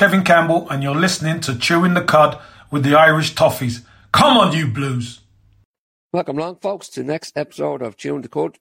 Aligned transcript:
Kevin 0.00 0.24
Campbell, 0.24 0.66
and 0.70 0.82
you're 0.82 0.94
listening 0.94 1.40
to 1.40 1.58
Chewing 1.58 1.92
the 1.92 2.00
Cud 2.00 2.40
with 2.70 2.84
the 2.84 2.94
Irish 2.94 3.34
Toffees. 3.34 3.84
Come 4.12 4.38
on, 4.38 4.56
you 4.56 4.66
Blues! 4.66 5.20
Welcome 6.10 6.38
along, 6.38 6.56
folks, 6.62 6.88
to 6.88 7.00
the 7.00 7.06
next 7.06 7.36
episode 7.36 7.82
of 7.82 7.98
Chewing 7.98 8.22
the 8.22 8.30
Cud. 8.30 8.56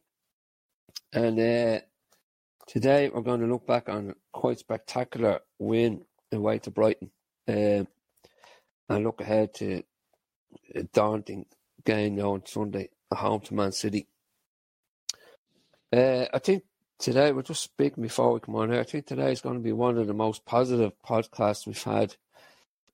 And 1.13 1.39
uh, 1.39 1.79
today 2.67 3.07
we're 3.07 3.21
going 3.21 3.39
to 3.39 3.45
look 3.47 3.65
back 3.65 3.87
on 3.87 4.15
quite 4.33 4.59
spectacular 4.59 5.39
win 5.59 6.01
away 6.33 6.59
to 6.59 6.71
Brighton 6.71 7.09
uh, 7.47 7.85
and 8.89 9.03
look 9.05 9.21
ahead 9.21 9.53
to 9.53 9.83
a 10.75 10.83
daunting 10.83 11.45
game 11.85 12.19
on 12.19 12.45
Sunday 12.47 12.89
home 13.13 13.39
to 13.39 13.53
Man 13.53 13.71
City. 13.71 14.07
Uh, 15.93 16.25
I 16.33 16.39
think 16.39 16.63
today, 16.99 17.31
we're 17.31 17.41
just 17.41 17.63
speaking 17.63 18.03
before 18.03 18.33
we 18.33 18.39
come 18.41 18.55
on 18.55 18.71
here. 18.71 18.81
I 18.81 18.83
think 18.83 19.07
today 19.07 19.31
is 19.31 19.41
going 19.41 19.55
to 19.55 19.61
be 19.61 19.71
one 19.71 19.97
of 19.97 20.07
the 20.07 20.13
most 20.13 20.45
positive 20.45 20.91
podcasts 21.07 21.65
we've 21.65 21.81
had. 21.81 22.15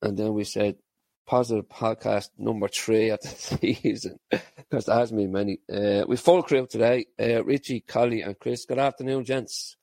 And 0.02 0.16
then 0.18 0.34
we 0.34 0.44
said 0.44 0.78
positive 1.26 1.68
podcast 1.68 2.30
number 2.38 2.68
three 2.68 3.10
of 3.10 3.20
the 3.22 3.28
season 3.62 4.20
because 4.30 4.86
there 4.86 4.96
hasn't 4.96 5.20
been 5.20 5.32
many. 5.32 5.60
Uh, 5.72 6.06
we 6.08 6.16
full 6.16 6.44
crew 6.44 6.68
today. 6.68 7.08
Uh, 7.20 7.44
Richie, 7.44 7.82
Collie, 7.82 8.22
and 8.22 8.40
Chris. 8.40 8.66
Good 8.66 8.80
afternoon, 8.80 9.26
gents. 9.26 9.76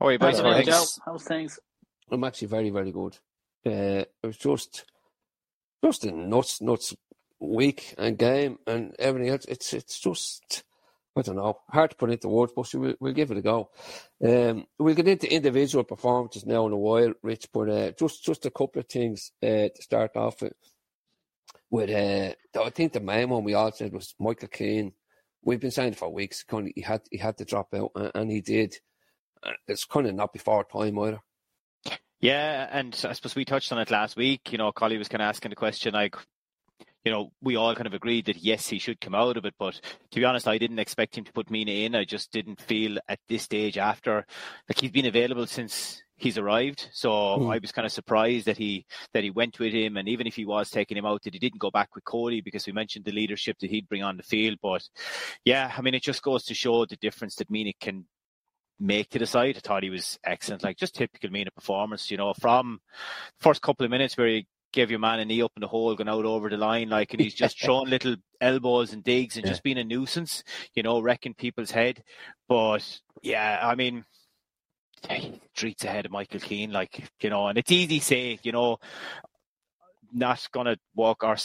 How 0.00 0.06
are 0.06 0.12
you, 0.12 0.18
boys? 0.18 0.40
How's 1.04 1.24
things? 1.24 1.58
I'm 2.10 2.24
actually 2.24 2.48
very, 2.48 2.70
very 2.70 2.92
good. 2.92 3.18
Uh, 3.66 4.04
it 4.04 4.10
was 4.22 4.36
just, 4.36 4.84
just 5.84 6.04
a 6.04 6.12
nuts, 6.12 6.60
nuts 6.62 6.94
week 7.40 7.94
and 7.98 8.16
game 8.16 8.58
and 8.66 8.94
everything 8.98 9.30
else. 9.30 9.44
It's, 9.46 9.72
it's 9.74 9.98
just 9.98 10.62
I 11.16 11.22
don't 11.22 11.36
know, 11.36 11.58
hard 11.70 11.90
to 11.90 11.96
put 11.96 12.10
into 12.10 12.28
words, 12.28 12.52
but 12.54 12.72
we'll, 12.74 12.94
we'll 13.00 13.14
give 13.14 13.30
it 13.30 13.38
a 13.38 13.42
go. 13.42 13.70
Um, 14.22 14.66
we'll 14.78 14.94
get 14.94 15.08
into 15.08 15.32
individual 15.32 15.84
performances 15.84 16.44
now 16.44 16.66
in 16.66 16.72
a 16.72 16.76
while, 16.76 17.14
Rich, 17.22 17.48
but 17.52 17.70
uh, 17.70 17.90
just 17.92 18.22
just 18.22 18.44
a 18.44 18.50
couple 18.50 18.80
of 18.80 18.88
things 18.88 19.32
uh, 19.42 19.68
to 19.74 19.82
start 19.82 20.16
off 20.16 20.42
with. 20.42 20.52
With 21.70 21.90
uh, 21.90 22.60
I 22.62 22.70
think 22.70 22.92
the 22.92 23.00
main 23.00 23.30
one 23.30 23.44
we 23.44 23.54
all 23.54 23.72
said 23.72 23.92
was 23.92 24.14
Michael 24.20 24.48
Keane. 24.48 24.92
We've 25.42 25.60
been 25.60 25.70
saying 25.70 25.94
for 25.94 26.12
weeks 26.12 26.44
he 26.74 26.82
had 26.82 27.02
he 27.10 27.18
had 27.18 27.38
to 27.38 27.44
drop 27.44 27.72
out, 27.74 27.92
and 28.14 28.30
he 28.30 28.40
did. 28.40 28.76
Uh, 29.42 29.52
it's 29.66 29.84
kind 29.84 30.06
of 30.06 30.14
not 30.14 30.32
before 30.32 30.64
time 30.64 30.98
either. 30.98 31.20
Yeah, 32.20 32.68
and 32.70 32.94
I 33.06 33.12
suppose 33.12 33.34
we 33.34 33.44
touched 33.44 33.72
on 33.72 33.78
it 33.78 33.90
last 33.90 34.16
week. 34.16 34.52
You 34.52 34.58
know, 34.58 34.72
Collie 34.72 34.98
was 34.98 35.08
kind 35.08 35.22
of 35.22 35.28
asking 35.28 35.50
the 35.50 35.56
question 35.56 35.92
like, 35.92 36.16
you 37.06 37.12
know, 37.12 37.30
we 37.40 37.54
all 37.54 37.72
kind 37.76 37.86
of 37.86 37.94
agreed 37.94 38.26
that 38.26 38.42
yes, 38.42 38.66
he 38.66 38.80
should 38.80 39.00
come 39.00 39.14
out 39.14 39.36
of 39.36 39.44
it. 39.44 39.54
But 39.60 39.80
to 40.10 40.18
be 40.18 40.24
honest, 40.24 40.48
I 40.48 40.58
didn't 40.58 40.80
expect 40.80 41.16
him 41.16 41.22
to 41.22 41.32
put 41.32 41.52
Mina 41.52 41.70
in. 41.70 41.94
I 41.94 42.04
just 42.04 42.32
didn't 42.32 42.60
feel 42.60 42.98
at 43.08 43.20
this 43.28 43.44
stage 43.44 43.78
after, 43.78 44.26
like 44.68 44.80
he's 44.80 44.90
been 44.90 45.06
available 45.06 45.46
since 45.46 46.02
he's 46.16 46.36
arrived. 46.36 46.88
So 46.92 47.10
mm. 47.10 47.54
I 47.54 47.58
was 47.58 47.70
kind 47.70 47.86
of 47.86 47.92
surprised 47.92 48.46
that 48.46 48.58
he 48.58 48.86
that 49.14 49.22
he 49.22 49.30
went 49.30 49.60
with 49.60 49.72
him, 49.72 49.96
and 49.96 50.08
even 50.08 50.26
if 50.26 50.34
he 50.34 50.44
was 50.44 50.68
taking 50.68 50.96
him 50.96 51.06
out, 51.06 51.22
that 51.22 51.32
he 51.32 51.38
didn't 51.38 51.60
go 51.60 51.70
back 51.70 51.94
with 51.94 52.04
Coady 52.04 52.40
because 52.40 52.66
we 52.66 52.72
mentioned 52.72 53.04
the 53.04 53.12
leadership 53.12 53.56
that 53.60 53.70
he'd 53.70 53.88
bring 53.88 54.02
on 54.02 54.16
the 54.16 54.24
field. 54.24 54.58
But 54.60 54.82
yeah, 55.44 55.72
I 55.78 55.82
mean, 55.82 55.94
it 55.94 56.02
just 56.02 56.22
goes 56.22 56.42
to 56.46 56.54
show 56.54 56.86
the 56.86 56.96
difference 56.96 57.36
that 57.36 57.50
Mina 57.50 57.72
can 57.80 58.06
make 58.80 59.10
to 59.10 59.20
the 59.20 59.26
side. 59.26 59.56
I 59.56 59.60
thought 59.60 59.84
he 59.84 59.90
was 59.90 60.18
excellent, 60.24 60.64
like 60.64 60.76
just 60.76 60.96
typical 60.96 61.30
Mina 61.30 61.52
performance. 61.52 62.10
You 62.10 62.16
know, 62.16 62.34
from 62.34 62.80
first 63.38 63.62
couple 63.62 63.84
of 63.84 63.92
minutes 63.92 64.16
where 64.16 64.26
he 64.26 64.48
gave 64.76 64.90
your 64.90 65.00
man 65.00 65.18
a 65.18 65.24
knee 65.24 65.42
up 65.42 65.52
in 65.56 65.62
the 65.62 65.66
hole, 65.66 65.94
going 65.96 66.08
out 66.08 66.26
over 66.26 66.48
the 66.50 66.56
line, 66.56 66.90
like, 66.90 67.12
and 67.12 67.20
he's 67.20 67.34
just 67.44 67.60
throwing 67.60 67.88
little 67.88 68.14
elbows 68.40 68.92
and 68.92 69.02
digs 69.02 69.36
and 69.36 69.44
yeah. 69.44 69.50
just 69.50 69.64
being 69.64 69.78
a 69.78 69.84
nuisance, 69.84 70.44
you 70.74 70.82
know, 70.84 71.00
wrecking 71.00 71.34
people's 71.34 71.72
head. 71.72 72.04
But 72.46 73.00
yeah, 73.22 73.58
I 73.60 73.74
mean, 73.74 74.04
treats 75.54 75.84
ahead 75.84 76.04
of 76.04 76.12
Michael 76.12 76.40
Keane, 76.40 76.70
like, 76.70 77.02
you 77.20 77.30
know, 77.30 77.48
and 77.48 77.58
it's 77.58 77.72
easy 77.72 77.98
to 77.98 78.04
say, 78.04 78.38
you 78.42 78.52
know, 78.52 78.78
not 80.12 80.46
gonna 80.52 80.76
walk 80.94 81.24
our, 81.24 81.38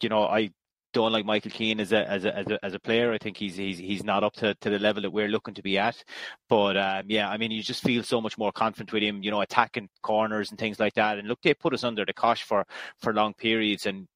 you 0.00 0.10
know, 0.10 0.24
I 0.24 0.50
don't 0.94 1.12
like 1.12 1.26
Michael 1.26 1.50
Keane 1.50 1.80
as 1.80 1.92
a 1.92 2.08
as 2.10 2.24
a 2.24 2.34
as 2.34 2.46
a, 2.46 2.64
as 2.64 2.74
a 2.74 2.78
player. 2.78 3.12
I 3.12 3.18
think 3.18 3.36
he's 3.36 3.56
he's 3.56 3.76
he's 3.76 4.02
not 4.02 4.24
up 4.24 4.32
to, 4.36 4.54
to 4.54 4.70
the 4.70 4.78
level 4.78 5.02
that 5.02 5.10
we're 5.10 5.28
looking 5.28 5.54
to 5.54 5.62
be 5.62 5.76
at. 5.76 6.02
But 6.48 6.78
um, 6.78 7.04
yeah, 7.08 7.28
I 7.28 7.36
mean, 7.36 7.50
you 7.50 7.62
just 7.62 7.82
feel 7.82 8.02
so 8.02 8.20
much 8.20 8.38
more 8.38 8.52
confident 8.52 8.92
with 8.92 9.02
him. 9.02 9.22
You 9.22 9.30
know, 9.30 9.42
attacking 9.42 9.90
corners 10.02 10.50
and 10.50 10.58
things 10.58 10.80
like 10.80 10.94
that. 10.94 11.18
And 11.18 11.28
look, 11.28 11.42
they 11.42 11.52
put 11.52 11.74
us 11.74 11.84
under 11.84 12.06
the 12.06 12.14
cosh 12.14 12.44
for 12.44 12.64
for 13.00 13.12
long 13.12 13.34
periods, 13.34 13.84
and 13.84 14.06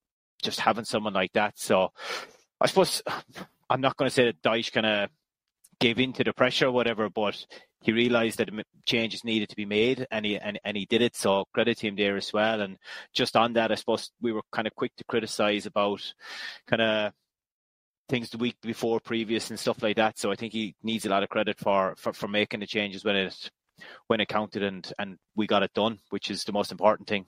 just 0.41 0.59
having 0.59 0.85
someone 0.85 1.13
like 1.13 1.33
that. 1.33 1.59
So 1.59 1.89
I 2.59 2.67
suppose 2.67 3.03
I'm 3.69 3.81
not 3.81 3.97
going 3.97 4.09
to 4.09 4.13
say 4.13 4.25
that 4.25 4.41
Dyche 4.41 4.71
kind 4.71 4.85
of 4.87 5.09
gave 5.79 5.99
in 5.99 6.13
to 6.13 6.23
the 6.23 6.33
pressure 6.33 6.67
or 6.67 6.71
whatever, 6.71 7.09
but 7.09 7.45
he 7.81 7.91
realised 7.91 8.39
that 8.39 8.49
changes 8.85 9.23
needed 9.23 9.49
to 9.49 9.55
be 9.55 9.65
made, 9.65 10.05
and 10.11 10.25
he 10.25 10.37
and, 10.37 10.59
and 10.63 10.75
he 10.75 10.85
did 10.85 11.01
it. 11.01 11.15
So 11.15 11.45
credit 11.53 11.77
to 11.79 11.87
him 11.87 11.95
there 11.95 12.17
as 12.17 12.33
well. 12.33 12.61
And 12.61 12.77
just 13.13 13.35
on 13.35 13.53
that, 13.53 13.71
I 13.71 13.75
suppose 13.75 14.11
we 14.21 14.33
were 14.33 14.41
kind 14.51 14.67
of 14.67 14.75
quick 14.75 14.95
to 14.97 15.03
criticise 15.05 15.65
about 15.65 16.01
kind 16.67 16.81
of 16.81 17.13
things 18.09 18.29
the 18.29 18.37
week 18.37 18.57
before 18.61 18.99
previous 18.99 19.49
and 19.49 19.59
stuff 19.59 19.81
like 19.81 19.95
that. 19.97 20.17
So 20.17 20.31
I 20.31 20.35
think 20.35 20.51
he 20.51 20.75
needs 20.83 21.05
a 21.05 21.09
lot 21.09 21.23
of 21.23 21.29
credit 21.29 21.59
for 21.59 21.95
for, 21.97 22.11
for 22.11 22.27
making 22.27 22.59
the 22.59 22.67
changes 22.67 23.05
when 23.05 23.15
it 23.15 23.51
when 24.07 24.19
it 24.19 24.27
counted 24.27 24.63
and 24.63 24.91
and 24.99 25.17
we 25.35 25.47
got 25.47 25.63
it 25.63 25.73
done, 25.73 25.99
which 26.09 26.29
is 26.29 26.43
the 26.43 26.51
most 26.51 26.71
important 26.71 27.07
thing. 27.07 27.25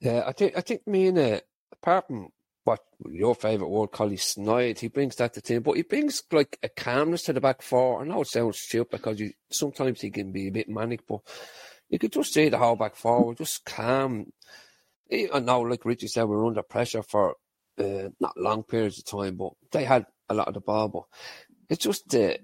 Yeah, 0.00 0.24
I 0.26 0.32
think 0.32 0.56
I 0.56 0.60
think 0.60 0.86
me 0.86 1.08
and 1.08 1.18
uh, 1.18 1.40
apart 1.72 2.06
from 2.06 2.28
what 2.64 2.80
your 3.10 3.34
favourite 3.34 3.70
word, 3.70 3.92
Collie 3.92 4.16
Snide, 4.16 4.78
he 4.78 4.88
brings 4.88 5.16
that 5.16 5.34
to 5.34 5.40
the 5.40 5.46
team, 5.46 5.62
but 5.62 5.76
he 5.76 5.82
brings 5.82 6.22
like 6.32 6.58
a 6.62 6.68
calmness 6.68 7.22
to 7.24 7.32
the 7.32 7.40
back 7.40 7.62
four. 7.62 8.00
I 8.00 8.06
know 8.06 8.22
it 8.22 8.28
sounds 8.28 8.58
stupid 8.58 8.98
because 8.98 9.20
you, 9.20 9.32
sometimes 9.50 10.00
he 10.00 10.10
can 10.10 10.32
be 10.32 10.48
a 10.48 10.52
bit 10.52 10.68
manic, 10.68 11.06
but 11.06 11.20
you 11.88 11.98
could 11.98 12.12
just 12.12 12.32
see 12.32 12.48
the 12.48 12.58
whole 12.58 12.76
back 12.76 12.96
four 12.96 13.34
just 13.34 13.64
calm. 13.64 14.32
I 15.12 15.38
know, 15.40 15.60
like 15.60 15.84
Richie 15.84 16.08
said, 16.08 16.24
we 16.24 16.34
are 16.34 16.46
under 16.46 16.62
pressure 16.62 17.02
for 17.02 17.36
uh, 17.78 18.08
not 18.18 18.36
long 18.36 18.62
periods 18.62 18.98
of 18.98 19.04
time, 19.04 19.36
but 19.36 19.52
they 19.70 19.84
had 19.84 20.06
a 20.28 20.34
lot 20.34 20.48
of 20.48 20.54
the 20.54 20.60
ball. 20.60 20.88
But 20.88 21.04
it's 21.68 21.84
just 21.84 22.08
the 22.08 22.38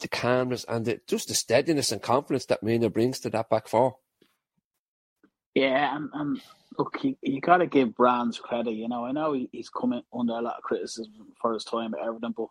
the 0.00 0.08
calmness 0.08 0.64
and 0.66 0.86
the, 0.86 1.00
just 1.06 1.28
the 1.28 1.34
steadiness 1.34 1.92
and 1.92 2.02
confidence 2.02 2.46
that 2.46 2.62
Mina 2.62 2.88
brings 2.88 3.20
to 3.20 3.30
that 3.30 3.50
back 3.50 3.68
four. 3.68 3.96
Yeah, 5.54 5.96
and, 5.96 6.10
and 6.14 6.40
look, 6.78 6.98
you, 7.02 7.16
you 7.22 7.40
got 7.40 7.58
to 7.58 7.66
give 7.66 7.96
Brands 7.96 8.38
credit. 8.38 8.72
You 8.72 8.88
know, 8.88 9.04
I 9.04 9.12
know 9.12 9.32
he, 9.32 9.48
he's 9.52 9.68
coming 9.68 10.02
under 10.16 10.34
a 10.34 10.40
lot 10.40 10.56
of 10.56 10.62
criticism 10.62 11.12
for 11.40 11.52
his 11.54 11.64
time 11.64 11.94
at 11.94 12.06
Everton, 12.06 12.34
but 12.36 12.48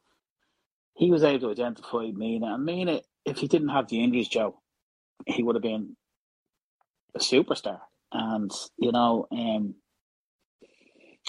he 0.95 1.11
was 1.11 1.23
able 1.23 1.39
to 1.39 1.51
identify 1.51 2.11
Mina. 2.13 2.53
And 2.53 2.65
Mina, 2.65 3.01
if 3.25 3.37
he 3.37 3.47
didn't 3.47 3.69
have 3.69 3.87
the 3.87 4.03
injuries, 4.03 4.27
Joe, 4.27 4.59
he 5.25 5.43
would 5.43 5.55
have 5.55 5.63
been 5.63 5.95
a 7.15 7.19
superstar. 7.19 7.79
And, 8.11 8.51
you 8.77 8.91
know, 8.91 9.27
um, 9.31 9.75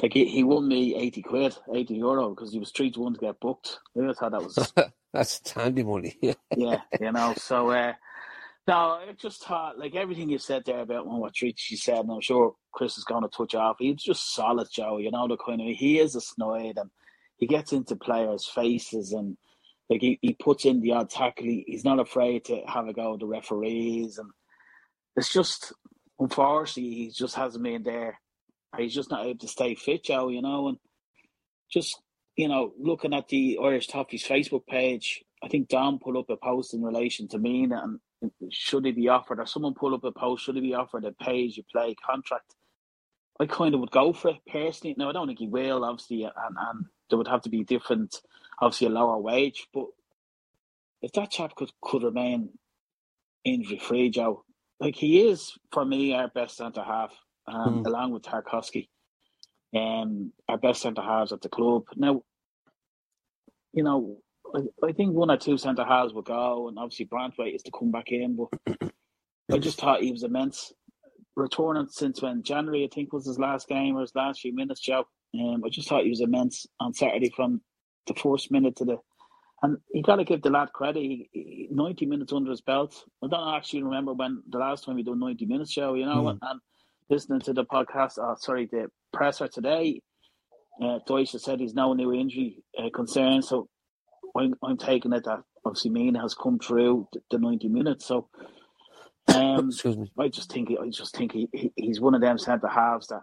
like 0.02 0.14
he, 0.14 0.24
he 0.26 0.42
won 0.42 0.66
me 0.66 0.96
80 0.96 1.22
quid, 1.22 1.56
80 1.72 1.94
euro, 1.94 2.30
because 2.30 2.52
he 2.52 2.58
was 2.58 2.72
3 2.72 2.90
to 2.92 3.00
1 3.00 3.14
to 3.14 3.20
get 3.20 3.40
booked. 3.40 3.78
I 3.96 4.12
thought 4.12 4.32
that 4.32 4.42
was. 4.42 4.72
That's 5.12 5.50
handy 5.50 5.82
money. 5.82 6.16
yeah, 6.56 6.80
you 7.00 7.12
know, 7.12 7.34
so. 7.36 7.70
Uh, 7.70 7.92
no, 8.70 8.76
I 8.76 9.12
just 9.20 9.44
thought 9.44 9.80
like 9.80 9.96
everything 9.96 10.30
you 10.30 10.38
said 10.38 10.62
there 10.64 10.78
about 10.78 11.04
what 11.04 11.36
she 11.36 11.76
said, 11.76 11.98
and 11.98 12.12
I'm 12.12 12.20
sure 12.20 12.54
Chris 12.72 12.96
is 12.96 13.02
going 13.02 13.24
to 13.24 13.28
touch 13.28 13.56
off. 13.56 13.76
He's 13.80 14.00
just 14.00 14.32
solid, 14.32 14.68
Joe. 14.72 14.98
You 14.98 15.10
know 15.10 15.26
the 15.26 15.36
kind 15.36 15.60
of 15.60 15.66
he 15.66 15.98
is 15.98 16.14
a 16.14 16.20
snide, 16.20 16.76
and 16.76 16.88
he 17.38 17.48
gets 17.48 17.72
into 17.72 17.96
players' 17.96 18.46
faces, 18.46 19.10
and 19.10 19.36
like 19.88 20.00
he, 20.00 20.20
he 20.22 20.34
puts 20.34 20.66
in 20.66 20.80
the 20.80 20.92
odd 20.92 21.10
tackle. 21.10 21.46
He, 21.46 21.64
he's 21.66 21.84
not 21.84 21.98
afraid 21.98 22.44
to 22.44 22.62
have 22.68 22.86
a 22.86 22.92
go 22.92 23.14
at 23.14 23.18
the 23.18 23.26
referees, 23.26 24.18
and 24.18 24.30
it's 25.16 25.32
just 25.32 25.72
unfortunately 26.20 26.94
he 26.94 27.10
just 27.10 27.34
hasn't 27.34 27.64
been 27.64 27.82
there. 27.82 28.20
He's 28.78 28.94
just 28.94 29.10
not 29.10 29.26
able 29.26 29.40
to 29.40 29.48
stay 29.48 29.74
fit, 29.74 30.04
Joe. 30.04 30.28
You 30.28 30.42
know, 30.42 30.68
and 30.68 30.78
just 31.72 32.00
you 32.36 32.46
know 32.46 32.72
looking 32.78 33.14
at 33.14 33.26
the 33.26 33.58
Irish 33.60 33.88
Toffees 33.88 34.24
Facebook 34.24 34.64
page, 34.68 35.24
I 35.42 35.48
think 35.48 35.68
Don 35.68 35.98
put 35.98 36.16
up 36.16 36.30
a 36.30 36.36
post 36.36 36.72
in 36.72 36.84
relation 36.84 37.26
to 37.30 37.38
Mina 37.40 37.80
and 37.82 37.98
should 38.50 38.84
he 38.84 38.92
be 38.92 39.08
offered, 39.08 39.40
or 39.40 39.46
someone 39.46 39.74
pull 39.74 39.94
up 39.94 40.04
a 40.04 40.12
post, 40.12 40.44
should 40.44 40.56
he 40.56 40.60
be 40.60 40.74
offered 40.74 41.04
a 41.04 41.12
pay 41.12 41.46
as 41.46 41.56
you 41.56 41.62
play 41.70 41.94
contract? 41.94 42.54
I 43.38 43.46
kind 43.46 43.74
of 43.74 43.80
would 43.80 43.90
go 43.90 44.12
for 44.12 44.28
it 44.28 44.36
personally. 44.50 44.94
Now, 44.98 45.08
I 45.08 45.12
don't 45.12 45.26
think 45.26 45.38
he 45.38 45.48
will, 45.48 45.84
obviously, 45.84 46.24
and, 46.24 46.32
and 46.36 46.84
there 47.08 47.16
would 47.16 47.28
have 47.28 47.42
to 47.42 47.48
be 47.48 47.64
different, 47.64 48.20
obviously, 48.60 48.88
a 48.88 48.90
lower 48.90 49.18
wage. 49.18 49.66
But 49.72 49.86
if 51.00 51.12
that 51.12 51.30
chap 51.30 51.54
could, 51.54 51.70
could 51.80 52.02
remain 52.02 52.50
injury 53.44 53.78
free, 53.78 54.10
Joe, 54.10 54.44
like 54.78 54.96
he 54.96 55.28
is, 55.28 55.52
for 55.72 55.84
me, 55.84 56.12
our 56.12 56.28
best 56.28 56.58
centre 56.58 56.84
half, 56.84 57.14
um, 57.46 57.82
mm. 57.82 57.86
along 57.86 58.12
with 58.12 58.22
Tarkowski, 58.22 58.88
um, 59.74 60.32
our 60.48 60.58
best 60.58 60.82
centre 60.82 61.02
halves 61.02 61.32
at 61.32 61.40
the 61.40 61.48
club. 61.48 61.84
Now, 61.96 62.22
you 63.72 63.82
know, 63.82 64.18
I, 64.54 64.86
I 64.86 64.92
think 64.92 65.14
one 65.14 65.30
or 65.30 65.36
two 65.36 65.58
centre 65.58 65.84
halves 65.84 66.12
will 66.12 66.22
go, 66.22 66.68
and 66.68 66.78
obviously 66.78 67.06
Branthwaite 67.06 67.54
is 67.54 67.62
to 67.64 67.70
come 67.70 67.90
back 67.90 68.12
in. 68.12 68.36
But 68.36 68.90
I 69.52 69.58
just 69.58 69.78
thought 69.78 70.02
he 70.02 70.12
was 70.12 70.22
immense. 70.22 70.72
Returning 71.36 71.88
since 71.88 72.20
when 72.20 72.42
January, 72.42 72.84
I 72.84 72.94
think 72.94 73.12
was 73.12 73.26
his 73.26 73.38
last 73.38 73.68
game 73.68 73.96
or 73.96 74.00
his 74.00 74.14
last 74.14 74.40
few 74.40 74.54
minutes, 74.54 74.80
Joe. 74.80 75.04
Um, 75.34 75.62
I 75.64 75.68
just 75.68 75.88
thought 75.88 76.02
he 76.02 76.10
was 76.10 76.20
immense 76.20 76.66
on 76.80 76.92
Saturday 76.92 77.30
from 77.34 77.60
the 78.06 78.14
first 78.14 78.50
minute 78.50 78.76
to 78.76 78.84
the. 78.84 78.96
And 79.62 79.76
you 79.92 80.02
got 80.02 80.16
to 80.16 80.24
give 80.24 80.42
the 80.42 80.50
lad 80.50 80.72
credit. 80.72 81.00
He, 81.00 81.28
he, 81.32 81.68
90 81.70 82.06
minutes 82.06 82.32
under 82.32 82.50
his 82.50 82.62
belt. 82.62 83.04
I 83.22 83.28
don't 83.28 83.54
actually 83.54 83.82
remember 83.82 84.14
when 84.14 84.42
the 84.48 84.58
last 84.58 84.84
time 84.84 84.96
we 84.96 85.02
done 85.02 85.20
90 85.20 85.46
minutes 85.46 85.70
show, 85.70 85.94
you 85.94 86.06
know, 86.06 86.24
mm. 86.24 86.38
and 86.42 86.60
listening 87.10 87.40
to 87.40 87.52
the 87.52 87.64
podcast, 87.64 88.18
oh, 88.18 88.36
sorry, 88.38 88.66
the 88.66 88.88
presser 89.12 89.48
today, 89.48 90.00
uh, 90.80 90.98
Dyche 91.06 91.38
said 91.38 91.60
he's 91.60 91.74
no 91.74 91.92
new 91.92 92.12
injury 92.12 92.62
uh, 92.78 92.88
concern. 92.94 93.42
So 93.42 93.68
I'm, 94.36 94.54
I'm 94.62 94.76
taking 94.76 95.12
it 95.12 95.24
that 95.24 95.42
obviously 95.64 95.90
Mina 95.90 96.20
has 96.20 96.34
come 96.34 96.58
through 96.58 97.08
the, 97.12 97.20
the 97.30 97.38
90 97.38 97.68
minutes. 97.68 98.06
So 98.06 98.28
um, 99.34 99.68
Excuse 99.68 99.96
me. 99.96 100.10
I 100.18 100.28
just 100.28 100.52
think 100.52 100.70
I 100.82 100.88
just 100.88 101.16
think 101.16 101.32
he, 101.32 101.48
he 101.52 101.72
he's 101.76 102.00
one 102.00 102.14
of 102.14 102.20
them 102.20 102.38
centre 102.38 102.68
halves 102.68 103.08
that 103.08 103.22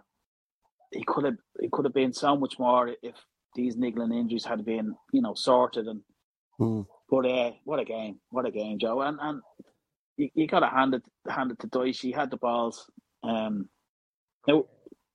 he 0.92 1.04
could 1.04 1.24
have 1.24 1.36
he 1.60 1.68
could 1.70 1.84
have 1.84 1.94
been 1.94 2.12
so 2.12 2.36
much 2.36 2.58
more 2.58 2.90
if 3.02 3.14
these 3.54 3.76
niggling 3.76 4.12
injuries 4.12 4.44
had 4.44 4.64
been 4.64 4.94
you 5.12 5.22
know 5.22 5.34
sorted 5.34 5.86
and. 5.86 6.00
Mm. 6.60 6.86
But 7.10 7.24
uh, 7.24 7.52
what 7.64 7.78
a 7.78 7.84
game! 7.84 8.20
What 8.30 8.46
a 8.46 8.50
game, 8.50 8.78
Joe! 8.78 9.00
And 9.00 9.18
and 9.22 9.40
you, 10.18 10.28
you 10.34 10.46
got 10.46 10.60
to 10.60 10.68
hand 10.68 10.94
it 10.94 11.02
hand 11.28 11.52
it 11.52 11.58
to 11.60 11.68
Dyche. 11.68 12.00
He 12.00 12.12
had 12.12 12.30
the 12.30 12.36
balls. 12.36 12.90
Um, 13.22 13.68
now 14.46 14.66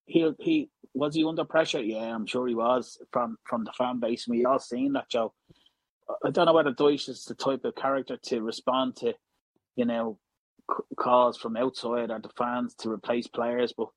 he 0.05 0.31
he 0.39 0.69
was 0.93 1.15
he 1.15 1.25
under 1.25 1.43
pressure? 1.43 1.81
Yeah, 1.81 2.15
I'm 2.15 2.25
sure 2.25 2.47
he 2.47 2.55
was 2.55 2.97
from 3.11 3.37
from 3.43 3.63
the 3.63 3.73
fan 3.73 3.99
base. 3.99 4.27
We 4.27 4.45
all 4.45 4.59
seen 4.59 4.93
that, 4.93 5.09
Joe. 5.09 5.33
I 6.23 6.29
don't 6.29 6.45
know 6.45 6.53
whether 6.53 6.73
Dyche 6.73 7.09
is 7.09 7.25
the 7.25 7.35
type 7.35 7.65
of 7.65 7.75
character 7.75 8.17
to 8.17 8.41
respond 8.41 8.97
to, 8.97 9.13
you 9.75 9.85
know, 9.85 10.17
calls 10.97 11.37
from 11.37 11.57
outside 11.57 12.11
or 12.11 12.19
the 12.19 12.29
fans 12.37 12.73
to 12.75 12.89
replace 12.89 13.27
players, 13.27 13.73
but 13.77 13.87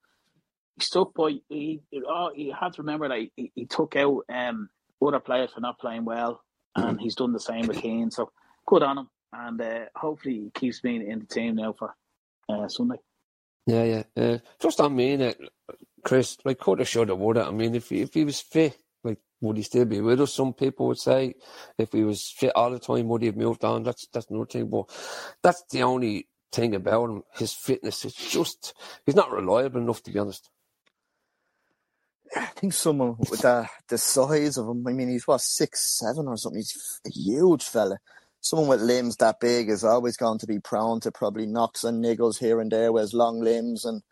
he 0.76 0.84
stuck 0.84 1.14
by. 1.14 1.36
He 1.48 1.80
oh, 2.06 2.32
you 2.34 2.52
have 2.58 2.72
to 2.72 2.82
remember 2.82 3.08
that 3.08 3.28
he, 3.36 3.52
he 3.54 3.66
took 3.66 3.96
out 3.96 4.22
um, 4.32 4.68
other 5.04 5.20
players 5.20 5.52
for 5.52 5.60
not 5.60 5.78
playing 5.78 6.04
well, 6.04 6.42
and 6.74 7.00
he's 7.00 7.14
done 7.14 7.32
the 7.32 7.40
same 7.40 7.66
with 7.66 7.80
Keane. 7.80 8.10
So 8.10 8.30
good 8.66 8.82
on 8.82 8.98
him, 8.98 9.08
and 9.32 9.60
uh, 9.60 9.84
hopefully 9.94 10.34
he 10.34 10.50
keeps 10.50 10.80
being 10.80 11.08
in 11.08 11.20
the 11.20 11.26
team 11.26 11.56
now 11.56 11.72
for 11.72 11.94
uh, 12.48 12.68
Sunday. 12.68 12.98
Yeah, 13.66 13.84
yeah. 13.84 14.02
Uh, 14.16 14.38
just 14.60 14.80
on 14.80 14.94
me, 14.94 15.14
uh, 15.14 15.32
Chris, 16.04 16.38
like 16.44 16.58
could 16.58 16.78
have, 16.78 16.88
should 16.88 17.10
would 17.10 17.36
have. 17.36 17.48
I 17.48 17.50
mean, 17.50 17.74
if 17.74 17.88
he, 17.88 18.02
if 18.02 18.14
he 18.14 18.24
was 18.24 18.40
fit, 18.40 18.78
would 19.40 19.56
he 19.56 19.62
still 19.62 19.84
be 19.84 20.00
with 20.00 20.20
us? 20.20 20.34
Some 20.34 20.52
people 20.54 20.86
would 20.88 20.98
say 20.98 21.34
if 21.78 21.92
he 21.92 22.04
was 22.04 22.32
fit 22.36 22.52
all 22.54 22.70
the 22.70 22.78
time, 22.78 23.08
would 23.08 23.22
he 23.22 23.26
have 23.26 23.36
moved 23.36 23.64
on? 23.64 23.82
That's 23.82 24.06
that's 24.12 24.30
another 24.30 24.46
thing. 24.46 24.68
But 24.68 24.86
that's 25.42 25.62
the 25.70 25.82
only 25.82 26.28
thing 26.52 26.74
about 26.74 27.10
him. 27.10 27.22
His 27.34 27.52
fitness 27.52 28.04
is 28.04 28.14
just 28.14 28.74
he's 29.04 29.14
not 29.14 29.32
reliable 29.32 29.80
enough 29.80 30.02
to 30.04 30.12
be 30.12 30.18
honest. 30.18 30.48
I 32.34 32.46
think 32.46 32.72
someone 32.72 33.16
with 33.18 33.42
the 33.42 33.68
the 33.88 33.98
size 33.98 34.56
of 34.56 34.68
him. 34.68 34.86
I 34.86 34.92
mean, 34.92 35.08
he's 35.08 35.26
what 35.26 35.40
six 35.40 35.98
seven 35.98 36.26
or 36.26 36.36
something. 36.36 36.58
He's 36.58 37.00
a 37.06 37.10
huge 37.10 37.64
fella. 37.64 37.98
Someone 38.40 38.68
with 38.68 38.80
limbs 38.80 39.16
that 39.16 39.40
big 39.40 39.68
is 39.68 39.84
always 39.84 40.16
going 40.16 40.38
to 40.38 40.46
be 40.46 40.60
prone 40.60 41.00
to 41.00 41.10
probably 41.10 41.46
knocks 41.46 41.84
and 41.84 42.04
niggles 42.04 42.38
here 42.38 42.60
and 42.60 42.70
there 42.70 42.92
with 42.92 43.12
long 43.12 43.40
limbs 43.40 43.84
and 43.84 44.02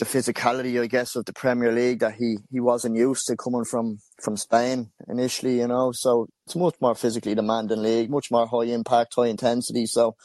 the 0.00 0.06
physicality, 0.06 0.82
I 0.82 0.86
guess, 0.86 1.14
of 1.14 1.26
the 1.26 1.32
Premier 1.32 1.70
League 1.70 2.00
that 2.00 2.14
he, 2.14 2.38
he 2.50 2.58
wasn't 2.58 2.96
used 2.96 3.26
to 3.26 3.36
coming 3.36 3.64
from, 3.64 4.00
from 4.20 4.36
Spain 4.36 4.90
initially, 5.08 5.58
you 5.58 5.68
know. 5.68 5.92
So 5.92 6.28
it's 6.46 6.56
much 6.56 6.74
more 6.80 6.94
physically 6.94 7.34
demanding 7.34 7.82
league, 7.82 8.10
much 8.10 8.30
more 8.30 8.46
high 8.46 8.72
impact, 8.72 9.14
high 9.14 9.26
intensity. 9.26 9.86
So 9.86 10.16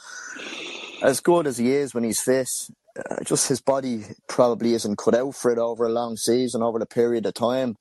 as 1.04 1.20
good 1.20 1.46
as 1.46 1.58
he 1.58 1.74
is 1.74 1.94
when 1.94 2.06
he's 2.06 2.22
fit, 2.22 2.50
uh, 2.98 3.24
just 3.24 3.50
his 3.50 3.62
body 3.62 4.06
probably 4.28 4.74
isn't 4.74 4.98
cut 4.98 5.14
out 5.14 5.36
for 5.36 5.52
it 5.52 5.60
over 5.60 5.86
a 5.86 5.90
long 5.90 6.16
season, 6.16 6.64
over 6.64 6.80
the 6.80 6.86
period 6.86 7.26
of 7.26 7.34
time. 7.34 7.78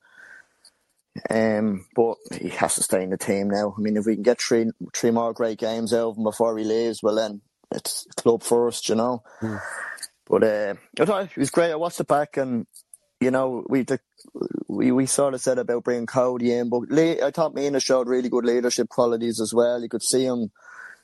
Um, 1.29 1.85
but 1.95 2.17
he 2.39 2.49
has 2.49 2.75
to 2.75 2.83
stay 2.83 3.01
in 3.01 3.09
the 3.09 3.17
team 3.17 3.49
now. 3.49 3.73
I 3.77 3.81
mean, 3.81 3.95
if 3.95 4.05
we 4.05 4.15
can 4.15 4.23
get 4.23 4.41
three 4.41 4.69
three 4.93 5.11
more 5.11 5.31
great 5.31 5.57
games 5.57 5.93
out 5.93 6.09
of 6.09 6.17
him 6.17 6.23
before 6.23 6.57
he 6.57 6.65
leaves, 6.65 7.01
well 7.01 7.15
then 7.15 7.39
it's 7.71 8.05
club 8.17 8.43
first, 8.43 8.89
you 8.89 8.95
know. 8.95 9.23
Mm. 9.41 9.61
But 10.27 10.43
uh, 10.43 10.75
it 10.97 11.37
was 11.37 11.51
great. 11.51 11.71
I 11.71 11.75
watched 11.75 11.99
it 11.99 12.07
back, 12.07 12.37
and 12.37 12.65
you 13.19 13.31
know, 13.31 13.65
we 13.69 13.85
we 14.67 14.91
we 14.91 15.05
sort 15.05 15.33
of 15.33 15.41
said 15.41 15.57
about 15.57 15.83
bringing 15.83 16.07
Coady 16.07 16.53
in, 16.53 16.69
but 16.69 16.89
Lee, 16.89 17.21
I 17.21 17.31
thought 17.31 17.55
Mina 17.55 17.79
showed 17.79 18.07
really 18.07 18.29
good 18.29 18.45
leadership 18.45 18.89
qualities 18.89 19.39
as 19.39 19.53
well. 19.53 19.81
You 19.81 19.89
could 19.89 20.03
see 20.03 20.25
him 20.25 20.51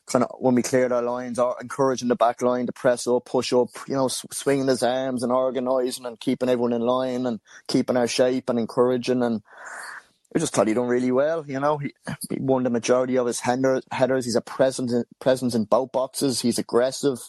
kind 0.08 0.26
of 0.26 0.32
when 0.40 0.56
we 0.56 0.62
cleared 0.62 0.92
our 0.92 1.04
lines, 1.04 1.40
or 1.40 1.56
encouraging 1.62 2.08
the 2.08 2.16
back 2.16 2.42
line 2.42 2.66
to 2.66 2.74
press 2.74 3.08
up, 3.08 3.26
push 3.26 3.54
up, 3.54 3.70
you 3.88 3.96
know, 3.96 4.08
swinging 4.08 4.68
his 4.68 4.84
arms 4.84 5.24
and 5.24 5.32
organising 5.32 6.06
and 6.06 6.20
keeping 6.20 6.50
everyone 6.50 6.74
in 6.74 6.82
line 6.82 7.26
and 7.26 7.40
keeping 7.68 7.98
our 7.98 8.08
shape 8.08 8.50
and 8.50 8.60
encouraging. 8.60 9.24
And 9.24 9.42
I 10.36 10.40
just 10.40 10.54
thought 10.54 10.68
he 10.68 10.74
done 10.74 10.88
really 10.88 11.12
well. 11.12 11.46
You 11.48 11.60
know, 11.60 11.78
he, 11.78 11.94
he 12.30 12.40
won 12.40 12.64
the 12.64 12.70
majority 12.70 13.18
of 13.18 13.28
his 13.28 13.40
headers. 13.40 14.26
He's 14.26 14.36
a 14.36 14.42
presence 14.42 14.92
in, 14.92 15.06
presence 15.20 15.56
in 15.56 15.66
both 15.66 15.92
boxes. 15.92 16.42
He's 16.42 16.60
aggressive 16.60 17.20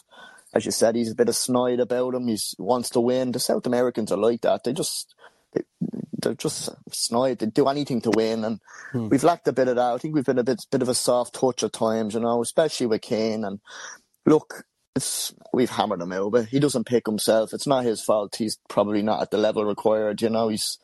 as 0.53 0.65
you 0.65 0.71
said, 0.71 0.95
he's 0.95 1.11
a 1.11 1.15
bit 1.15 1.29
of 1.29 1.35
snide 1.35 1.79
about 1.79 2.13
him. 2.13 2.27
He 2.27 2.37
wants 2.59 2.91
to 2.91 2.99
win. 2.99 3.31
The 3.31 3.39
South 3.39 3.65
Americans 3.65 4.11
are 4.11 4.17
like 4.17 4.41
that. 4.41 4.63
They 4.63 4.73
just 4.73 5.15
they, 5.53 5.61
they're 6.21 6.35
just 6.35 6.69
snide. 6.91 7.39
They 7.39 7.47
do 7.47 7.67
anything 7.67 8.01
to 8.01 8.11
win, 8.11 8.43
and 8.43 8.59
hmm. 8.91 9.09
we've 9.09 9.23
lacked 9.23 9.47
a 9.47 9.53
bit 9.53 9.67
of 9.67 9.75
that. 9.77 9.93
I 9.93 9.97
think 9.97 10.13
we've 10.13 10.25
been 10.25 10.39
a 10.39 10.43
bit 10.43 10.65
bit 10.71 10.81
of 10.81 10.89
a 10.89 10.95
soft 10.95 11.35
touch 11.35 11.63
at 11.63 11.73
times, 11.73 12.13
you 12.13 12.19
know, 12.19 12.41
especially 12.41 12.87
with 12.87 13.01
Keane. 13.01 13.43
And 13.43 13.59
look, 14.25 14.65
it's 14.95 15.33
we've 15.53 15.71
hammered 15.71 16.01
him 16.01 16.11
out, 16.11 16.31
but 16.31 16.45
he 16.45 16.59
doesn't 16.59 16.87
pick 16.87 17.07
himself. 17.07 17.53
It's 17.53 17.67
not 17.67 17.83
his 17.83 18.01
fault. 18.01 18.35
He's 18.35 18.59
probably 18.69 19.01
not 19.01 19.21
at 19.21 19.31
the 19.31 19.37
level 19.37 19.65
required. 19.65 20.21
You 20.21 20.29
know, 20.29 20.49
he's. 20.49 20.77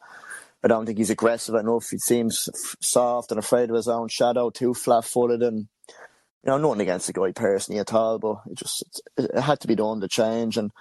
I 0.61 0.67
don't 0.67 0.85
think 0.85 0.97
he's 0.97 1.09
aggressive 1.09 1.55
enough. 1.55 1.89
He 1.89 1.99
seems 1.99 2.49
soft 2.81 3.31
and 3.31 3.39
afraid 3.39 3.69
of 3.69 3.77
his 3.77 3.87
own 3.87 4.09
shadow, 4.09 4.49
too 4.49 4.73
flat-footed, 4.73 5.41
and 5.41 5.69
you 6.43 6.51
know, 6.51 6.57
nothing 6.57 6.81
against 6.81 7.07
the 7.07 7.13
guy 7.13 7.31
personally 7.31 7.79
at 7.79 7.93
all, 7.93 8.17
but 8.17 8.37
it 8.49 8.57
just 8.57 9.01
it 9.17 9.39
had 9.39 9.59
to 9.61 9.67
be 9.67 9.75
done 9.75 9.99
to 10.01 10.07
change. 10.07 10.57
And 10.57 10.71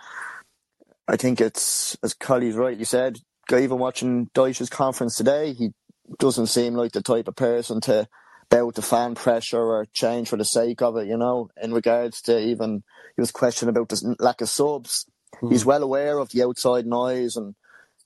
I 1.06 1.16
think 1.16 1.40
it's 1.40 1.97
as 2.02 2.14
Collie's 2.14 2.54
rightly 2.54 2.85
said, 2.85 3.18
even 3.52 3.78
watching 3.78 4.30
Dyche's 4.35 4.71
conference 4.71 5.16
today, 5.16 5.52
he 5.54 5.71
doesn't 6.18 6.47
seem 6.47 6.75
like 6.75 6.92
the 6.92 7.02
type 7.02 7.28
of 7.28 7.37
person 7.37 7.80
to 7.82 8.06
bow 8.50 8.71
to 8.71 8.82
fan 8.82 9.14
pressure 9.14 9.61
or 9.61 9.87
change 9.92 10.28
for 10.28 10.37
the 10.37 10.44
sake 10.44 10.80
of 10.80 10.97
it. 10.97 11.09
You 11.09 11.16
know, 11.16 11.50
in 11.61 11.73
regards 11.73 12.23
to 12.23 12.38
even 12.38 12.85
he 13.16 13.21
was 13.21 13.32
questioned 13.32 13.71
about 13.71 13.88
the 13.88 14.16
lack 14.21 14.40
of 14.40 14.49
subs. 14.49 15.06
Hmm. 15.40 15.50
He's 15.50 15.64
well 15.64 15.82
aware 15.82 16.18
of 16.18 16.30
the 16.30 16.44
outside 16.44 16.87
noise 16.87 17.37
and 17.37 17.54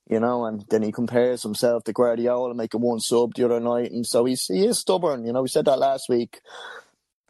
you 0.08 0.20
know, 0.20 0.44
and 0.46 0.64
then 0.68 0.82
he 0.82 0.90
compares 0.90 1.42
himself 1.42 1.84
to 1.84 1.92
Guardiola 1.92 2.54
making 2.54 2.80
one 2.80 2.98
sub 2.98 3.34
the 3.34 3.44
other 3.44 3.60
night, 3.60 3.92
and 3.92 4.04
so 4.04 4.24
he's 4.24 4.46
he 4.46 4.66
is 4.66 4.78
stubborn. 4.78 5.24
You 5.24 5.32
know, 5.32 5.42
we 5.42 5.48
said 5.48 5.66
that 5.66 5.78
last 5.78 6.08
week. 6.08 6.40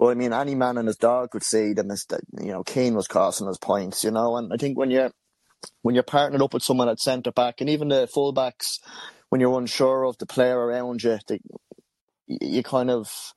But 0.03 0.09
I 0.09 0.15
mean, 0.15 0.33
any 0.33 0.57
man 0.57 0.79
and 0.79 0.89
his 0.89 0.97
dog 0.97 1.31
could 1.31 1.45
see 1.45 1.75
that 1.75 2.23
you 2.41 2.51
know 2.51 2.65
Keane 2.65 2.97
was 2.97 3.07
costing 3.07 3.47
us 3.47 3.57
points, 3.57 4.03
you 4.03 4.11
know. 4.11 4.37
And 4.37 4.53
I 4.53 4.57
think 4.57 4.77
when 4.77 4.91
you're 4.91 5.13
when 5.83 5.95
you're 5.95 6.03
partnered 6.03 6.43
up 6.43 6.55
with 6.55 6.65
someone 6.65 6.89
at 6.89 6.99
centre 6.99 7.31
back 7.31 7.61
and 7.61 7.71
even 7.71 7.87
the 7.87 8.09
fullbacks, 8.13 8.81
when 9.29 9.41
you're 9.41 9.57
unsure 9.57 10.03
of 10.03 10.19
the 10.19 10.27
player 10.27 10.59
around 10.59 11.05
you, 11.05 11.21
they, 11.29 11.39
you 12.27 12.65
kind 12.65 12.91
of 12.91 13.33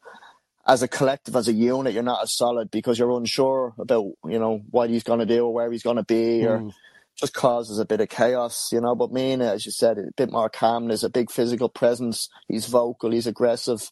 as 0.66 0.82
a 0.82 0.88
collective, 0.88 1.36
as 1.36 1.48
a 1.48 1.54
unit, 1.54 1.94
you're 1.94 2.02
not 2.02 2.24
as 2.24 2.36
solid 2.36 2.72
because 2.72 2.98
you're 2.98 3.16
unsure 3.16 3.76
about 3.78 4.06
you 4.26 4.40
know 4.40 4.64
what 4.72 4.90
he's 4.90 5.04
going 5.04 5.20
to 5.20 5.28
do 5.28 5.46
or 5.46 5.54
where 5.54 5.72
he's 5.72 5.84
going 5.84 5.98
to 5.98 6.04
be, 6.04 6.42
mm. 6.42 6.50
or 6.50 6.72
just 7.16 7.36
causes 7.36 7.78
a 7.78 7.86
bit 7.86 8.02
of 8.02 8.10
chaos, 8.10 8.70
you 8.72 8.82
know. 8.82 8.96
But 8.96 9.12
Mina, 9.12 9.52
as 9.52 9.68
you 9.68 9.72
said, 9.72 10.00
a 10.00 10.06
bit 10.18 10.32
more 10.32 10.50
calmness, 10.50 11.04
a 11.04 11.12
big 11.12 11.30
physical 11.30 11.70
presence. 11.70 12.28
He's 12.48 12.66
vocal, 12.66 13.12
he's 13.12 13.28
aggressive 13.28 13.92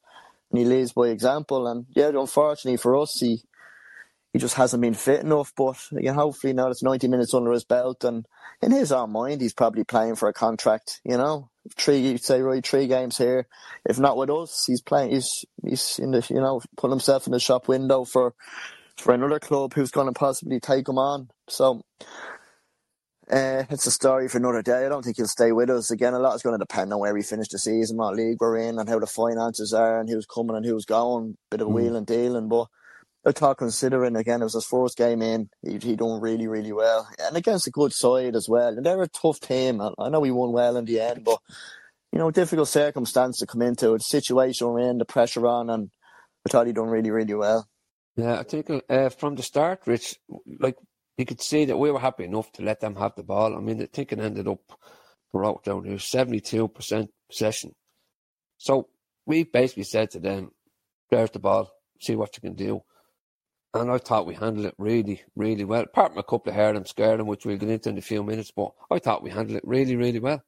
and 0.54 0.60
he 0.60 0.66
leads 0.66 0.94
by 0.94 1.08
example. 1.08 1.68
And 1.68 1.88
yeah, 1.90 2.10
unfortunately 2.10 2.78
for 2.78 2.96
us, 2.96 3.20
he 3.20 3.42
he 4.32 4.40
just 4.40 4.56
hasn't 4.56 4.82
been 4.82 4.94
fit 4.94 5.22
enough. 5.22 5.52
But 5.58 5.78
you 5.92 6.04
know, 6.04 6.14
hopefully 6.14 6.54
now 6.54 6.70
it's 6.70 6.84
90 6.84 7.08
minutes 7.08 7.34
under 7.34 7.52
his 7.52 7.66
belt, 7.66 8.04
and 8.04 8.26
in 8.62 8.72
his 8.72 8.92
own 8.92 9.12
mind, 9.12 9.42
he's 9.42 9.54
probably 9.54 9.84
playing 9.84 10.16
for 10.16 10.30
a 10.30 10.34
contract. 10.34 11.02
You 11.04 11.18
know, 11.18 11.50
three 11.76 12.18
say 12.18 12.42
right, 12.42 12.66
three 12.66 12.88
games 12.88 13.18
here. 13.18 13.48
If 13.90 14.00
not 14.00 14.16
with 14.16 14.30
us, 14.30 14.64
he's 14.68 14.82
playing. 14.82 15.12
He's 15.12 15.46
he's 15.66 16.00
in 16.00 16.12
the 16.12 16.26
you 16.30 16.40
know 16.40 16.62
put 16.78 16.92
himself 16.92 17.26
in 17.26 17.34
the 17.34 17.40
shop 17.40 17.68
window 17.68 18.06
for 18.06 18.36
for 18.98 19.14
another 19.14 19.40
club 19.40 19.74
who's 19.74 19.92
going 19.92 20.08
to 20.08 20.14
possibly 20.14 20.60
take 20.60 20.88
him 20.88 21.00
on. 21.00 21.30
So 21.50 21.82
uh, 23.32 23.64
it's 23.70 23.88
a 23.88 23.92
story 23.92 24.28
for 24.28 24.38
another 24.38 24.62
day. 24.62 24.86
I 24.86 24.90
don't 24.90 25.04
think 25.04 25.18
he'll 25.18 25.28
stay 25.28 25.52
with 25.52 25.70
us. 25.70 25.92
Again, 25.92 26.14
a 26.14 26.20
lot 26.20 26.36
is 26.36 26.42
going 26.42 26.58
to 26.58 26.66
depend 26.66 26.92
on 26.92 27.00
where 27.00 27.14
we 27.14 27.22
finish 27.22 27.48
the 27.48 27.60
season, 27.60 27.98
what 27.98 28.16
league 28.16 28.38
we're 28.40 28.58
in, 28.58 28.78
and 28.78 28.90
how 28.90 29.00
the 29.00 29.08
finances 29.08 29.74
are, 29.74 30.00
and 30.00 30.10
who's 30.10 30.26
coming 30.26 30.56
and 30.56 30.66
who's 30.66 30.86
going. 30.86 31.38
Bit 31.50 31.62
of 31.62 31.70
mm. 31.70 31.96
and 31.96 32.06
dealing, 32.06 32.50
but 32.50 32.68
I 33.26 33.32
thought 33.32 33.58
considering 33.58 34.16
again 34.18 34.42
it 34.42 34.46
was 34.46 34.54
his 34.54 34.66
first 34.66 34.98
game 34.98 35.22
in, 35.22 35.50
he 35.62 35.78
he 35.78 35.96
done 35.96 36.20
really 36.20 36.48
really 36.48 36.74
well, 36.74 37.08
and 37.20 37.38
against 37.38 37.68
a 37.68 37.72
good 37.72 37.94
side 37.94 38.36
as 38.36 38.50
well. 38.50 38.70
And 38.70 38.86
they're 38.86 39.02
a 39.02 39.08
tough 39.08 39.40
team. 39.40 39.82
I 39.82 40.10
know 40.10 40.24
he 40.24 40.32
won 40.32 40.52
well 40.52 40.76
in 40.76 40.86
the 40.86 41.00
end, 41.00 41.24
but 41.24 41.40
you 42.12 42.20
know 42.20 42.32
difficult 42.32 42.68
circumstance 42.68 43.40
to 43.40 43.48
come 43.48 43.62
into, 43.62 43.94
the 43.94 44.00
situation 44.00 44.68
we're 44.68 44.80
in, 44.80 44.98
the 44.98 45.06
pressure 45.06 45.48
on, 45.48 45.70
and 45.70 45.90
I 46.46 46.50
thought 46.50 46.68
he 46.68 46.74
done 46.74 46.90
really 46.90 47.12
really 47.12 47.34
well. 47.34 47.70
Yeah, 48.18 48.40
I 48.40 48.44
think 48.44 48.70
uh, 48.90 49.10
from 49.10 49.36
the 49.36 49.44
start, 49.44 49.82
Rich, 49.86 50.20
like 50.60 50.76
you 51.18 51.26
could 51.26 51.42
see 51.42 51.66
that 51.66 51.78
we 51.78 51.92
were 51.92 52.00
happy 52.00 52.24
enough 52.24 52.52
to 52.54 52.64
let 52.64 52.80
them 52.80 52.96
have 52.96 53.16
the 53.16 53.24
ball. 53.24 53.56
I 53.56 53.60
mean, 53.60 53.78
the 53.78 53.88
think 53.88 54.12
it 54.12 54.20
ended 54.20 54.48
up 54.48 54.62
wrote 55.32 55.64
down 55.64 55.84
here 55.84 56.00
seventy 56.00 56.40
two 56.40 56.68
percent 56.68 57.12
possession. 57.30 57.74
So 58.58 58.90
we 59.26 59.44
basically 59.44 59.84
said 59.84 60.12
to 60.12 60.20
them, 60.20 60.52
"There's 61.10 61.32
the 61.32 61.40
ball. 61.40 61.72
See 62.00 62.16
what 62.16 62.36
you 62.36 62.42
can 62.42 62.56
do." 62.56 62.84
and 63.74 63.92
I 63.92 63.98
thought 63.98 64.28
we 64.28 64.36
handled 64.36 64.68
it 64.68 64.76
really, 64.78 65.24
really 65.36 65.66
well. 65.66 65.82
Apart 65.82 66.12
from 66.12 66.20
a 66.20 66.24
couple 66.24 66.52
of 66.52 66.56
hard 66.56 66.76
and 66.76 66.88
scared 66.88 67.20
them, 67.20 67.28
which 67.28 67.46
we'll 67.46 67.58
get 67.58 67.70
into 67.70 67.90
in 67.90 67.98
a 67.98 68.02
few 68.02 68.24
minutes, 68.24 68.52
but 68.56 68.72
I 68.92 69.00
thought 69.00 69.24
we 69.24 69.32
handled 69.32 69.58
it 69.58 69.64
really, 69.66 69.96
really 69.96 70.20
well. 70.20 70.44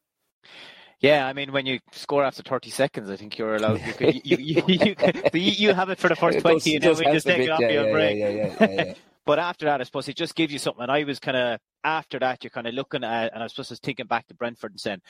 Yeah, 1.00 1.28
I 1.28 1.34
mean, 1.34 1.52
when 1.52 1.66
you 1.66 1.80
score 1.92 2.24
after 2.24 2.42
30 2.42 2.70
seconds, 2.70 3.10
I 3.10 3.16
think 3.16 3.38
you're 3.38 3.56
allowed. 3.56 3.86
You, 3.86 3.94
could, 3.94 4.16
you, 4.16 4.38
you, 4.38 4.64
you, 4.68 4.96
you, 4.96 4.96
you, 5.34 5.74
have 5.74 5.90
it 5.90 6.00
for 6.00 6.08
the 6.08 6.16
first 6.16 6.40
20 6.40 6.80
does, 6.80 7.00
and 7.00 7.06
then 7.06 7.12
we 7.12 7.14
just 7.14 7.28
take 7.28 7.42
it 7.42 7.50
off 7.50 7.60
yeah, 7.60 7.70
your 7.70 7.86
yeah, 7.86 7.92
break. 7.92 8.18
Yeah, 8.18 8.30
yeah, 8.30 8.56
yeah, 8.60 8.84
yeah, 8.86 8.94
but 9.26 9.40
after 9.40 9.66
that, 9.66 9.82
I 9.82 9.84
suppose 9.84 10.08
it 10.08 10.16
just 10.16 10.36
gives 10.36 10.54
you 10.54 10.60
something. 10.60 10.84
And 10.84 10.92
I 10.92 11.04
was 11.04 11.20
kind 11.20 11.38
of, 11.38 11.60
after 11.84 12.20
that, 12.20 12.44
you're 12.44 12.52
kind 12.52 12.68
of 12.68 12.74
looking 12.74 13.04
at, 13.04 13.34
and 13.34 13.44
I 13.44 13.48
suppose 13.48 13.72
I 13.72 13.74
was 13.74 13.80
thinking 13.80 14.06
back 14.06 14.28
to 14.28 14.36
Brentford 14.36 14.72
and 14.72 14.80
saying, 14.80 15.02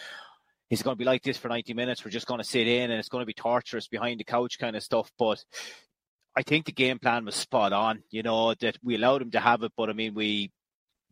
is 0.69 0.81
it 0.81 0.83
going 0.83 0.95
to 0.95 0.99
be 0.99 1.05
like 1.05 1.21
this 1.21 1.37
for 1.37 1.49
90 1.49 1.73
minutes? 1.73 2.03
We're 2.03 2.11
just 2.11 2.27
going 2.27 2.39
to 2.39 2.43
sit 2.43 2.67
in 2.67 2.91
and 2.91 2.99
it's 2.99 3.09
going 3.09 3.21
to 3.21 3.27
be 3.27 3.33
torturous 3.33 3.87
behind 3.87 4.19
the 4.19 4.23
couch 4.23 4.57
kind 4.57 4.75
of 4.75 4.83
stuff. 4.83 5.11
But 5.19 5.43
I 6.35 6.41
think 6.41 6.65
the 6.65 6.71
game 6.71 6.99
plan 6.99 7.25
was 7.25 7.35
spot 7.35 7.71
on, 7.71 8.03
you 8.09 8.23
know, 8.23 8.53
that 8.55 8.77
we 8.83 8.95
allowed 8.95 9.21
him 9.21 9.31
to 9.31 9.39
have 9.39 9.63
it. 9.63 9.73
But 9.77 9.89
I 9.89 9.93
mean, 9.93 10.15
we, 10.15 10.51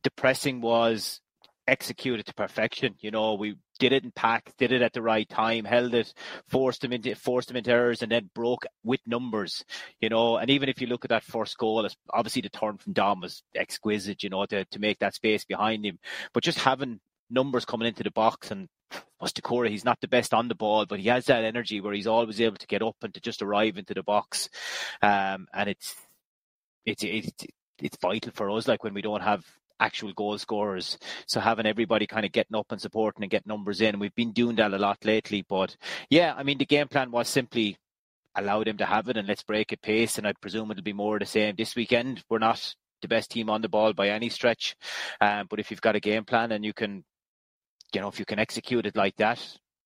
the 0.03 0.11
pressing 0.11 0.61
was 0.61 1.21
executed 1.67 2.25
to 2.25 2.33
perfection. 2.33 2.95
You 2.99 3.11
know, 3.11 3.35
we 3.35 3.55
did 3.83 3.91
it 3.91 4.05
in 4.05 4.11
pack, 4.11 4.53
did 4.57 4.71
it 4.71 4.81
at 4.81 4.93
the 4.93 5.01
right 5.01 5.27
time, 5.27 5.65
held 5.65 5.93
it, 5.93 6.13
forced 6.47 6.81
them 6.81 6.93
into 6.93 7.13
forced 7.15 7.49
them 7.49 7.57
into 7.57 7.71
errors, 7.71 8.01
and 8.01 8.11
then 8.11 8.29
broke 8.33 8.65
with 8.83 9.01
numbers. 9.05 9.65
You 9.99 10.07
know, 10.07 10.37
and 10.37 10.49
even 10.49 10.69
if 10.69 10.79
you 10.79 10.87
look 10.87 11.03
at 11.03 11.09
that 11.09 11.23
first 11.23 11.57
goal, 11.57 11.85
obviously 12.09 12.41
the 12.41 12.49
turn 12.49 12.77
from 12.77 12.93
Dom 12.93 13.19
was 13.19 13.43
exquisite. 13.53 14.23
You 14.23 14.29
know, 14.29 14.45
to 14.45 14.63
to 14.63 14.79
make 14.79 14.99
that 14.99 15.15
space 15.15 15.43
behind 15.43 15.85
him, 15.85 15.99
but 16.33 16.43
just 16.43 16.59
having 16.59 17.01
numbers 17.29 17.65
coming 17.65 17.87
into 17.89 18.03
the 18.03 18.11
box 18.11 18.51
and 18.51 18.69
Mustakura, 19.21 19.69
he's 19.69 19.85
not 19.85 19.99
the 19.99 20.07
best 20.07 20.33
on 20.33 20.47
the 20.47 20.55
ball, 20.55 20.85
but 20.85 20.99
he 20.99 21.09
has 21.09 21.25
that 21.25 21.43
energy 21.43 21.81
where 21.81 21.93
he's 21.93 22.07
always 22.07 22.39
able 22.39 22.57
to 22.57 22.67
get 22.67 22.81
up 22.81 22.95
and 23.01 23.13
to 23.13 23.19
just 23.19 23.41
arrive 23.41 23.77
into 23.77 23.93
the 23.93 24.03
box. 24.03 24.49
Um, 25.01 25.47
and 25.53 25.69
it's, 25.69 25.95
it's, 26.85 27.03
it's, 27.03 27.31
it's 27.79 27.97
vital 28.01 28.31
for 28.33 28.49
us, 28.51 28.67
like 28.67 28.83
when 28.83 28.93
we 28.93 29.01
don't 29.01 29.23
have 29.23 29.43
actual 29.79 30.13
goal 30.13 30.37
scorers. 30.37 30.97
So 31.27 31.39
having 31.39 31.65
everybody 31.65 32.07
kind 32.07 32.25
of 32.25 32.31
getting 32.31 32.55
up 32.55 32.71
and 32.71 32.81
supporting 32.81 33.23
and 33.23 33.31
getting 33.31 33.49
numbers 33.49 33.81
in. 33.81 33.99
We've 33.99 34.15
been 34.15 34.31
doing 34.31 34.55
that 34.57 34.73
a 34.73 34.77
lot 34.77 35.03
lately. 35.05 35.43
But 35.47 35.75
yeah, 36.09 36.33
I 36.35 36.43
mean, 36.43 36.57
the 36.57 36.65
game 36.65 36.87
plan 36.87 37.11
was 37.11 37.27
simply 37.27 37.77
allow 38.35 38.63
them 38.63 38.77
to 38.77 38.85
have 38.85 39.09
it 39.09 39.17
and 39.17 39.27
let's 39.27 39.43
break 39.43 39.71
a 39.71 39.77
pace. 39.77 40.17
And 40.17 40.27
I 40.27 40.33
presume 40.33 40.71
it'll 40.71 40.83
be 40.83 40.93
more 40.93 41.15
of 41.15 41.19
the 41.19 41.25
same 41.25 41.55
this 41.55 41.75
weekend. 41.75 42.23
We're 42.29 42.39
not 42.39 42.75
the 43.01 43.07
best 43.07 43.31
team 43.31 43.49
on 43.49 43.61
the 43.61 43.69
ball 43.69 43.93
by 43.93 44.09
any 44.09 44.29
stretch. 44.29 44.75
Um, 45.21 45.47
but 45.49 45.59
if 45.59 45.69
you've 45.69 45.81
got 45.81 45.95
a 45.95 45.99
game 45.99 46.25
plan 46.25 46.51
and 46.51 46.65
you 46.65 46.73
can, 46.73 47.03
you 47.93 48.01
know, 48.01 48.07
if 48.07 48.19
you 48.19 48.25
can 48.25 48.39
execute 48.39 48.85
it 48.85 48.95
like 48.95 49.15
that, 49.17 49.39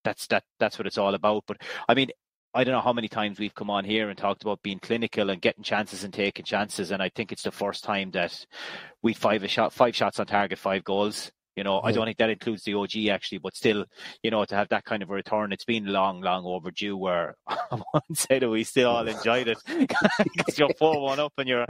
that's 0.04 0.28
that 0.28 0.44
that's 0.60 0.80
what 0.80 0.88
it's 0.88 0.98
all 0.98 1.16
about. 1.16 1.44
But 1.48 1.58
I 1.90 1.94
mean, 1.94 2.10
I 2.58 2.64
don't 2.64 2.74
know 2.74 2.82
how 2.82 2.94
many 2.94 3.08
times 3.08 3.38
we've 3.38 3.54
come 3.54 3.70
on 3.70 3.86
here 3.86 4.10
and 4.10 4.18
talked 4.18 4.42
about 4.42 4.64
being 4.64 4.80
clinical 4.80 5.30
and 5.30 5.40
getting 5.40 5.64
chances 5.64 6.04
and 6.04 6.12
taking 6.12 6.44
chances, 6.44 6.90
and 6.90 7.04
I 7.04 7.10
think 7.10 7.32
it's 7.32 7.44
the 7.44 7.52
first 7.52 7.84
time 7.84 8.10
that 8.12 8.48
we 9.04 9.14
five 9.14 9.44
a 9.44 9.48
shot, 9.48 9.74
five 9.74 9.96
shots 9.96 10.20
on 10.20 10.26
target, 10.26 10.58
five 10.58 10.84
goals. 10.84 11.32
You 11.56 11.64
know, 11.64 11.76
yeah. 11.76 11.90
I 11.90 11.92
don't 11.92 12.06
think 12.06 12.18
that 12.18 12.32
includes 12.32 12.64
the 12.64 12.74
OG 12.74 13.10
actually, 13.12 13.38
but 13.38 13.56
still, 13.56 13.86
you 14.24 14.32
know, 14.32 14.44
to 14.44 14.56
have 14.56 14.70
that 14.70 14.86
kind 14.86 15.04
of 15.04 15.12
a 15.12 15.14
return, 15.14 15.52
it's 15.52 15.66
been 15.66 15.86
long, 15.86 16.22
long 16.22 16.46
overdue. 16.46 16.98
Where 16.98 17.36
I 17.48 17.58
won't 17.94 18.18
say 18.18 18.40
that 18.40 18.50
we 18.50 18.64
still 18.64 18.90
all 18.90 19.08
enjoyed 19.08 19.50
it 19.50 19.60
because 19.68 20.58
you're 20.58 20.74
four 20.80 21.00
one 21.00 21.20
up 21.20 21.34
and 21.38 21.48
you're 21.48 21.68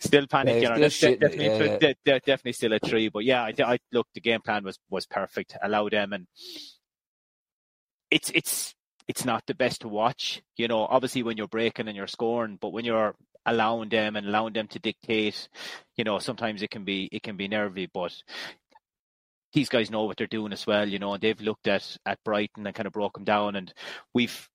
still 0.00 0.26
panicking. 0.26 0.78
Yeah, 0.78 0.88
still 0.88 1.16
definitely, 1.16 1.68
yeah, 1.78 1.92
yeah. 2.06 2.18
definitely 2.24 2.52
still 2.52 2.72
a 2.72 2.78
three, 2.78 3.10
but 3.10 3.24
yeah, 3.24 3.42
I, 3.42 3.54
I 3.62 3.78
look 3.92 4.06
the 4.14 4.22
game 4.22 4.40
plan 4.40 4.64
was 4.64 4.78
was 4.88 5.04
perfect. 5.04 5.58
Allow 5.62 5.90
them 5.90 6.14
and 6.14 6.26
it's 8.10 8.30
it's 8.30 8.74
it's 9.08 9.24
not 9.24 9.44
the 9.46 9.54
best 9.54 9.82
to 9.82 9.88
watch. 9.88 10.42
You 10.56 10.68
know, 10.68 10.86
obviously 10.86 11.22
when 11.22 11.36
you're 11.36 11.48
breaking 11.48 11.88
and 11.88 11.96
you're 11.96 12.06
scoring, 12.06 12.58
but 12.60 12.72
when 12.72 12.84
you're 12.84 13.14
allowing 13.46 13.88
them 13.88 14.16
and 14.16 14.26
allowing 14.26 14.52
them 14.52 14.68
to 14.68 14.78
dictate, 14.78 15.48
you 15.96 16.04
know, 16.04 16.18
sometimes 16.18 16.62
it 16.62 16.70
can 16.70 16.84
be 16.84 17.08
it 17.12 17.22
can 17.22 17.36
be 17.36 17.48
nervy. 17.48 17.88
But 17.92 18.14
these 19.52 19.68
guys 19.68 19.90
know 19.90 20.04
what 20.04 20.16
they're 20.16 20.26
doing 20.26 20.52
as 20.52 20.66
well, 20.66 20.88
you 20.88 20.98
know, 20.98 21.14
and 21.14 21.22
they've 21.22 21.40
looked 21.40 21.66
at 21.68 21.96
at 22.06 22.22
Brighton 22.24 22.66
and 22.66 22.74
kind 22.74 22.86
of 22.86 22.92
broke 22.92 23.14
them 23.14 23.24
down, 23.24 23.56
and 23.56 23.72
we've 24.14 24.48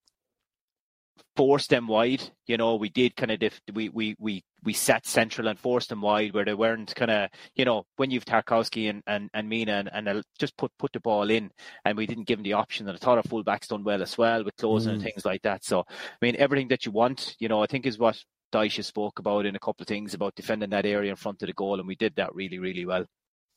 forced 1.36 1.70
them 1.70 1.88
wide. 1.88 2.24
You 2.48 2.58
know, 2.58 2.76
we 2.76 2.90
did 2.90 3.16
kind 3.16 3.32
of 3.32 3.40
diff- 3.40 3.62
we 3.74 3.90
we 3.90 4.16
we 4.20 4.44
we 4.68 4.74
sat 4.74 5.08
central 5.08 5.48
and 5.48 5.58
forced 5.58 5.88
them 5.88 6.02
wide 6.02 6.34
where 6.34 6.44
they 6.44 6.54
weren't 6.54 6.94
kind 6.94 7.10
of 7.10 7.30
you 7.56 7.64
know 7.64 7.86
when 7.96 8.12
you've 8.12 8.26
Tarkowski 8.26 8.90
and 8.90 9.02
and, 9.08 9.30
and 9.34 9.48
Mina 9.48 9.86
and, 9.94 10.08
and 10.10 10.22
just 10.38 10.58
put 10.58 10.72
put 10.78 10.92
the 10.92 11.00
ball 11.00 11.30
in 11.30 11.50
and 11.86 11.98
we 11.98 12.06
didn't 12.06 12.28
give 12.28 12.38
them 12.38 12.44
the 12.44 12.54
option. 12.54 12.86
And 12.86 12.98
I 12.98 13.00
thought 13.00 13.18
our 13.18 13.24
fullbacks 13.24 13.70
done 13.70 13.86
well 13.86 14.02
as 14.02 14.18
well 14.18 14.44
with 14.44 14.58
closing 14.58 14.92
mm. 14.92 14.96
and 14.96 15.04
things 15.04 15.24
like 15.24 15.44
that. 15.44 15.64
So 15.64 15.86
I 15.88 16.18
mean 16.22 16.36
everything 16.38 16.68
that 16.68 16.86
you 16.86 16.92
want, 16.92 17.38
you 17.40 17.48
know, 17.48 17.64
I 17.64 17.68
think 17.68 17.86
is 17.86 17.98
what 17.98 18.22
Dyche 18.52 18.84
spoke 18.84 19.20
about 19.20 19.46
in 19.46 19.56
a 19.56 19.60
couple 19.60 19.84
of 19.84 19.88
things 19.88 20.14
about 20.14 20.36
defending 20.36 20.72
that 20.72 20.86
area 20.86 21.12
in 21.12 21.16
front 21.16 21.42
of 21.42 21.48
the 21.48 21.54
goal, 21.54 21.80
and 21.80 21.88
we 21.88 21.96
did 21.96 22.16
that 22.18 22.36
really 22.36 22.60
really 22.60 22.86
well. 22.86 23.06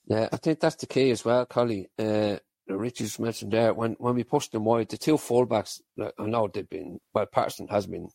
Yeah, 0.07 0.29
I 0.33 0.37
think 0.37 0.61
that's 0.61 0.77
the 0.77 0.87
key 0.87 1.11
as 1.11 1.25
well, 1.25 1.45
Collie. 1.45 1.89
Uh, 1.99 2.37
Richie's 2.69 3.19
mentioned 3.19 3.53
there 3.53 3.75
when 3.75 3.97
when 3.99 4.15
we 4.15 4.23
pushed 4.23 4.53
them 4.53 4.65
wide, 4.65 4.89
the 4.89 4.97
two 4.97 5.17
fullbacks. 5.17 5.81
I 6.01 6.11
know 6.19 6.49
they've 6.49 6.69
been 6.69 7.01
well. 7.13 7.27
Patterson 7.27 7.67
has 7.67 7.89
been 7.89 8.09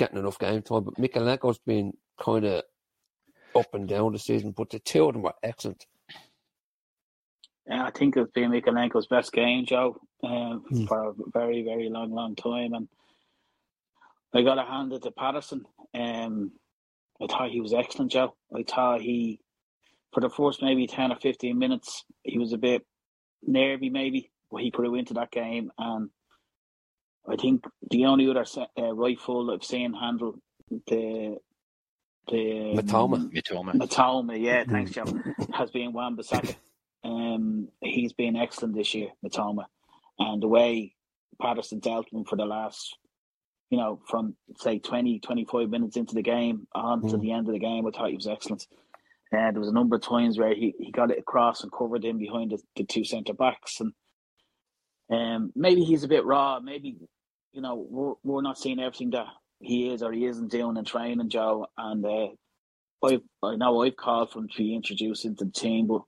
getting 0.00 0.18
enough 0.18 0.38
game 0.38 0.62
time, 0.62 0.84
but 0.84 0.94
Mykolenko's 0.94 1.58
been 1.58 1.92
kind 2.20 2.44
of 2.44 2.62
up 3.56 3.74
and 3.74 3.88
down 3.88 4.12
the 4.12 4.18
season. 4.18 4.52
But 4.56 4.70
the 4.70 4.78
two 4.78 5.06
of 5.06 5.14
them 5.14 5.22
were 5.22 5.34
excellent. 5.42 5.84
Yeah, 7.68 7.84
I 7.84 7.90
think 7.90 8.16
it's 8.16 8.32
been 8.32 8.50
Mykolenko's 8.50 9.06
best 9.06 9.32
game, 9.32 9.64
Joe, 9.64 9.96
um, 10.24 10.64
mm. 10.72 10.88
for 10.88 11.10
a 11.10 11.12
very, 11.32 11.62
very 11.62 11.88
long, 11.88 12.10
long 12.10 12.34
time. 12.34 12.74
And 12.74 12.88
I 14.34 14.42
got 14.42 14.58
a 14.58 14.64
hand 14.64 14.92
it 14.92 15.02
to 15.02 15.10
Patterson. 15.10 15.64
Um, 15.94 16.52
I 17.22 17.26
thought 17.26 17.50
he 17.50 17.60
was 17.60 17.74
excellent, 17.74 18.12
Joe. 18.12 18.34
I 18.54 18.64
thought 18.64 19.00
he, 19.00 19.40
for 20.12 20.20
the 20.20 20.30
first 20.30 20.62
maybe 20.62 20.86
10 20.86 21.12
or 21.12 21.16
15 21.16 21.58
minutes, 21.58 22.04
he 22.24 22.38
was 22.38 22.52
a 22.52 22.58
bit 22.58 22.84
nervy 23.42 23.90
maybe, 23.90 24.30
but 24.50 24.62
he 24.62 24.70
grew 24.70 24.94
into 24.94 25.14
that 25.14 25.30
game. 25.30 25.70
And 25.78 26.10
I 27.28 27.36
think 27.36 27.64
the 27.90 28.06
only 28.06 28.28
other 28.28 28.44
uh, 28.78 28.94
right 28.94 29.20
full 29.20 29.50
I've 29.50 29.64
seen 29.64 29.92
handle 29.92 30.40
the 30.86 31.36
the 32.30 32.80
Matoma. 32.82 33.30
Matoma. 33.30 33.72
Mitoma, 33.74 34.40
yeah, 34.40 34.64
thanks, 34.64 34.92
Joe. 34.92 35.04
has 35.52 35.70
been 35.70 35.92
Wan-Bissaka. 35.92 36.56
Um, 37.02 37.68
he's 37.80 38.12
been 38.12 38.36
excellent 38.36 38.74
this 38.74 38.94
year, 38.94 39.08
Matoma. 39.24 39.64
And 40.18 40.42
the 40.42 40.48
way 40.48 40.94
Patterson 41.40 41.80
dealt 41.80 42.06
with 42.06 42.20
him 42.20 42.24
for 42.24 42.36
the 42.36 42.44
last, 42.44 42.96
you 43.70 43.78
know, 43.78 44.00
from 44.08 44.36
say 44.56 44.78
20, 44.78 45.20
25 45.20 45.68
minutes 45.68 45.96
into 45.96 46.14
the 46.14 46.22
game 46.22 46.66
on 46.74 47.02
mm. 47.02 47.10
to 47.10 47.16
the 47.16 47.32
end 47.32 47.46
of 47.48 47.52
the 47.52 47.58
game, 47.58 47.86
I 47.86 47.90
thought 47.90 48.10
he 48.10 48.16
was 48.16 48.26
excellent. 48.26 48.66
And 49.32 49.54
there 49.54 49.60
was 49.60 49.68
a 49.68 49.74
number 49.74 49.96
of 49.96 50.02
times 50.02 50.38
where 50.38 50.54
he, 50.54 50.74
he 50.78 50.90
got 50.90 51.10
it 51.10 51.18
across 51.18 51.62
and 51.62 51.72
covered 51.72 52.04
in 52.04 52.18
behind 52.18 52.50
the, 52.50 52.58
the 52.76 52.84
two 52.84 53.04
centre 53.04 53.32
backs. 53.32 53.80
And 53.80 53.92
um, 55.10 55.52
maybe 55.54 55.82
he's 55.82 56.04
a 56.04 56.08
bit 56.08 56.24
raw. 56.24 56.60
Maybe, 56.60 56.96
you 57.52 57.62
know, 57.62 57.86
we're, 57.88 58.14
we're 58.22 58.42
not 58.42 58.58
seeing 58.58 58.80
everything 58.80 59.10
that 59.10 59.26
he 59.60 59.90
is 59.90 60.02
or 60.02 60.12
he 60.12 60.26
isn't 60.26 60.50
doing 60.50 60.76
in 60.76 60.84
training, 60.84 61.28
Joe. 61.28 61.66
And 61.76 62.04
uh, 62.04 62.28
I, 63.04 63.20
I 63.42 63.56
know 63.56 63.82
I've 63.82 63.96
called 63.96 64.32
for 64.32 64.40
him 64.40 64.48
to 64.48 64.58
be 64.58 64.74
introduced 64.74 65.24
into 65.24 65.44
the 65.44 65.52
team, 65.52 65.86
but 65.86 66.02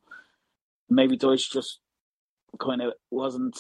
maybe 0.89 1.17
Dyche 1.17 1.51
just 1.51 1.79
kind 2.61 2.83
of 2.83 2.95
wasn't 3.11 3.59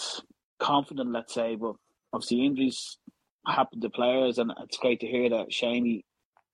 confident, 0.58 1.12
let's 1.12 1.34
say. 1.34 1.56
But 1.56 1.74
obviously, 2.12 2.44
injuries 2.44 2.98
happen 3.46 3.80
to 3.80 3.90
players, 3.90 4.38
and 4.38 4.52
it's 4.62 4.78
great 4.78 5.00
to 5.00 5.06
hear 5.06 5.28
that 5.30 5.52
Shamey 5.52 6.04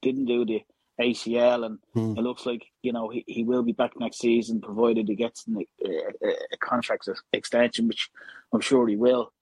didn't 0.02 0.26
do 0.26 0.44
the 0.44 0.62
ACL, 1.00 1.64
and 1.64 1.78
mm. 1.94 2.18
it 2.18 2.22
looks 2.22 2.44
like 2.44 2.64
you 2.82 2.92
know 2.92 3.08
he, 3.08 3.24
he 3.26 3.44
will 3.44 3.62
be 3.62 3.72
back 3.72 3.92
next 3.98 4.18
season, 4.18 4.60
provided 4.60 5.08
he 5.08 5.14
gets 5.14 5.44
a, 5.48 5.86
a, 5.86 6.32
a 6.52 6.56
contract 6.58 7.08
extension, 7.32 7.86
which 7.86 8.10
I'm 8.52 8.60
sure 8.60 8.88
he 8.88 8.96
will. 8.96 9.32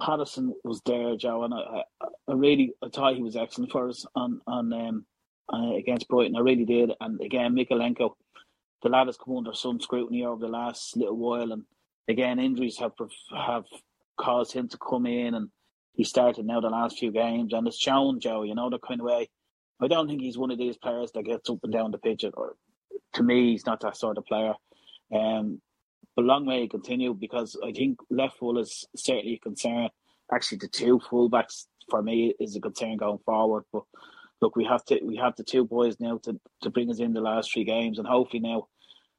Patterson 0.00 0.54
was 0.64 0.80
there, 0.84 1.16
Joe, 1.16 1.44
and 1.44 1.54
I, 1.54 1.82
I, 2.00 2.32
really 2.32 2.72
I 2.82 2.88
thought 2.88 3.16
he 3.16 3.22
was 3.22 3.36
excellent 3.36 3.72
for 3.72 3.88
us 3.88 4.06
on 4.14 4.40
on 4.46 4.72
um, 4.72 5.06
uh, 5.52 5.74
against 5.74 6.08
Brighton. 6.08 6.36
I 6.36 6.40
really 6.40 6.64
did, 6.64 6.92
and 7.00 7.20
again, 7.20 7.54
Mykolenko, 7.54 8.14
the 8.82 8.88
lad 8.88 9.06
has 9.06 9.16
come 9.16 9.36
under 9.36 9.54
some 9.54 9.80
scrutiny 9.80 10.24
over 10.24 10.40
the 10.40 10.52
last 10.52 10.96
little 10.96 11.16
while, 11.16 11.52
and 11.52 11.64
again, 12.08 12.38
injuries 12.38 12.78
have 12.78 12.92
have 13.36 13.64
caused 14.16 14.52
him 14.52 14.68
to 14.68 14.78
come 14.78 15.06
in, 15.06 15.34
and 15.34 15.48
he 15.94 16.04
started 16.04 16.46
now 16.46 16.60
the 16.60 16.68
last 16.68 16.98
few 16.98 17.12
games, 17.12 17.52
and 17.52 17.66
it's 17.66 17.78
shown, 17.78 18.20
Joe, 18.20 18.42
you 18.42 18.54
know 18.54 18.70
the 18.70 18.78
kind 18.78 19.00
of 19.00 19.06
way 19.06 19.28
I 19.80 19.88
don't 19.88 20.08
think 20.08 20.22
he's 20.22 20.38
one 20.38 20.50
of 20.50 20.58
these 20.58 20.76
players 20.76 21.10
that 21.12 21.24
gets 21.24 21.50
up 21.50 21.58
and 21.62 21.72
down 21.72 21.90
the 21.90 21.98
pitch. 21.98 22.24
Or 22.34 22.56
to 23.14 23.22
me, 23.22 23.52
he's 23.52 23.66
not 23.66 23.80
that 23.80 23.96
sort 23.96 24.18
of 24.18 24.26
player. 24.26 24.54
Um, 25.14 25.60
but 26.16 26.24
long 26.24 26.46
way 26.46 26.60
to 26.60 26.68
continue 26.68 27.14
because 27.14 27.56
I 27.64 27.72
think 27.72 27.98
left 28.10 28.38
full 28.38 28.58
is 28.58 28.86
certainly 28.96 29.34
a 29.34 29.38
concern. 29.38 29.88
Actually, 30.32 30.58
the 30.58 30.68
two 30.68 31.00
fullbacks 31.10 31.66
for 31.90 32.02
me 32.02 32.34
is 32.40 32.56
a 32.56 32.60
concern 32.60 32.96
going 32.96 33.18
forward. 33.24 33.64
But 33.72 33.82
look, 34.40 34.56
we 34.56 34.64
have 34.64 34.84
to 34.86 35.00
we 35.04 35.16
have 35.16 35.36
the 35.36 35.44
two 35.44 35.64
boys 35.64 35.98
now 36.00 36.18
to, 36.24 36.38
to 36.62 36.70
bring 36.70 36.90
us 36.90 37.00
in 37.00 37.12
the 37.12 37.20
last 37.20 37.52
three 37.52 37.64
games, 37.64 37.98
and 37.98 38.06
hopefully 38.06 38.40
now 38.40 38.68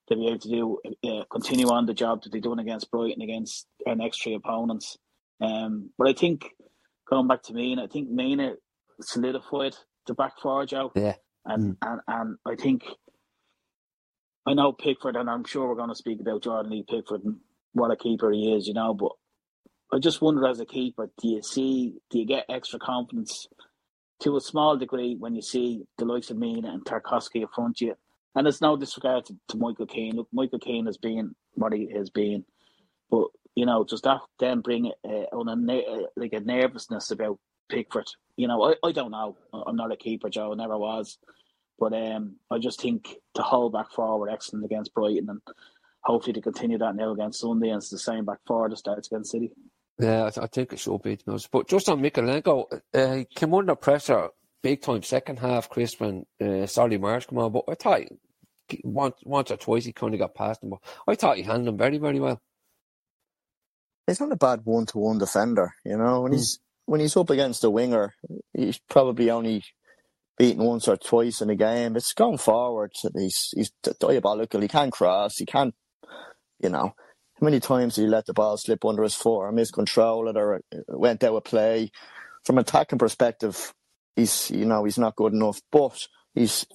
they'll 0.08 0.20
be 0.20 0.28
able 0.28 0.40
to 0.40 0.50
do 0.50 0.80
uh, 1.10 1.24
continue 1.32 1.68
on 1.68 1.86
the 1.86 1.94
job 1.94 2.24
that 2.24 2.32
they're 2.32 2.42
doing 2.42 2.60
against 2.60 2.92
Brighton 2.92 3.22
against 3.22 3.68
our 3.88 3.96
next 3.96 4.22
three 4.22 4.36
opponents. 4.36 4.98
Um, 5.42 5.90
but 5.98 6.08
I 6.08 6.14
think 6.14 6.46
going 7.10 7.28
back 7.28 7.44
to 7.44 7.54
Mina, 7.54 7.84
I 7.84 7.88
think 7.88 8.10
Mina 8.10 8.56
solidified 9.02 9.76
the 10.08 10.14
back 10.14 10.40
four, 10.42 10.66
Joe. 10.66 10.92
Yeah. 10.96 11.16
And 11.46 11.78
and 11.82 12.02
and 12.08 12.38
I 12.46 12.56
think 12.56 12.84
I 14.48 14.56
know 14.56 14.74
Pickford, 14.74 15.18
and 15.18 15.30
I'm 15.32 15.46
sure 15.46 15.70
we're 15.70 15.76
going 15.76 15.90
to 15.90 15.96
speak 15.96 16.22
about 16.22 16.44
Jordan 16.44 16.72
Lee 16.74 16.86
Pickford 16.90 17.24
and 17.26 17.38
what 17.74 17.92
a 17.92 17.98
keeper 17.98 18.32
he 18.34 18.54
is, 18.56 18.68
you 18.68 18.76
know. 18.76 18.94
But 18.94 19.14
I 19.94 20.00
just 20.00 20.22
wonder, 20.22 20.48
as 20.48 20.60
a 20.60 20.66
keeper, 20.66 21.10
do 21.22 21.30
you 21.30 21.44
see, 21.44 21.96
do 22.12 22.20
you 22.20 22.26
get 22.28 22.46
extra 22.50 22.80
confidence 22.80 23.48
to 24.22 24.38
a 24.38 24.42
small 24.42 24.78
degree 24.78 25.16
when 25.20 25.36
you 25.36 25.42
see 25.44 25.84
the 25.98 26.06
likes 26.06 26.32
of 26.32 26.38
Mina 26.38 26.70
and 26.72 26.86
Tarkowski 26.86 27.42
in 27.42 27.48
front 27.54 27.78
of 27.82 27.88
you? 27.88 27.96
And 28.36 28.48
it's 28.48 28.62
no 28.62 28.78
disregard 28.78 29.26
to, 29.28 29.36
to 29.50 29.58
Michael 29.58 29.88
Keane. 29.88 30.16
Look, 30.16 30.30
Michael 30.34 30.60
Keane 30.60 30.88
has 30.88 30.98
been 30.98 31.36
what 31.54 31.74
he 31.74 31.92
has 31.96 32.10
been, 32.12 32.46
but 33.12 33.28
you 33.56 33.66
know, 33.66 33.86
just 33.86 34.04
that 34.06 34.22
then 34.40 34.62
bring 34.62 34.92
uh, 35.08 35.10
on 35.36 35.50
a 35.50 35.56
like 36.18 36.34
a 36.34 36.42
nervousness 36.42 37.12
about 37.12 37.40
Pickford. 37.70 38.08
You 38.38 38.48
know, 38.48 38.64
I, 38.64 38.88
I 38.88 38.92
don't 38.94 39.12
know. 39.12 39.38
I'm 39.54 39.78
not 39.78 39.92
a 39.94 39.98
keeper, 39.98 40.30
Joe. 40.30 40.54
I 40.54 40.56
never 40.56 40.78
was. 40.78 41.18
But 41.80 41.94
um, 41.94 42.38
I 42.50 42.58
just 42.58 42.82
think 42.82 43.16
to 43.36 43.42
hold 43.42 43.74
back 43.74 43.92
forward 43.92 44.30
excellent 44.30 44.66
against 44.66 44.94
Brighton 44.94 45.30
and 45.30 45.42
hopefully 46.04 46.34
to 46.34 46.42
continue 46.42 46.78
that 46.78 46.96
now 46.96 47.12
against 47.12 47.42
Sunday 47.42 47.70
and 47.70 47.78
it's 47.78 47.90
the 47.90 48.00
same 48.00 48.26
back 48.26 48.40
forward 48.48 48.72
that 48.72 48.78
starts 48.78 49.08
against 49.08 49.32
City. 49.32 49.52
Yeah, 50.00 50.26
I, 50.26 50.30
th- 50.30 50.44
I 50.44 50.48
think 50.48 50.74
it 50.74 50.80
should 50.80 51.02
be. 51.02 51.18
But 51.26 51.68
just 51.68 51.90
on 51.90 52.02
Mykolenko, 52.02 52.82
uh, 52.94 53.14
he 53.14 53.26
came 53.26 53.54
under 53.54 53.76
pressure 53.76 54.30
big 54.66 54.82
time 54.82 55.04
second 55.04 55.38
half, 55.38 55.70
Chris, 55.70 56.00
when 56.00 56.26
uh, 56.42 56.66
Solly 56.66 56.98
March 56.98 57.28
come 57.28 57.38
on. 57.38 57.52
But 57.52 57.66
I 57.70 57.76
thought 57.76 58.02
once, 58.84 59.16
once 59.24 59.52
or 59.52 59.58
twice 59.58 59.86
he 59.86 59.94
kind 59.94 60.14
of 60.14 60.20
got 60.20 60.34
past 60.34 60.64
him. 60.64 60.72
But 60.72 60.80
I 61.08 61.14
thought 61.16 61.38
he 61.38 61.44
handled 61.44 61.68
him 61.68 61.78
very, 61.78 62.00
very 62.00 62.20
well. 62.20 62.42
He's 64.08 64.20
not 64.20 64.32
a 64.32 64.38
bad 64.38 64.62
one 64.64 64.88
to 64.88 64.98
one 64.98 65.20
defender, 65.20 65.74
you 65.84 65.98
know. 65.98 66.22
When 66.22 66.32
mm. 66.32 66.36
he's 66.36 66.60
when 66.86 67.00
he's 67.00 67.16
up 67.16 67.30
against 67.30 67.64
a 67.64 67.70
winger, 67.70 68.14
he's 68.54 68.80
probably 68.90 69.30
only 69.30 69.64
beaten 70.38 70.64
once 70.64 70.88
or 70.88 70.98
twice 70.98 71.42
in 71.42 71.50
a 71.50 71.56
game. 71.56 71.96
It's 71.96 72.14
gone 72.14 72.38
forward. 72.38 72.92
He's 73.16 73.54
he's 73.56 73.72
diabolical. 74.00 74.62
He 74.62 74.68
can't 74.68 74.92
cross. 74.92 75.38
He 75.38 75.46
can't, 75.46 75.74
you 76.60 76.70
know. 76.70 76.94
How 77.40 77.46
many 77.46 77.60
times 77.60 77.96
did 77.96 78.04
he 78.04 78.08
let 78.08 78.26
the 78.26 78.34
ball 78.34 78.56
slip 78.56 78.86
under 78.86 79.04
his 79.04 79.16
foot 79.16 79.40
or 79.40 79.52
miscontrol 79.52 80.30
it 80.30 80.38
or 80.38 80.62
went 80.88 81.24
out 81.24 81.36
of 81.36 81.44
play? 81.44 81.92
From 82.46 82.58
an 82.58 82.62
attacking 82.62 83.00
perspective, 83.00 83.74
he's 84.16 84.52
you 84.52 84.66
know 84.66 84.84
he's 84.84 84.98
not 84.98 85.16
good 85.16 85.34
enough. 85.34 85.62
But 85.72 86.08
he's 86.34 86.66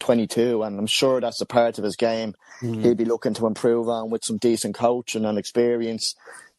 22, 0.00 0.62
and 0.62 0.78
I'm 0.78 0.86
sure 0.86 1.20
that's 1.20 1.40
a 1.40 1.46
part 1.46 1.78
of 1.78 1.84
his 1.84 1.96
game. 1.96 2.34
Mm-hmm. 2.62 2.82
He'll 2.82 2.94
be 2.94 3.04
looking 3.04 3.34
to 3.34 3.46
improve 3.46 3.88
on 3.88 4.10
with 4.10 4.24
some 4.24 4.38
decent 4.38 4.74
coaching 4.74 5.24
and 5.24 5.38
experience. 5.38 6.14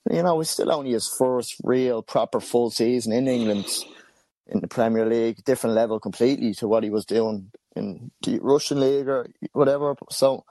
You 0.10 0.24
know, 0.24 0.42
it's 0.42 0.50
still 0.50 0.72
only 0.72 0.92
his 0.92 1.08
first 1.08 1.56
real 1.64 2.02
proper 2.02 2.40
full 2.40 2.72
season 2.72 3.12
in 3.12 3.28
England 3.28 3.68
in 4.52 4.60
the 4.60 4.68
Premier 4.68 5.06
League, 5.06 5.44
different 5.46 5.76
level 5.76 6.00
completely 6.00 6.54
to 6.56 6.68
what 6.68 6.84
he 6.84 6.90
was 6.90 7.06
doing 7.06 7.52
in 7.76 8.12
the 8.22 8.40
Russian 8.40 8.80
league 8.80 9.08
or 9.08 9.28
whatever. 9.54 9.96
So, 10.10 10.44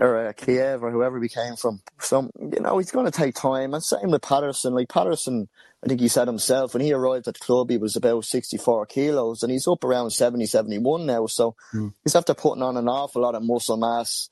or 0.00 0.28
uh, 0.28 0.32
Kiev 0.32 0.82
or 0.82 0.90
whoever 0.90 1.20
he 1.20 1.28
came 1.28 1.56
from. 1.56 1.80
So, 1.98 2.30
you 2.38 2.60
know, 2.60 2.78
he's 2.78 2.90
going 2.90 3.04
to 3.04 3.10
take 3.10 3.34
time. 3.34 3.74
And 3.74 3.82
same 3.82 4.10
with 4.10 4.22
Patterson. 4.22 4.74
Like 4.74 4.88
Patterson, 4.88 5.48
I 5.84 5.88
think 5.88 6.00
he 6.00 6.08
said 6.08 6.26
himself 6.26 6.72
when 6.72 6.82
he 6.82 6.92
arrived 6.92 7.28
at 7.28 7.34
the 7.34 7.40
club, 7.40 7.70
he 7.70 7.76
was 7.76 7.96
about 7.96 8.24
64 8.24 8.86
kilos 8.86 9.42
and 9.42 9.52
he's 9.52 9.68
up 9.68 9.84
around 9.84 10.10
70, 10.10 10.46
71 10.46 11.06
now. 11.06 11.26
So 11.26 11.56
mm. 11.74 11.92
he's 12.02 12.16
after 12.16 12.34
putting 12.34 12.62
on 12.62 12.76
an 12.76 12.88
awful 12.88 13.22
lot 13.22 13.34
of 13.34 13.42
muscle 13.42 13.76
mass, 13.76 14.30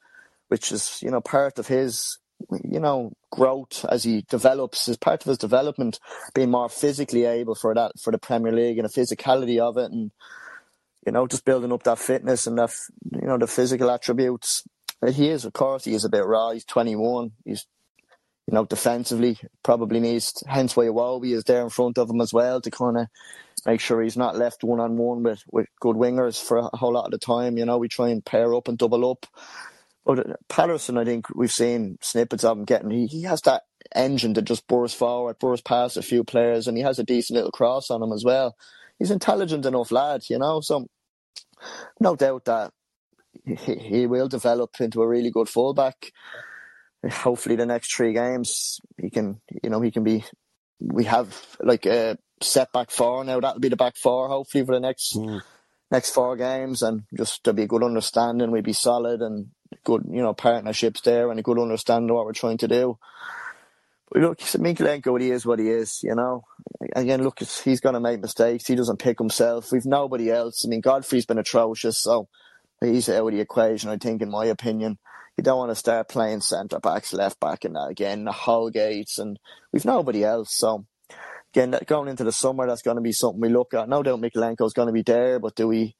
which 0.48 0.72
is, 0.72 1.00
you 1.02 1.10
know, 1.10 1.20
part 1.20 1.58
of 1.58 1.66
his 1.66 2.18
you 2.64 2.80
know, 2.80 3.12
growth 3.30 3.84
as 3.88 4.04
he 4.04 4.24
develops 4.28 4.88
as 4.88 4.96
part 4.96 5.22
of 5.22 5.28
his 5.28 5.38
development, 5.38 5.98
being 6.34 6.50
more 6.50 6.68
physically 6.68 7.24
able 7.24 7.54
for 7.54 7.74
that 7.74 7.92
for 8.00 8.10
the 8.10 8.18
Premier 8.18 8.52
League 8.52 8.78
and 8.78 8.88
the 8.88 9.00
physicality 9.00 9.58
of 9.58 9.76
it, 9.76 9.90
and 9.90 10.10
you 11.06 11.12
know, 11.12 11.26
just 11.26 11.44
building 11.44 11.72
up 11.72 11.82
that 11.84 11.98
fitness 11.98 12.46
and 12.46 12.58
that 12.58 12.70
you 13.12 13.26
know 13.26 13.38
the 13.38 13.46
physical 13.46 13.90
attributes. 13.90 14.64
He 15.12 15.28
is, 15.28 15.44
of 15.44 15.52
course, 15.52 15.84
he 15.84 15.94
is 15.94 16.04
a 16.04 16.08
bit 16.08 16.26
raw. 16.26 16.50
He's 16.50 16.64
21. 16.64 17.30
He's 17.44 17.66
you 18.48 18.54
know, 18.54 18.64
defensively 18.64 19.38
probably 19.62 20.00
needs. 20.00 20.42
Hence 20.46 20.74
why 20.74 20.86
Iwobi 20.86 21.34
is 21.34 21.44
there 21.44 21.62
in 21.62 21.68
front 21.68 21.98
of 21.98 22.08
him 22.08 22.22
as 22.22 22.32
well 22.32 22.62
to 22.62 22.70
kind 22.70 22.96
of 22.96 23.06
make 23.66 23.78
sure 23.78 24.00
he's 24.00 24.16
not 24.16 24.36
left 24.36 24.64
one 24.64 24.80
on 24.80 24.96
one 24.96 25.22
with 25.22 25.42
with 25.52 25.66
good 25.80 25.96
wingers 25.96 26.42
for 26.42 26.56
a 26.56 26.76
whole 26.76 26.94
lot 26.94 27.04
of 27.04 27.10
the 27.10 27.18
time. 27.18 27.58
You 27.58 27.66
know, 27.66 27.76
we 27.76 27.88
try 27.88 28.08
and 28.08 28.24
pair 28.24 28.54
up 28.54 28.66
and 28.66 28.78
double 28.78 29.10
up 29.10 29.26
Patterson, 30.48 30.96
I 30.96 31.04
think 31.04 31.26
we've 31.34 31.52
seen 31.52 31.98
snippets 32.00 32.44
of 32.44 32.56
him 32.56 32.64
getting. 32.64 32.90
He, 32.90 33.06
he 33.06 33.22
has 33.22 33.42
that 33.42 33.62
engine 33.94 34.32
that 34.34 34.42
just 34.42 34.66
burst 34.66 34.96
forward, 34.96 35.38
burst 35.38 35.64
past 35.64 35.96
a 35.96 36.02
few 36.02 36.24
players, 36.24 36.66
and 36.66 36.76
he 36.76 36.82
has 36.82 36.98
a 36.98 37.04
decent 37.04 37.36
little 37.36 37.50
cross 37.50 37.90
on 37.90 38.02
him 38.02 38.12
as 38.12 38.24
well. 38.24 38.56
He's 38.98 39.10
intelligent 39.10 39.66
enough 39.66 39.92
lad, 39.92 40.22
you 40.30 40.38
know. 40.38 40.60
So 40.60 40.86
no 42.00 42.16
doubt 42.16 42.46
that 42.46 42.72
he, 43.44 43.74
he 43.74 44.06
will 44.06 44.28
develop 44.28 44.80
into 44.80 45.02
a 45.02 45.08
really 45.08 45.30
good 45.30 45.48
fullback. 45.48 46.10
Hopefully, 47.08 47.56
the 47.56 47.66
next 47.66 47.94
three 47.94 48.12
games 48.12 48.80
he 49.00 49.10
can, 49.10 49.40
you 49.62 49.70
know, 49.70 49.80
he 49.80 49.90
can 49.90 50.04
be. 50.04 50.24
We 50.80 51.04
have 51.04 51.56
like 51.60 51.86
a 51.86 52.16
set 52.40 52.72
back 52.72 52.90
four 52.90 53.24
now. 53.24 53.40
That'll 53.40 53.60
be 53.60 53.68
the 53.68 53.76
back 53.76 53.96
four. 53.96 54.28
Hopefully 54.28 54.64
for 54.64 54.74
the 54.74 54.80
next. 54.80 55.16
Mm 55.16 55.42
next 55.90 56.10
four 56.10 56.36
games 56.36 56.82
and 56.82 57.04
just 57.16 57.44
to 57.44 57.52
be 57.52 57.62
a 57.62 57.66
good 57.66 57.82
understanding, 57.82 58.50
we'd 58.50 58.64
be 58.64 58.72
solid 58.72 59.22
and 59.22 59.48
good, 59.84 60.04
you 60.10 60.22
know, 60.22 60.34
partnerships 60.34 61.00
there 61.02 61.30
and 61.30 61.38
a 61.38 61.42
good 61.42 61.58
understanding 61.58 62.10
of 62.10 62.16
what 62.16 62.26
we're 62.26 62.32
trying 62.32 62.58
to 62.58 62.68
do. 62.68 62.98
But 64.10 64.22
look, 64.22 64.38
Mykolenko, 64.38 65.20
he 65.20 65.30
is 65.30 65.44
what 65.44 65.58
he 65.58 65.68
is, 65.68 66.00
you 66.02 66.14
know. 66.14 66.44
Again, 66.94 67.22
look, 67.22 67.40
he's 67.40 67.80
going 67.80 67.94
to 67.94 68.00
make 68.00 68.20
mistakes. 68.20 68.66
He 68.66 68.74
doesn't 68.74 68.98
pick 68.98 69.18
himself. 69.18 69.70
We've 69.70 69.84
nobody 69.84 70.30
else. 70.30 70.64
I 70.64 70.68
mean, 70.68 70.80
Godfrey's 70.80 71.26
been 71.26 71.38
atrocious, 71.38 72.02
so 72.02 72.28
he's 72.80 73.08
out 73.08 73.26
of 73.26 73.32
the 73.32 73.40
equation, 73.40 73.90
I 73.90 73.98
think, 73.98 74.22
in 74.22 74.30
my 74.30 74.46
opinion. 74.46 74.98
You 75.36 75.44
don't 75.44 75.58
want 75.58 75.70
to 75.70 75.76
start 75.76 76.08
playing 76.08 76.40
centre 76.40 76.80
backs, 76.80 77.12
left 77.12 77.38
back, 77.38 77.64
and 77.64 77.76
that 77.76 77.90
again, 77.90 78.24
the 78.24 78.32
Holgates, 78.32 79.18
and 79.18 79.38
we've 79.72 79.84
nobody 79.84 80.24
else. 80.24 80.52
So, 80.52 80.86
again, 81.54 81.78
going 81.86 82.08
into 82.08 82.24
the 82.24 82.32
summer, 82.32 82.66
that's 82.66 82.82
going 82.82 82.96
to 82.96 83.02
be 83.02 83.12
something 83.12 83.40
we 83.40 83.48
look 83.48 83.74
at. 83.74 83.88
No 83.88 84.02
doubt 84.02 84.20
Mykolenko's 84.20 84.72
going 84.72 84.88
to 84.88 84.92
be 84.92 85.02
there, 85.02 85.38
but 85.38 85.54
do 85.54 85.68
we 85.68 85.94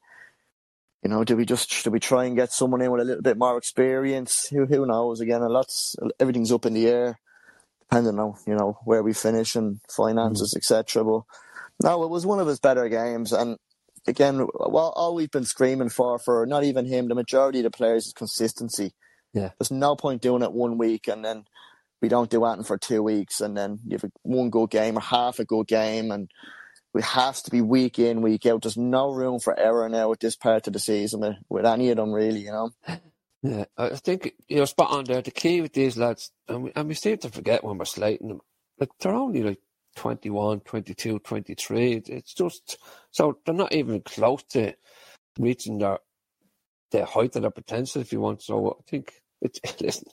you 1.03 1.09
know, 1.09 1.23
do 1.23 1.35
we 1.35 1.45
just 1.45 1.83
do 1.83 1.91
we 1.91 1.99
try 1.99 2.25
and 2.25 2.35
get 2.35 2.51
someone 2.51 2.81
in 2.81 2.91
with 2.91 3.01
a 3.01 3.05
little 3.05 3.21
bit 3.21 3.37
more 3.37 3.57
experience? 3.57 4.47
Who 4.49 4.65
who 4.65 4.85
knows? 4.85 5.21
Again, 5.21 5.41
a 5.41 5.49
lot's 5.49 5.95
everything's 6.19 6.51
up 6.51 6.65
in 6.65 6.73
the 6.73 6.87
air, 6.87 7.19
depending 7.81 8.19
on 8.19 8.35
you 8.45 8.55
know 8.55 8.77
where 8.83 9.03
we 9.03 9.13
finish 9.13 9.55
and 9.55 9.79
finances, 9.89 10.53
mm. 10.53 10.57
etc. 10.57 11.03
But 11.03 11.23
no, 11.81 12.03
it 12.03 12.09
was 12.09 12.25
one 12.25 12.39
of 12.39 12.47
his 12.47 12.59
better 12.59 12.89
games, 12.89 13.31
and 13.31 13.57
again, 14.07 14.47
well, 14.53 14.93
all 14.95 15.15
we've 15.15 15.31
been 15.31 15.45
screaming 15.45 15.89
for 15.89 16.19
for 16.19 16.45
not 16.45 16.63
even 16.63 16.85
him, 16.85 17.07
the 17.07 17.15
majority 17.15 17.59
of 17.59 17.63
the 17.63 17.71
players 17.71 18.07
is 18.07 18.13
consistency. 18.13 18.93
Yeah, 19.33 19.51
there's 19.57 19.71
no 19.71 19.95
point 19.95 20.21
doing 20.21 20.41
it 20.41 20.51
one 20.51 20.77
week 20.77 21.07
and 21.07 21.23
then 21.23 21.45
we 22.01 22.09
don't 22.09 22.29
do 22.29 22.45
anything 22.45 22.63
for 22.63 22.77
two 22.77 23.03
weeks, 23.03 23.41
and 23.41 23.57
then 23.57 23.79
you 23.85 23.97
have 23.97 24.09
one 24.23 24.49
good 24.49 24.69
game 24.69 24.97
or 24.97 25.01
half 25.01 25.39
a 25.39 25.45
good 25.45 25.67
game, 25.67 26.11
and 26.11 26.29
it 26.95 27.03
has 27.03 27.41
to 27.43 27.51
be 27.51 27.61
week 27.61 27.99
in, 27.99 28.21
week 28.21 28.45
out. 28.45 28.63
There's 28.63 28.77
no 28.77 29.11
room 29.11 29.39
for 29.39 29.57
error 29.57 29.87
now 29.89 30.11
at 30.11 30.19
this 30.19 30.35
part 30.35 30.67
of 30.67 30.73
the 30.73 30.79
season 30.79 31.19
with, 31.21 31.35
with 31.47 31.65
any 31.65 31.89
of 31.89 31.97
them, 31.97 32.11
really, 32.11 32.41
you 32.41 32.51
know. 32.51 32.71
Yeah, 33.41 33.65
I 33.77 33.89
think 33.89 34.33
you're 34.47 34.65
spot 34.65 34.91
on 34.91 35.05
there. 35.05 35.21
The 35.21 35.31
key 35.31 35.61
with 35.61 35.73
these 35.73 35.97
lads, 35.97 36.31
and 36.47 36.63
we, 36.63 36.71
and 36.75 36.87
we 36.87 36.93
seem 36.93 37.17
to 37.19 37.29
forget 37.29 37.63
when 37.63 37.77
we're 37.77 37.85
slating 37.85 38.27
them, 38.27 38.41
like 38.79 38.89
they're 38.99 39.13
only 39.13 39.43
like 39.43 39.59
21, 39.95 40.61
22, 40.61 41.19
23. 41.19 42.03
It's 42.07 42.33
just, 42.33 42.77
so 43.11 43.37
they're 43.45 43.55
not 43.55 43.73
even 43.73 44.01
close 44.01 44.43
to 44.51 44.73
reaching 45.37 45.77
their, 45.77 45.99
their 46.91 47.05
height 47.05 47.35
of 47.35 47.43
their 47.43 47.51
potential, 47.51 48.01
if 48.01 48.11
you 48.11 48.19
want. 48.19 48.41
So 48.41 48.77
I 48.79 48.89
think, 48.89 49.13
it's, 49.41 49.59
listen, 49.81 50.07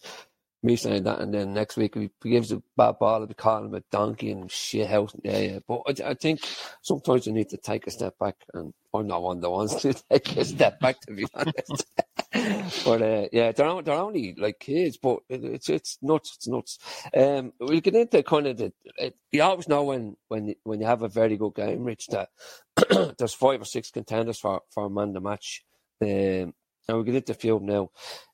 me 0.62 0.76
saying 0.76 1.04
that, 1.04 1.20
and 1.20 1.32
then 1.32 1.54
next 1.54 1.76
week 1.76 1.94
he 1.94 2.10
gives 2.22 2.52
a 2.52 2.62
bad 2.76 2.98
ball, 2.98 3.24
we 3.24 3.34
call 3.34 3.64
him 3.64 3.74
a 3.74 3.82
donkey 3.90 4.30
and 4.30 4.50
shit 4.50 4.88
house. 4.88 5.14
Yeah, 5.22 5.38
yeah. 5.38 5.58
But 5.66 5.82
I, 5.86 6.10
I, 6.10 6.14
think 6.14 6.40
sometimes 6.82 7.26
you 7.26 7.32
need 7.32 7.50
to 7.50 7.56
take 7.56 7.86
a 7.86 7.90
step 7.90 8.18
back, 8.18 8.36
and 8.54 8.72
I'm 8.92 9.06
not 9.06 9.22
one 9.22 9.36
of 9.36 9.42
the 9.42 9.50
ones 9.50 9.74
to 9.82 9.94
take 9.94 10.36
a 10.36 10.44
step 10.44 10.80
back, 10.80 11.00
to 11.02 11.12
be 11.12 11.26
honest. 11.34 11.86
but 12.84 13.02
uh, 13.02 13.28
yeah, 13.32 13.52
they're 13.52 13.82
they're 13.82 13.94
only 13.94 14.34
like 14.36 14.58
kids, 14.58 14.96
but 14.96 15.18
it, 15.28 15.44
it's 15.44 15.68
it's 15.68 15.98
nuts, 16.02 16.34
it's 16.36 16.48
nuts. 16.48 16.78
Um, 17.16 17.52
we'll 17.60 17.80
get 17.80 17.94
into 17.94 18.22
kind 18.22 18.46
of 18.46 18.56
the. 18.56 18.72
It, 18.98 19.16
you 19.32 19.42
always 19.42 19.68
know 19.68 19.84
when 19.84 20.16
when 20.28 20.54
when 20.64 20.80
you 20.80 20.86
have 20.86 21.02
a 21.02 21.08
very 21.08 21.36
good 21.36 21.54
game, 21.54 21.84
Rich, 21.84 22.08
that 22.08 22.30
there's 23.18 23.34
five 23.34 23.60
or 23.60 23.66
six 23.66 23.90
contenders 23.90 24.38
for 24.38 24.62
for 24.70 24.86
a 24.86 24.90
man 24.90 25.12
the 25.12 25.20
match. 25.20 25.64
Um, 26.02 26.54
and 26.88 26.96
we'll 26.96 27.04
get 27.04 27.16
into 27.16 27.34
field 27.34 27.62
now. 27.62 27.90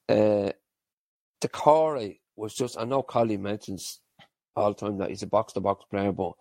Uh, 0.08 0.50
Doucouré 1.42 2.20
was 2.36 2.54
just, 2.54 2.78
I 2.78 2.84
know 2.84 3.02
Collie 3.02 3.36
mentions 3.36 4.00
all 4.54 4.72
the 4.72 4.86
time 4.86 4.98
that 4.98 5.10
he's 5.10 5.22
a 5.22 5.26
box 5.26 5.52
to 5.54 5.60
box 5.60 5.84
player, 5.90 6.12
but 6.12 6.32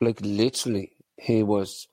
like 0.00 0.20
literally, 0.20 0.92
he 1.16 1.42
was 1.42 1.88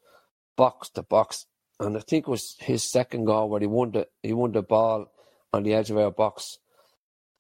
box 0.58 0.90
to 0.90 1.04
box. 1.04 1.46
And 1.80 1.98
I 1.98 2.02
think 2.02 2.28
it 2.28 2.32
was 2.32 2.56
his 2.60 2.84
second 2.84 3.26
goal 3.26 3.50
where 3.50 3.62
he 3.62 3.68
won 3.68 3.92
the, 3.92 4.08
he 4.22 4.34
won 4.34 4.52
the 4.52 4.62
ball 4.62 5.12
on 5.52 5.64
the 5.64 5.74
edge 5.74 5.90
of 5.90 5.98
our 5.98 6.12
box 6.12 6.60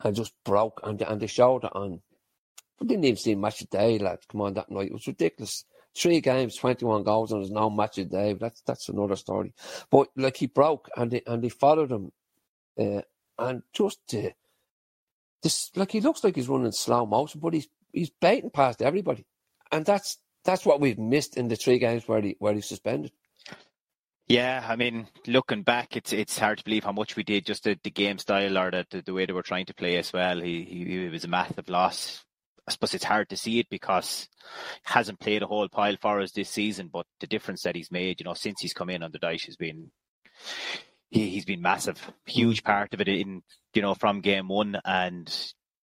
and 0.04 0.16
just 0.16 0.34
broke. 0.44 0.80
And, 0.84 1.02
and 1.02 1.22
they 1.22 1.28
showed 1.28 1.66
it 1.66 1.76
on, 1.76 2.02
I 2.82 2.86
didn't 2.86 3.06
even 3.06 3.18
see 3.18 3.36
much 3.36 3.62
of 3.62 3.70
day, 3.70 4.00
lads, 4.00 4.26
come 4.30 4.42
on 4.42 4.54
that 4.56 4.72
night. 4.72 4.88
It 4.88 4.94
was 4.94 5.08
ridiculous. 5.08 5.66
three 5.96 6.22
games, 6.22 6.56
21 6.56 7.04
goals, 7.04 7.32
and 7.32 7.42
there's 7.42 7.52
no 7.52 7.70
match 7.70 7.98
a 7.98 8.06
day. 8.06 8.34
That's 8.34 8.62
that's 8.62 8.90
another 8.90 9.16
story. 9.16 9.54
But 9.92 10.10
like 10.16 10.38
he 10.38 10.48
broke, 10.48 10.90
and 10.96 11.12
they, 11.12 11.22
and 11.28 11.44
they 11.44 11.50
followed 11.50 11.92
him, 11.92 12.12
uh, 12.80 13.02
and 13.38 13.64
just 13.74 14.00
this 15.44 15.70
like 15.76 15.92
he 15.92 16.02
looks 16.02 16.24
like 16.24 16.36
he's 16.36 16.50
running 16.50 16.72
slow 16.72 17.06
motion, 17.06 17.40
but 17.40 17.54
he's 17.54 17.68
he's 17.92 18.10
baiting 18.10 18.50
past 18.50 18.82
everybody, 18.82 19.26
and 19.72 19.86
that's 19.86 20.18
that's 20.44 20.66
what 20.66 20.82
we've 20.82 20.98
missed 20.98 21.38
in 21.38 21.48
the 21.48 21.56
three 21.56 21.80
games 21.80 22.08
where 22.08 22.22
he 22.22 22.36
where 22.40 22.54
he's 22.54 22.68
suspended. 22.68 23.12
Yeah, 24.28 24.66
I 24.68 24.78
mean, 24.78 25.08
looking 25.28 25.64
back, 25.64 25.98
it's 25.98 26.14
it's 26.14 26.40
hard 26.40 26.58
to 26.60 26.64
believe 26.64 26.86
how 26.86 26.94
much 26.94 27.16
we 27.16 27.24
did. 27.24 27.46
Just 27.46 27.66
the, 27.66 27.78
the 27.84 27.92
game 27.92 28.18
style 28.18 28.58
or 28.58 28.72
the, 28.72 28.86
the, 28.90 29.02
the 29.02 29.14
way 29.14 29.26
they 29.26 29.34
were 29.34 29.44
trying 29.44 29.66
to 29.66 29.74
play 29.74 29.98
as 29.98 30.14
well. 30.14 30.40
He, 30.40 30.64
he 30.64 30.86
he 30.86 31.10
was 31.10 31.26
a 31.26 31.28
massive 31.28 31.70
loss. 31.70 32.24
I 32.66 32.72
suppose 32.72 32.94
it's 32.94 33.04
hard 33.04 33.28
to 33.30 33.38
see 33.38 33.60
it 33.60 33.70
because 33.70 34.30
he 34.86 34.94
hasn't 34.94 35.20
played 35.20 35.44
a 35.44 35.48
whole 35.48 35.68
pile 35.68 35.98
for 36.00 36.22
us 36.22 36.32
this 36.32 36.50
season. 36.50 36.90
But 36.92 37.06
the 37.20 37.28
difference 37.28 37.64
that 37.64 37.76
he's 37.76 37.92
made, 37.92 38.22
you 38.22 38.24
know, 38.24 38.34
since 38.34 38.62
he's 38.62 38.74
come 38.74 38.90
in 38.90 39.04
on 39.04 39.12
the 39.12 39.20
Dyche 39.20 39.48
has 39.48 39.58
been 39.58 39.92
he, 41.14 41.30
he's 41.30 41.46
been 41.46 41.62
massive, 41.62 42.12
huge 42.26 42.64
part 42.64 42.94
of 42.94 43.02
it 43.02 43.08
in 43.08 43.42
you 43.74 43.82
know 43.82 43.94
from 43.94 44.22
game 44.22 44.48
one. 44.48 44.80
And 44.84 45.34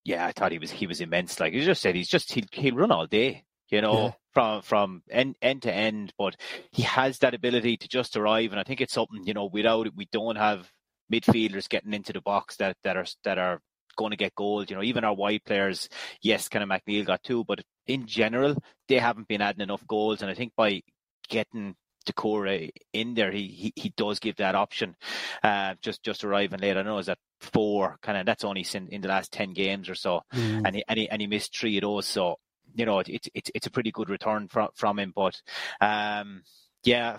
yeah, 0.04 0.26
I 0.26 0.32
thought 0.32 0.52
he 0.52 0.58
was 0.58 0.70
he 0.70 0.86
was 0.86 1.00
immense. 1.00 1.38
Like 1.40 1.52
you 1.52 1.62
just 1.62 1.82
said, 1.82 1.94
he's 1.94 2.08
just 2.08 2.32
he'll 2.32 2.46
he'll 2.52 2.76
run 2.76 2.92
all 2.92 3.06
day 3.06 3.44
you 3.70 3.82
know, 3.82 4.04
yeah. 4.04 4.12
from 4.32 4.62
from 4.62 5.02
end, 5.10 5.36
end 5.42 5.62
to 5.62 5.72
end. 5.72 6.12
But 6.18 6.36
he 6.72 6.82
has 6.82 7.18
that 7.18 7.34
ability 7.34 7.76
to 7.78 7.88
just 7.88 8.16
arrive, 8.16 8.50
and 8.50 8.60
I 8.60 8.64
think 8.64 8.80
it's 8.80 8.94
something 8.94 9.24
you 9.24 9.34
know. 9.34 9.46
Without 9.46 9.86
it, 9.86 9.96
we 9.96 10.08
don't 10.10 10.36
have 10.36 10.70
midfielders 11.12 11.68
getting 11.68 11.94
into 11.94 12.12
the 12.12 12.20
box 12.20 12.56
that 12.56 12.76
that 12.84 12.96
are 12.96 13.06
that 13.24 13.38
are 13.38 13.60
going 13.96 14.10
to 14.10 14.16
get 14.16 14.34
goals. 14.34 14.70
You 14.70 14.76
know, 14.76 14.82
even 14.82 15.04
our 15.04 15.14
wide 15.14 15.44
players, 15.44 15.88
yes, 16.22 16.48
kind 16.48 16.62
of 16.62 16.68
McNeil 16.68 17.06
got 17.06 17.22
two, 17.22 17.44
but 17.44 17.60
in 17.86 18.06
general, 18.06 18.56
they 18.88 18.98
haven't 18.98 19.28
been 19.28 19.42
adding 19.42 19.62
enough 19.62 19.86
goals. 19.86 20.22
And 20.22 20.30
I 20.30 20.34
think 20.34 20.52
by 20.56 20.82
getting 21.28 21.74
Doucouré 22.12 22.70
in 22.92 23.14
there, 23.14 23.30
he, 23.30 23.48
he 23.48 23.72
he 23.76 23.92
does 23.96 24.18
give 24.18 24.36
that 24.36 24.54
option. 24.54 24.96
Uh, 25.42 25.74
just 25.82 26.02
just 26.02 26.24
arriving 26.24 26.60
late, 26.60 26.76
I 26.76 26.82
know 26.82 26.98
is 26.98 27.06
that 27.06 27.18
four 27.40 27.98
kind 28.02 28.18
of 28.18 28.26
that's 28.26 28.44
only 28.44 28.66
in, 28.74 28.88
in 28.88 29.00
the 29.00 29.08
last 29.08 29.32
ten 29.32 29.52
games 29.52 29.88
or 29.88 29.94
so, 29.94 30.22
mm. 30.34 30.62
and 30.64 30.76
he 30.76 30.84
and 30.88 30.98
he 30.98 31.08
and 31.08 31.20
he 31.20 31.26
missed 31.26 31.56
three 31.56 31.76
of 31.78 31.82
those. 31.82 32.06
So 32.06 32.36
you 32.74 32.86
know, 32.86 33.00
it's 33.00 33.28
it's 33.34 33.50
it's 33.54 33.66
a 33.66 33.70
pretty 33.70 33.90
good 33.90 34.10
return 34.10 34.48
from 34.48 34.68
from 34.74 34.98
him. 34.98 35.12
But 35.14 35.40
um, 35.80 36.42
yeah, 36.84 37.18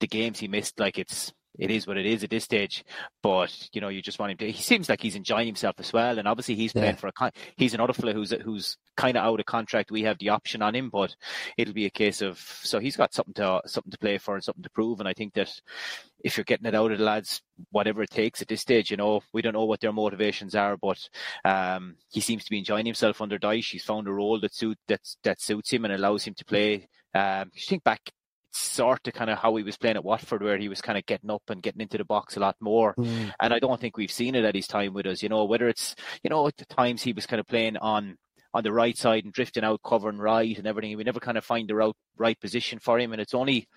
the 0.00 0.06
games 0.06 0.38
he 0.38 0.48
missed, 0.48 0.78
like 0.78 0.98
it's 0.98 1.32
it 1.58 1.70
is 1.70 1.86
what 1.86 1.96
it 1.96 2.06
is 2.06 2.24
at 2.24 2.30
this 2.30 2.44
stage. 2.44 2.84
But 3.22 3.68
you 3.72 3.80
know, 3.80 3.88
you 3.88 4.02
just 4.02 4.18
want 4.18 4.32
him 4.32 4.38
to. 4.38 4.50
He 4.50 4.62
seems 4.62 4.88
like 4.88 5.00
he's 5.02 5.16
enjoying 5.16 5.46
himself 5.46 5.76
as 5.78 5.92
well, 5.92 6.18
and 6.18 6.28
obviously 6.28 6.54
he's 6.54 6.72
playing 6.72 6.94
yeah. 6.94 7.10
for 7.10 7.10
a. 7.14 7.32
He's 7.56 7.74
another 7.74 7.92
fella 7.92 8.12
who's 8.12 8.32
who's 8.32 8.76
kind 8.96 9.16
of 9.16 9.24
out 9.24 9.40
of 9.40 9.46
contract. 9.46 9.90
We 9.90 10.02
have 10.02 10.18
the 10.18 10.30
option 10.30 10.62
on 10.62 10.74
him, 10.74 10.90
but 10.90 11.14
it'll 11.56 11.74
be 11.74 11.86
a 11.86 11.90
case 11.90 12.22
of 12.22 12.38
so 12.38 12.78
he's 12.78 12.96
got 12.96 13.14
something 13.14 13.34
to 13.34 13.62
something 13.66 13.90
to 13.90 13.98
play 13.98 14.18
for 14.18 14.34
and 14.34 14.44
something 14.44 14.62
to 14.62 14.70
prove. 14.70 15.00
And 15.00 15.08
I 15.08 15.12
think 15.12 15.34
that 15.34 15.52
if 16.22 16.36
you're 16.36 16.44
getting 16.44 16.66
it 16.66 16.74
out 16.74 16.92
of 16.92 16.98
the 16.98 17.04
lads, 17.04 17.42
whatever 17.70 18.02
it 18.02 18.10
takes 18.10 18.42
at 18.42 18.48
this 18.48 18.60
stage, 18.60 18.90
you 18.90 18.96
know, 18.96 19.22
we 19.32 19.42
don't 19.42 19.54
know 19.54 19.64
what 19.64 19.80
their 19.80 19.92
motivations 19.92 20.54
are, 20.54 20.76
but 20.76 21.08
um, 21.44 21.96
he 22.10 22.20
seems 22.20 22.44
to 22.44 22.50
be 22.50 22.58
enjoying 22.58 22.86
himself 22.86 23.20
under 23.20 23.38
Dyche. 23.38 23.72
He's 23.72 23.84
found 23.84 24.06
a 24.06 24.12
role 24.12 24.38
that 24.40 24.54
suit 24.54 24.78
that 24.88 25.00
that 25.24 25.40
suits 25.40 25.72
him 25.72 25.84
and 25.84 25.94
allows 25.94 26.24
him 26.24 26.34
to 26.34 26.44
play. 26.44 26.88
Um, 27.14 27.50
you 27.54 27.62
think 27.62 27.82
back 27.84 28.12
sort 28.52 29.06
of 29.06 29.14
kind 29.14 29.30
of 29.30 29.38
how 29.38 29.54
he 29.56 29.62
was 29.62 29.76
playing 29.76 29.96
at 29.96 30.04
Watford, 30.04 30.42
where 30.42 30.58
he 30.58 30.68
was 30.68 30.80
kind 30.80 30.98
of 30.98 31.06
getting 31.06 31.30
up 31.30 31.42
and 31.48 31.62
getting 31.62 31.80
into 31.80 31.98
the 31.98 32.04
box 32.04 32.36
a 32.36 32.40
lot 32.40 32.56
more. 32.60 32.94
Mm. 32.94 33.32
And 33.40 33.54
I 33.54 33.58
don't 33.58 33.80
think 33.80 33.96
we've 33.96 34.10
seen 34.10 34.34
it 34.34 34.44
at 34.44 34.54
his 34.54 34.66
time 34.66 34.92
with 34.92 35.06
us. 35.06 35.22
You 35.22 35.28
know, 35.28 35.44
whether 35.44 35.68
it's 35.68 35.94
you 36.22 36.30
know 36.30 36.46
at 36.46 36.56
the 36.56 36.64
times 36.66 37.02
he 37.02 37.12
was 37.12 37.26
kind 37.26 37.40
of 37.40 37.46
playing 37.46 37.76
on 37.76 38.16
on 38.52 38.64
the 38.64 38.72
right 38.72 38.96
side 38.96 39.24
and 39.24 39.32
drifting 39.32 39.64
out, 39.64 39.80
covering 39.84 40.18
right 40.18 40.58
and 40.58 40.66
everything. 40.66 40.96
We 40.96 41.04
never 41.04 41.20
kind 41.20 41.38
of 41.38 41.44
find 41.44 41.68
the 41.68 41.74
right 41.74 41.94
right 42.16 42.40
position 42.40 42.78
for 42.78 42.98
him, 42.98 43.12
and 43.12 43.20
it's 43.20 43.34
only 43.34 43.68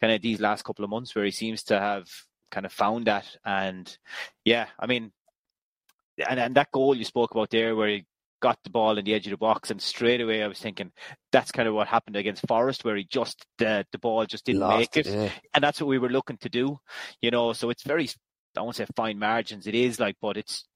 kind 0.00 0.12
of 0.12 0.22
these 0.22 0.40
last 0.40 0.64
couple 0.64 0.84
of 0.84 0.90
months 0.90 1.14
where 1.14 1.24
he 1.24 1.30
seems 1.30 1.64
to 1.64 1.78
have 1.78 2.06
kind 2.50 2.66
of 2.66 2.72
found 2.72 3.06
that. 3.06 3.26
And 3.44 3.96
yeah, 4.44 4.66
I 4.78 4.86
mean. 4.86 5.12
And, 6.28 6.38
and 6.38 6.54
that 6.56 6.70
goal 6.70 6.94
you 6.94 7.06
spoke 7.06 7.30
about 7.30 7.48
there, 7.48 7.74
where 7.74 7.88
he 7.88 8.04
got 8.42 8.58
the 8.64 8.70
ball 8.70 8.98
in 8.98 9.04
the 9.06 9.14
edge 9.14 9.26
of 9.26 9.30
the 9.30 9.38
box, 9.38 9.70
and 9.70 9.80
straight 9.80 10.20
away 10.20 10.42
I 10.42 10.48
was 10.48 10.58
thinking 10.58 10.92
that's 11.30 11.52
kind 11.52 11.68
of 11.68 11.74
what 11.74 11.88
happened 11.88 12.16
against 12.16 12.46
Forest, 12.46 12.84
where 12.84 12.96
he 12.96 13.04
just 13.04 13.46
the 13.56 13.86
the 13.92 13.98
ball 13.98 14.26
just 14.26 14.44
didn't 14.44 14.60
Lost 14.60 14.78
make 14.78 14.96
it, 14.98 15.06
yeah. 15.06 15.30
and 15.54 15.64
that's 15.64 15.80
what 15.80 15.86
we 15.88 15.98
were 15.98 16.10
looking 16.10 16.36
to 16.38 16.50
do, 16.50 16.78
you 17.22 17.30
know. 17.30 17.54
So 17.54 17.70
it's 17.70 17.84
very 17.84 18.10
I 18.56 18.60
won't 18.60 18.76
say 18.76 18.86
fine 18.94 19.18
margins, 19.18 19.66
it 19.66 19.74
is 19.74 19.98
like, 19.98 20.16
but 20.20 20.36
it's 20.36 20.66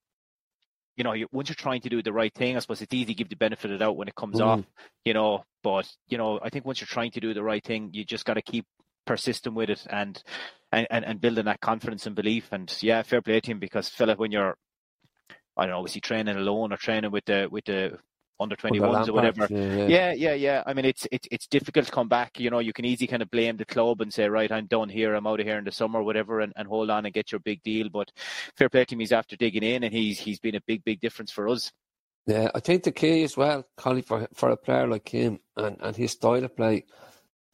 you 0.96 1.04
know, 1.04 1.12
you, 1.12 1.26
once 1.30 1.50
you're 1.50 1.56
trying 1.56 1.82
to 1.82 1.90
do 1.90 2.02
the 2.02 2.12
right 2.12 2.32
thing, 2.32 2.56
I 2.56 2.60
suppose 2.60 2.80
it's 2.80 2.94
easy 2.94 3.06
to 3.06 3.14
give 3.14 3.28
the 3.28 3.36
benefit 3.36 3.70
of 3.70 3.78
the 3.78 3.84
doubt 3.84 3.98
when 3.98 4.08
it 4.08 4.14
comes 4.14 4.40
mm. 4.40 4.46
off, 4.46 4.64
you 5.04 5.12
know. 5.12 5.44
But 5.62 5.86
you 6.08 6.16
know, 6.16 6.40
I 6.42 6.48
think 6.48 6.64
once 6.64 6.80
you're 6.80 6.86
trying 6.86 7.10
to 7.12 7.20
do 7.20 7.34
the 7.34 7.42
right 7.42 7.62
thing, 7.62 7.90
you 7.92 8.04
just 8.04 8.24
got 8.24 8.34
to 8.34 8.42
keep 8.42 8.64
persistent 9.06 9.54
with 9.54 9.70
it 9.70 9.86
and, 9.90 10.20
and 10.72 11.04
and 11.04 11.20
building 11.20 11.44
that 11.44 11.60
confidence 11.60 12.06
and 12.06 12.16
belief. 12.16 12.48
And 12.50 12.74
yeah, 12.80 13.02
fair 13.02 13.20
play 13.20 13.40
to 13.40 13.50
him 13.50 13.58
because 13.58 13.88
fella, 13.88 14.14
when 14.16 14.32
you're 14.32 14.56
I 15.56 15.64
don't 15.64 15.74
know, 15.74 15.82
was 15.82 15.94
he 15.94 16.00
training 16.00 16.36
alone 16.36 16.72
or 16.72 16.76
training 16.76 17.10
with 17.10 17.24
the 17.24 17.48
with 17.50 17.64
the 17.64 17.98
under 18.38 18.56
21s 18.56 19.08
or 19.08 19.12
whatever. 19.12 19.46
Yeah, 19.50 19.86
yeah, 19.86 20.12
yeah, 20.12 20.34
yeah. 20.34 20.62
I 20.66 20.74
mean, 20.74 20.84
it's 20.84 21.06
it's 21.10 21.26
it's 21.30 21.46
difficult 21.46 21.86
to 21.86 21.92
come 21.92 22.08
back. 22.08 22.38
You 22.38 22.50
know, 22.50 22.58
you 22.58 22.72
can 22.72 22.84
easily 22.84 23.06
kind 23.06 23.22
of 23.22 23.30
blame 23.30 23.56
the 23.56 23.64
club 23.64 24.00
and 24.00 24.12
say, 24.12 24.28
right, 24.28 24.50
I'm 24.50 24.66
done 24.66 24.88
here, 24.88 25.14
I'm 25.14 25.26
out 25.26 25.40
of 25.40 25.46
here 25.46 25.58
in 25.58 25.64
the 25.64 25.72
summer, 25.72 26.02
whatever, 26.02 26.40
and, 26.40 26.52
and 26.56 26.68
hold 26.68 26.90
on 26.90 27.06
and 27.06 27.14
get 27.14 27.32
your 27.32 27.38
big 27.40 27.62
deal. 27.62 27.88
But 27.88 28.12
fair 28.56 28.68
play 28.68 28.84
to 28.84 28.94
him, 28.94 29.00
he's 29.00 29.12
after 29.12 29.36
digging 29.36 29.62
in, 29.62 29.84
and 29.84 29.92
he's 29.92 30.18
he's 30.18 30.38
been 30.38 30.54
a 30.54 30.60
big, 30.66 30.84
big 30.84 31.00
difference 31.00 31.30
for 31.30 31.48
us. 31.48 31.72
Yeah, 32.26 32.50
I 32.54 32.60
think 32.60 32.82
the 32.82 32.92
key 32.92 33.22
as 33.22 33.36
well, 33.36 33.64
Collie, 33.76 34.02
for 34.02 34.28
for 34.34 34.50
a 34.50 34.56
player 34.56 34.86
like 34.86 35.08
him 35.08 35.40
and, 35.56 35.76
and 35.80 35.96
his 35.96 36.12
style 36.12 36.44
of 36.44 36.56
play, 36.56 36.84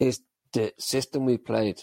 is 0.01 0.21
the 0.53 0.73
system 0.79 1.25
we 1.25 1.39
played, 1.39 1.83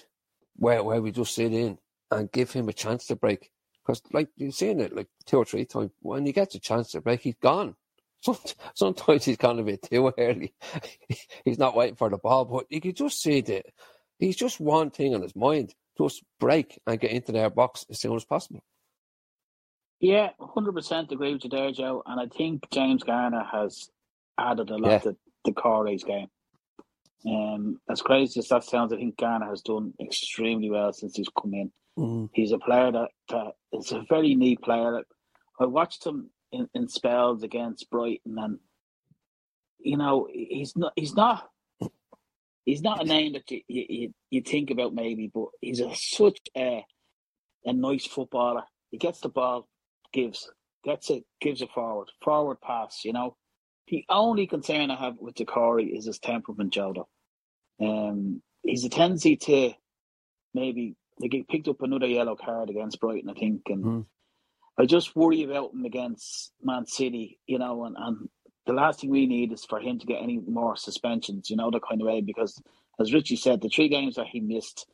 where 0.55 0.83
where 0.83 1.01
we 1.01 1.11
just 1.11 1.35
sit 1.35 1.53
in 1.53 1.77
and 2.11 2.31
give 2.31 2.51
him 2.51 2.67
a 2.67 2.73
chance 2.73 3.05
to 3.07 3.15
break. 3.15 3.51
Because, 3.89 4.03
like, 4.13 4.29
you've 4.35 4.53
seen 4.53 4.81
it 4.81 4.95
like 4.95 5.07
two 5.25 5.37
or 5.37 5.45
three 5.45 5.65
times. 5.65 5.89
When 6.01 6.23
he 6.23 6.31
gets 6.31 6.53
a 6.53 6.59
chance 6.59 6.91
to 6.91 7.01
break, 7.01 7.21
he's 7.21 7.33
gone. 7.41 7.75
Sometimes 8.75 9.25
he's 9.25 9.37
kind 9.37 9.59
of 9.59 9.67
a 9.67 9.71
bit 9.71 9.81
too 9.81 10.13
early. 10.15 10.53
he's 11.43 11.57
not 11.57 11.75
waiting 11.75 11.95
for 11.95 12.07
the 12.07 12.19
ball, 12.19 12.45
but 12.45 12.67
you 12.69 12.81
can 12.81 12.93
just 12.93 13.19
see 13.19 13.41
that 13.41 13.65
he's 14.19 14.35
just 14.35 14.59
one 14.59 14.91
thing 14.91 15.15
on 15.15 15.23
his 15.23 15.35
mind 15.35 15.73
just 15.97 16.23
break 16.39 16.79
and 16.85 16.99
get 16.99 17.09
into 17.09 17.31
their 17.31 17.49
box 17.49 17.87
as 17.89 17.99
soon 17.99 18.15
as 18.15 18.25
possible. 18.25 18.63
Yeah, 19.99 20.29
100% 20.39 21.11
agree 21.11 21.33
with 21.33 21.45
you 21.45 21.49
there, 21.49 21.71
Joe. 21.71 22.03
And 22.05 22.21
I 22.21 22.27
think 22.27 22.69
James 22.69 23.01
Garner 23.01 23.43
has 23.43 23.89
added 24.37 24.69
a 24.69 24.77
lot 24.77 24.91
yeah. 24.91 24.99
to 24.99 25.17
Doucouré's 25.47 26.03
game. 26.03 26.27
Um, 27.25 27.81
as 27.89 28.03
crazy 28.03 28.39
as 28.39 28.49
that 28.49 28.65
sounds, 28.65 28.93
I 28.93 28.97
think 28.97 29.17
Garner 29.17 29.47
has 29.47 29.63
done 29.63 29.95
extremely 29.99 30.69
well 30.69 30.93
since 30.93 31.15
he's 31.15 31.27
come 31.29 31.55
in. 31.55 31.71
Mm. 31.99 32.29
He's 32.33 32.53
a 32.53 32.59
player 32.59 32.91
that, 32.91 33.09
that 33.29 33.51
is 33.73 33.91
a 33.91 34.05
very 34.09 34.33
neat 34.35 34.61
player. 34.61 35.03
I 35.59 35.65
watched 35.65 36.05
him 36.05 36.29
in, 36.51 36.69
in 36.73 36.87
spells 36.87 37.43
against 37.43 37.89
Brighton, 37.89 38.37
and 38.37 38.59
you 39.79 39.97
know 39.97 40.27
he's 40.31 40.75
not 40.77 40.93
he's 40.95 41.13
not 41.13 41.49
he's 42.65 42.81
not 42.81 43.01
a 43.01 43.05
name 43.05 43.33
that 43.33 43.51
you 43.51 43.61
you, 43.67 44.13
you 44.29 44.41
think 44.41 44.71
about 44.71 44.93
maybe, 44.93 45.29
but 45.33 45.47
he's 45.59 45.81
a, 45.81 45.93
such 45.93 46.39
a 46.55 46.85
a 47.65 47.73
nice 47.73 48.05
footballer. 48.05 48.63
He 48.91 48.97
gets 48.97 49.19
the 49.19 49.29
ball, 49.29 49.67
gives 50.13 50.49
gets 50.85 51.09
it, 51.09 51.25
gives 51.41 51.61
it 51.61 51.69
forward, 51.71 52.07
forward 52.23 52.61
pass. 52.61 53.03
You 53.03 53.11
know, 53.11 53.35
the 53.89 54.05
only 54.09 54.47
concern 54.47 54.89
I 54.89 54.95
have 54.95 55.15
with 55.19 55.35
Doucouré 55.35 55.95
is 55.95 56.05
his 56.05 56.19
temperament, 56.19 56.73
Jodo. 56.73 57.05
Um, 57.81 58.41
he's 58.63 58.85
a 58.85 58.89
tendency 58.89 59.35
to 59.35 59.73
maybe 60.53 60.95
they 61.19 61.27
get 61.27 61.47
picked 61.47 61.67
up 61.67 61.81
another 61.81 62.07
yellow 62.07 62.35
card 62.35 62.69
against 62.69 62.99
Brighton, 62.99 63.29
I 63.29 63.33
think, 63.33 63.61
and 63.67 63.83
mm. 63.83 64.05
I 64.77 64.85
just 64.85 65.15
worry 65.15 65.43
about 65.43 65.73
him 65.73 65.85
against 65.85 66.53
Man 66.63 66.85
City, 66.85 67.39
you 67.45 67.59
know, 67.59 67.85
and, 67.85 67.95
and 67.97 68.29
the 68.65 68.73
last 68.73 69.01
thing 69.01 69.09
we 69.09 69.25
need 69.25 69.51
is 69.51 69.65
for 69.65 69.79
him 69.79 69.99
to 69.99 70.05
get 70.05 70.21
any 70.21 70.39
more 70.39 70.75
suspensions, 70.77 71.49
you 71.49 71.57
know, 71.57 71.69
the 71.71 71.79
kind 71.79 72.01
of 72.01 72.07
way 72.07 72.21
because 72.21 72.61
as 72.99 73.13
Richie 73.13 73.35
said, 73.35 73.61
the 73.61 73.69
three 73.69 73.87
games 73.87 74.15
that 74.15 74.27
he 74.27 74.39
missed, 74.39 74.85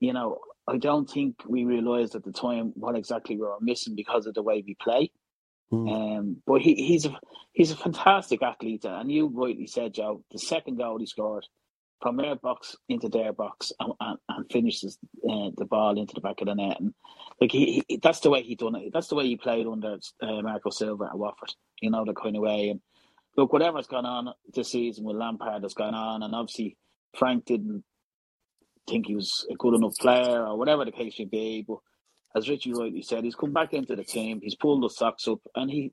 you 0.00 0.12
know, 0.12 0.38
I 0.66 0.78
don't 0.78 1.08
think 1.08 1.36
we 1.46 1.64
realised 1.64 2.14
at 2.14 2.24
the 2.24 2.32
time 2.32 2.72
what 2.74 2.96
exactly 2.96 3.36
we 3.36 3.42
were 3.42 3.56
missing 3.60 3.94
because 3.94 4.26
of 4.26 4.34
the 4.34 4.42
way 4.42 4.64
we 4.66 4.76
play. 4.80 5.10
Mm. 5.72 6.18
Um, 6.18 6.36
but 6.46 6.60
he, 6.60 6.74
he's 6.74 7.06
a 7.06 7.18
he's 7.52 7.72
a 7.72 7.76
fantastic 7.76 8.42
athlete, 8.42 8.84
and 8.84 9.10
you 9.10 9.28
rightly 9.32 9.66
said, 9.66 9.94
Joe. 9.94 10.22
The 10.30 10.38
second 10.38 10.78
goal 10.78 10.98
he 10.98 11.06
scored, 11.06 11.44
from 12.00 12.16
their 12.16 12.36
box 12.36 12.76
into 12.88 13.08
their 13.08 13.32
box 13.32 13.72
and, 13.80 13.92
and, 14.00 14.18
and 14.28 14.52
finishes 14.52 14.98
uh, 15.28 15.50
the 15.56 15.64
ball 15.64 15.98
into 15.98 16.14
the 16.14 16.20
back 16.20 16.40
of 16.40 16.46
the 16.46 16.54
net. 16.54 16.78
And 16.78 16.94
like 17.40 17.52
he, 17.52 17.82
he, 17.88 17.98
that's 18.02 18.20
the 18.20 18.30
way 18.30 18.42
he 18.42 18.54
done 18.54 18.76
it. 18.76 18.90
That's 18.92 19.08
the 19.08 19.14
way 19.14 19.26
he 19.26 19.36
played 19.36 19.66
under 19.66 19.98
uh, 20.22 20.42
Marco 20.42 20.70
Silva 20.70 21.04
at 21.10 21.18
Watford. 21.18 21.52
You 21.80 21.90
know 21.90 22.04
the 22.04 22.14
kind 22.14 22.36
of 22.36 22.42
way. 22.42 22.68
And 22.68 22.80
look, 23.36 23.52
whatever's 23.52 23.86
gone 23.86 24.06
on 24.06 24.32
this 24.52 24.70
season 24.72 25.04
with 25.04 25.16
Lampard 25.16 25.62
has 25.62 25.74
gone 25.74 25.94
on, 25.94 26.22
and 26.22 26.34
obviously 26.34 26.76
Frank 27.16 27.44
didn't 27.46 27.84
think 28.88 29.06
he 29.06 29.14
was 29.14 29.46
a 29.50 29.54
good 29.56 29.74
enough 29.74 29.96
player 29.98 30.46
or 30.46 30.58
whatever 30.58 30.84
the 30.84 30.92
case 30.92 31.18
may 31.18 31.24
be. 31.24 31.64
But 31.66 31.78
as 32.34 32.48
Richie 32.48 32.72
rightly 32.72 33.02
said, 33.02 33.24
he's 33.24 33.34
come 33.34 33.52
back 33.52 33.72
into 33.72 33.96
the 33.96 34.04
team. 34.04 34.40
He's 34.42 34.54
pulled 34.54 34.82
the 34.82 34.90
socks 34.90 35.26
up, 35.28 35.40
and 35.54 35.70
he 35.70 35.92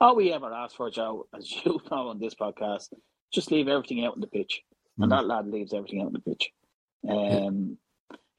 all 0.00 0.16
we 0.16 0.32
ever 0.32 0.52
asked 0.52 0.76
for, 0.76 0.90
Joe, 0.90 1.26
as 1.36 1.50
you 1.64 1.80
know 1.90 2.08
on 2.08 2.18
this 2.18 2.34
podcast, 2.34 2.92
just 3.32 3.52
leave 3.52 3.68
everything 3.68 4.04
out 4.04 4.14
on 4.14 4.20
the 4.20 4.26
pitch 4.26 4.62
and 4.98 5.12
that 5.12 5.26
lad 5.26 5.46
leaves 5.46 5.72
everything 5.72 6.00
out 6.00 6.06
on 6.08 6.12
the 6.12 6.20
pitch. 6.20 6.50
Um, 7.08 7.78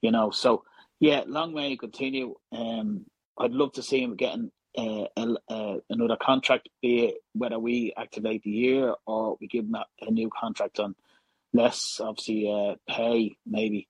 you 0.02 0.12
know, 0.12 0.32
so 0.32 0.64
yeah, 1.00 1.24
long 1.26 1.54
may 1.54 1.70
to 1.70 1.78
continue. 1.78 2.36
Um, 2.52 3.06
I'd 3.38 3.52
love 3.52 3.74
to 3.74 3.84
see 3.84 4.02
him 4.02 4.16
getting 4.16 4.52
uh, 4.78 5.06
a, 5.16 5.36
uh, 5.50 5.78
another 5.90 6.18
contract, 6.22 6.70
be 6.82 7.06
it 7.06 7.16
whether 7.34 7.58
we 7.60 7.94
activate 7.98 8.44
the 8.44 8.52
year 8.52 8.94
or 9.06 9.38
we 9.40 9.48
give 9.48 9.66
him 9.66 9.76
a, 9.76 9.86
a 10.02 10.12
new 10.12 10.30
contract 10.38 10.80
on 10.80 10.96
less, 11.54 12.00
obviously, 12.04 12.52
uh, 12.52 12.76
pay 12.88 13.38
maybe. 13.46 13.88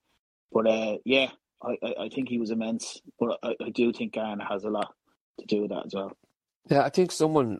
But 0.51 0.67
uh, 0.67 0.97
yeah, 1.05 1.29
I, 1.61 1.77
I, 1.83 1.93
I 2.05 2.09
think 2.09 2.29
he 2.29 2.37
was 2.37 2.51
immense. 2.51 3.01
But 3.19 3.39
I, 3.43 3.55
I 3.61 3.69
do 3.69 3.91
think 3.91 4.13
Garner 4.13 4.45
has 4.45 4.63
a 4.63 4.69
lot 4.69 4.93
to 5.39 5.45
do 5.45 5.61
with 5.61 5.71
that 5.71 5.87
as 5.87 5.93
well. 5.93 6.11
Yeah, 6.69 6.83
I 6.83 6.89
think 6.89 7.11
someone 7.11 7.59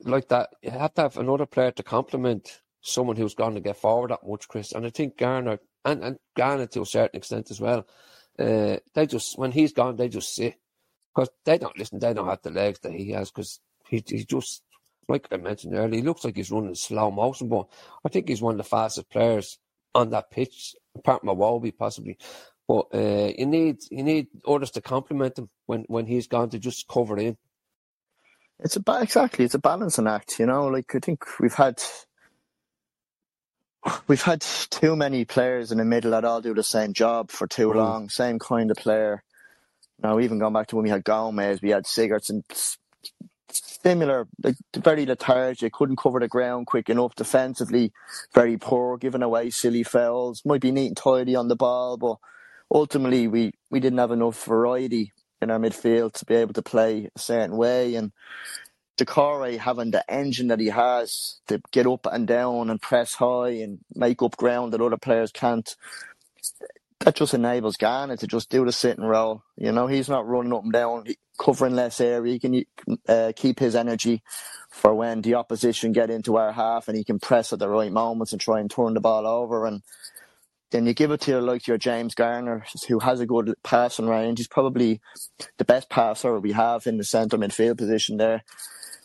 like 0.00 0.28
that, 0.28 0.50
you 0.62 0.70
have 0.70 0.94
to 0.94 1.02
have 1.02 1.16
another 1.16 1.46
player 1.46 1.72
to 1.72 1.82
complement 1.82 2.60
someone 2.84 3.16
who's 3.16 3.34
going 3.34 3.54
to 3.54 3.60
get 3.60 3.76
forward 3.76 4.10
that 4.10 4.26
much, 4.26 4.46
Chris. 4.46 4.72
And 4.72 4.86
I 4.86 4.90
think 4.90 5.16
Garner, 5.16 5.58
and, 5.84 6.04
and 6.04 6.16
Garner 6.36 6.66
to 6.66 6.82
a 6.82 6.86
certain 6.86 7.16
extent 7.16 7.50
as 7.50 7.60
well, 7.60 7.86
uh, 8.38 8.76
they 8.94 9.06
just, 9.06 9.38
when 9.38 9.52
he's 9.52 9.72
gone, 9.72 9.96
they 9.96 10.08
just 10.08 10.34
sit. 10.34 10.54
Because 11.14 11.30
they 11.44 11.58
don't 11.58 11.78
listen, 11.78 12.00
they 12.00 12.12
don't 12.12 12.28
have 12.28 12.42
the 12.42 12.50
legs 12.50 12.80
that 12.80 12.92
he 12.92 13.12
has, 13.12 13.30
because 13.30 13.60
he, 13.88 14.02
he 14.06 14.24
just, 14.24 14.62
like 15.08 15.28
I 15.30 15.36
mentioned 15.36 15.74
earlier, 15.74 16.00
he 16.00 16.02
looks 16.02 16.24
like 16.24 16.36
he's 16.36 16.50
running 16.50 16.74
slow 16.74 17.10
motion, 17.10 17.48
but 17.48 17.68
I 18.04 18.08
think 18.08 18.28
he's 18.28 18.42
one 18.42 18.54
of 18.54 18.58
the 18.58 18.64
fastest 18.64 19.10
players 19.10 19.58
on 19.94 20.10
that 20.10 20.30
pitch, 20.30 20.74
apart 20.96 21.20
from 21.20 21.30
Iwobi 21.30 21.76
possibly. 21.76 22.18
But 22.66 22.86
uh, 22.94 23.32
you 23.38 23.46
need 23.46 23.76
you 23.90 24.02
need 24.02 24.28
others 24.46 24.72
to 24.72 24.80
complement 24.80 25.38
him 25.38 25.50
when, 25.66 25.84
when 25.86 26.06
he's 26.06 26.26
gone 26.26 26.50
to 26.50 26.58
just 26.58 26.88
cover 26.88 27.16
in. 27.18 27.36
It's 28.60 28.76
a 28.76 28.80
ba- 28.80 29.02
exactly 29.02 29.44
it's 29.44 29.54
a 29.54 29.58
balancing 29.58 30.08
act, 30.08 30.38
you 30.38 30.46
know. 30.46 30.66
Like 30.66 30.94
I 30.94 30.98
think 30.98 31.24
we've 31.38 31.54
had 31.54 31.80
we've 34.08 34.22
had 34.22 34.42
too 34.42 34.96
many 34.96 35.24
players 35.26 35.72
in 35.72 35.78
the 35.78 35.84
middle 35.86 36.12
that 36.12 36.24
all 36.24 36.40
do 36.42 36.54
the 36.54 36.64
same 36.64 36.94
job 36.94 37.30
for 37.30 37.46
too 37.48 37.72
Mm. 37.72 37.74
long, 37.74 38.08
same 38.10 38.38
kind 38.38 38.70
of 38.70 38.78
player. 38.78 39.22
Now, 40.02 40.20
even 40.20 40.38
going 40.38 40.54
back 40.54 40.68
to 40.68 40.76
when 40.76 40.84
we 40.84 40.90
had 40.90 41.04
Gomez, 41.04 41.62
we 41.62 41.70
had 41.70 41.84
Sigurdsson, 41.84 42.44
similar, 43.50 44.28
like 44.42 44.56
very 44.76 45.06
lethargic, 45.06 45.72
couldn't 45.72 45.98
cover 45.98 46.20
the 46.20 46.28
ground 46.28 46.66
quick 46.68 46.90
enough 46.90 47.14
defensively, 47.16 47.92
very 48.34 48.58
poor, 48.58 48.98
giving 48.98 49.22
away 49.22 49.50
silly 49.50 49.82
fouls, 49.84 50.42
might 50.44 50.62
be 50.62 50.72
neat 50.72 50.88
and 50.88 50.96
tidy 50.96 51.36
on 51.36 51.48
the 51.48 51.56
ball, 51.56 51.96
but 51.98 52.16
ultimately 52.72 53.28
we, 53.28 53.52
we 53.70 53.80
didn't 53.80 53.98
have 54.00 54.12
enough 54.12 54.44
variety 54.44 55.12
in 55.42 55.50
our 55.50 55.58
midfield 55.60 56.12
to 56.14 56.24
be 56.26 56.34
able 56.36 56.54
to 56.54 56.62
play 56.62 57.10
a 57.16 57.18
certain 57.18 57.56
way. 57.56 57.96
And 57.96 58.12
Doucouré 58.96 59.58
having 59.58 59.90
the 59.90 60.08
engine 60.10 60.48
that 60.48 60.60
he 60.60 60.68
has 60.68 61.40
to 61.48 61.60
get 61.72 61.86
up 61.86 62.06
and 62.06 62.26
down 62.26 62.70
and 62.70 62.80
press 62.80 63.14
high 63.14 63.50
and 63.50 63.80
make 63.94 64.22
up 64.22 64.36
ground 64.36 64.72
that 64.72 64.80
other 64.80 64.96
players 64.96 65.32
can't. 65.32 65.76
That 67.00 67.16
just 67.16 67.34
enables 67.34 67.76
Garner 67.76 68.16
to 68.16 68.26
just 68.26 68.50
do 68.50 68.64
the 68.64 68.72
sit 68.72 68.96
and 68.96 69.08
roll. 69.08 69.42
You 69.56 69.72
know, 69.72 69.88
he's 69.88 70.08
not 70.08 70.26
running 70.26 70.52
up 70.52 70.62
and 70.62 70.72
down, 70.72 71.04
covering 71.38 71.74
less 71.74 72.00
area. 72.00 72.32
He 72.32 72.38
can 72.38 72.64
uh, 73.08 73.32
keep 73.34 73.58
his 73.58 73.74
energy 73.74 74.22
for 74.70 74.94
when 74.94 75.22
the 75.22 75.34
opposition 75.34 75.92
get 75.92 76.10
into 76.10 76.36
our 76.36 76.52
half 76.52 76.88
and 76.88 76.96
he 76.96 77.04
can 77.04 77.18
press 77.18 77.52
at 77.52 77.58
the 77.58 77.68
right 77.68 77.92
moments 77.92 78.32
and 78.32 78.40
try 78.40 78.60
and 78.60 78.70
turn 78.70 78.94
the 78.94 79.00
ball 79.00 79.26
over. 79.26 79.66
And 79.66 79.82
then 80.70 80.86
you 80.86 80.94
give 80.94 81.10
it 81.10 81.20
to 81.22 81.30
your, 81.32 81.42
like 81.42 81.66
your 81.66 81.78
James 81.78 82.14
Garner, 82.14 82.64
who 82.88 82.98
has 83.00 83.20
a 83.20 83.26
good 83.26 83.54
passing 83.62 84.08
range. 84.08 84.38
He's 84.38 84.48
probably 84.48 85.00
the 85.58 85.64
best 85.64 85.90
passer 85.90 86.40
we 86.40 86.52
have 86.52 86.86
in 86.86 86.96
the 86.96 87.04
centre 87.04 87.38
midfield 87.38 87.78
position 87.78 88.16
there. 88.16 88.44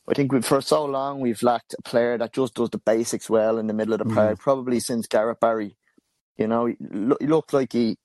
I 0.09 0.13
think 0.13 0.43
for 0.43 0.61
so 0.61 0.85
long 0.85 1.19
we've 1.19 1.43
lacked 1.43 1.75
a 1.77 1.81
player 1.83 2.17
that 2.17 2.33
just 2.33 2.55
does 2.55 2.71
the 2.71 2.79
basics 2.79 3.29
well 3.29 3.59
in 3.59 3.67
the 3.67 3.73
middle 3.73 3.93
of 3.93 3.99
the 3.99 4.05
mm-hmm. 4.05 4.15
park. 4.15 4.39
Probably 4.39 4.79
since 4.79 5.07
Gareth 5.07 5.39
Barry, 5.39 5.75
you 6.37 6.47
know, 6.47 6.65
he, 6.65 6.77
lo- 6.79 7.17
he 7.19 7.27
looked 7.27 7.53
like 7.53 7.73
he 7.73 7.97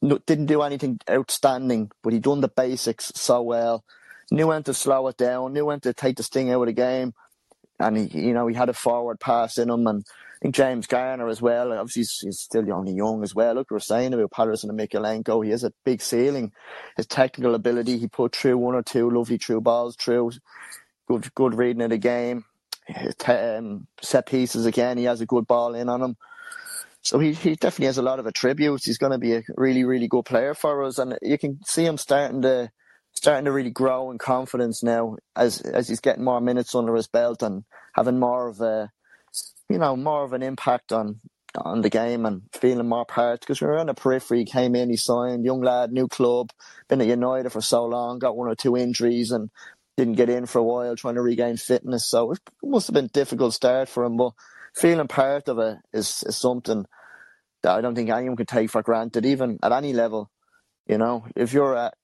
didn't 0.00 0.46
do 0.46 0.62
anything 0.62 1.00
outstanding, 1.10 1.90
but 2.02 2.12
he 2.12 2.20
done 2.20 2.40
the 2.40 2.48
basics 2.48 3.10
so 3.16 3.42
well. 3.42 3.84
Knew 4.30 4.46
when 4.46 4.62
to 4.64 4.74
slow 4.74 5.08
it 5.08 5.16
down. 5.16 5.54
Knew 5.54 5.64
when 5.64 5.80
to 5.80 5.92
take 5.92 6.16
the 6.16 6.22
sting 6.22 6.50
out 6.52 6.60
of 6.60 6.66
the 6.66 6.72
game, 6.72 7.14
and 7.80 7.96
he, 7.96 8.26
you 8.26 8.34
know, 8.34 8.46
he 8.46 8.54
had 8.54 8.68
a 8.68 8.74
forward 8.74 9.18
pass 9.18 9.58
in 9.58 9.70
him. 9.70 9.86
And 9.86 10.04
I 10.06 10.38
think 10.42 10.54
James 10.54 10.86
Garner 10.86 11.28
as 11.28 11.42
well. 11.42 11.72
Obviously, 11.72 12.00
he's, 12.00 12.18
he's 12.20 12.38
still 12.40 12.70
only 12.72 12.92
young 12.92 13.24
as 13.24 13.34
well. 13.34 13.54
Look, 13.54 13.70
we 13.70 13.74
we're 13.74 13.80
saying 13.80 14.12
about 14.12 14.30
Patterson 14.30 14.70
and 14.70 14.78
Mykolenko. 14.78 15.44
He 15.44 15.50
has 15.50 15.64
a 15.64 15.72
big 15.84 16.02
ceiling. 16.02 16.52
His 16.96 17.06
technical 17.06 17.54
ability, 17.54 17.98
he 17.98 18.06
put 18.06 18.36
through 18.36 18.58
one 18.58 18.74
or 18.74 18.82
two 18.82 19.10
lovely 19.10 19.38
through 19.38 19.62
balls 19.62 19.96
through 19.96 20.32
good 21.08 21.34
good 21.34 21.54
reading 21.54 21.82
of 21.82 21.90
the 21.90 21.98
game. 21.98 22.44
Um, 23.26 23.86
set 24.00 24.26
pieces 24.26 24.66
again, 24.66 24.98
he 24.98 25.04
has 25.04 25.20
a 25.20 25.26
good 25.26 25.46
ball 25.46 25.74
in 25.74 25.88
on 25.88 26.02
him. 26.02 26.16
So 27.02 27.18
he, 27.18 27.32
he 27.32 27.54
definitely 27.54 27.86
has 27.86 27.98
a 27.98 28.02
lot 28.02 28.18
of 28.18 28.26
attributes. 28.26 28.84
He's 28.84 28.98
going 28.98 29.12
to 29.12 29.18
be 29.18 29.34
a 29.34 29.42
really 29.56 29.84
really 29.84 30.08
good 30.08 30.24
player 30.24 30.54
for 30.54 30.84
us, 30.84 30.98
and 30.98 31.18
you 31.22 31.38
can 31.38 31.60
see 31.64 31.84
him 31.84 31.98
starting 31.98 32.42
to 32.42 32.70
starting 33.12 33.46
to 33.46 33.52
really 33.52 33.70
grow 33.70 34.10
in 34.10 34.18
confidence 34.18 34.82
now 34.82 35.16
as 35.36 35.60
as 35.60 35.88
he's 35.88 36.00
getting 36.00 36.24
more 36.24 36.40
minutes 36.40 36.74
under 36.74 36.94
his 36.94 37.08
belt 37.08 37.42
and 37.42 37.64
having 37.94 38.18
more 38.18 38.48
of 38.48 38.60
a 38.60 38.90
you 39.68 39.78
know 39.78 39.96
more 39.96 40.24
of 40.24 40.32
an 40.32 40.42
impact 40.42 40.92
on 40.92 41.20
on 41.56 41.80
the 41.80 41.90
game 41.90 42.26
and 42.26 42.42
feeling 42.52 42.88
more 42.88 43.06
part 43.06 43.40
because 43.40 43.60
we 43.60 43.66
were 43.66 43.78
on 43.78 43.86
the 43.86 43.94
periphery. 43.94 44.40
He 44.40 44.44
came 44.44 44.74
in, 44.74 44.90
he 44.90 44.96
signed, 44.96 45.44
young 45.44 45.62
lad, 45.62 45.92
new 45.92 46.08
club, 46.08 46.50
been 46.88 47.00
at 47.00 47.06
United 47.06 47.50
for 47.50 47.60
so 47.60 47.86
long, 47.86 48.18
got 48.18 48.36
one 48.36 48.48
or 48.48 48.54
two 48.54 48.76
injuries 48.76 49.30
and 49.30 49.50
didn't 49.98 50.14
get 50.14 50.30
in 50.30 50.46
for 50.46 50.58
a 50.58 50.62
while 50.62 50.94
trying 50.94 51.16
to 51.16 51.22
regain 51.22 51.56
fitness. 51.56 52.06
So 52.06 52.30
it 52.30 52.38
must 52.62 52.86
have 52.86 52.94
been 52.94 53.06
a 53.06 53.08
difficult 53.08 53.52
start 53.52 53.88
for 53.88 54.04
him, 54.04 54.16
but 54.16 54.32
feeling 54.72 55.08
part 55.08 55.48
of 55.48 55.58
it 55.58 55.78
is, 55.92 56.22
is 56.24 56.36
something 56.36 56.86
that 57.64 57.76
I 57.76 57.80
don't 57.80 57.96
think 57.96 58.08
anyone 58.08 58.36
can 58.36 58.46
take 58.46 58.70
for 58.70 58.80
granted, 58.80 59.26
even 59.26 59.58
at 59.60 59.72
any 59.72 59.92
level. 59.92 60.30
You 60.86 60.98
know, 60.98 61.26
if 61.34 61.52
you're 61.52 61.76
at 61.76 61.94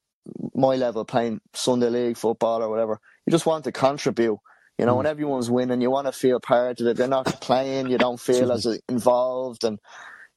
my 0.55 0.75
level 0.75 1.05
playing 1.05 1.41
Sunday 1.55 1.89
League 1.89 2.17
football 2.17 2.65
or 2.65 2.69
whatever, 2.69 2.99
you 3.27 3.31
just 3.31 3.47
want 3.47 3.63
to 3.65 3.73
contribute. 3.73 4.39
You 4.77 4.87
know, 4.87 4.95
hmm. 4.95 4.99
when 4.99 5.07
everyone's 5.07 5.49
winning, 5.49 5.81
you 5.81 5.91
want 5.91 6.09
to 6.09 6.13
feel 6.13 6.41
part 6.41 6.81
of 6.81 6.89
it. 6.89 6.97
They're 6.97 7.07
not 7.07 7.27
playing, 7.41 7.91
you 7.91 7.99
don't 7.99 8.19
feel 8.19 8.51
as 8.51 8.67
involved, 8.89 9.63
and 9.63 9.79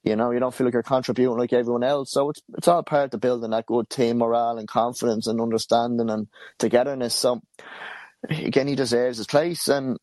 you 0.08 0.16
know, 0.16 0.32
you 0.32 0.40
don't 0.40 0.54
feel 0.54 0.66
like 0.66 0.74
you're 0.74 0.84
contributing 0.84 1.38
like 1.38 1.54
everyone 1.54 1.84
else. 1.84 2.12
So 2.12 2.30
it's 2.30 2.42
it's 2.58 2.68
all 2.68 2.84
part 2.84 3.14
of 3.14 3.20
building 3.20 3.52
that 3.52 3.66
good 3.66 3.90
team 3.90 4.20
morale 4.20 4.58
and 4.58 4.68
confidence 4.68 5.28
and 5.28 5.42
understanding 5.42 6.10
and 6.10 6.28
togetherness. 6.60 7.16
So 7.16 7.42
again, 8.30 8.68
he 8.68 8.76
deserves 8.76 9.18
his 9.18 9.28
place. 9.28 9.68
And 9.68 9.98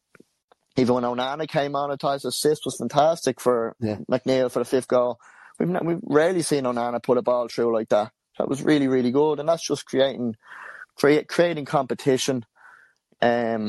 even 0.76 0.94
when 0.94 1.04
Onana 1.04 1.48
came 1.48 1.74
on, 1.74 1.90
his 1.90 2.24
assist 2.24 2.62
was 2.64 2.76
fantastic 2.76 3.40
for 3.40 3.74
Yeah. 3.80 3.98
McNeil 4.10 4.50
for 4.50 4.58
the 4.58 4.64
fifth 4.64 4.88
goal. 4.88 5.18
We've 5.58 5.68
not, 5.68 5.84
we've 5.84 6.00
rarely 6.02 6.42
seen 6.42 6.64
Onana 6.64 7.02
put 7.02 7.18
a 7.18 7.22
ball 7.22 7.48
through 7.48 7.72
like 7.72 7.88
that. 7.88 8.12
That 8.38 8.48
was 8.48 8.62
really 8.62 8.88
really 8.88 9.12
good, 9.12 9.38
and 9.38 9.48
that's 9.48 9.66
just 9.66 9.86
creating 9.86 10.34
create 10.96 11.28
creating 11.28 11.64
competition, 11.64 12.44
um, 13.22 13.68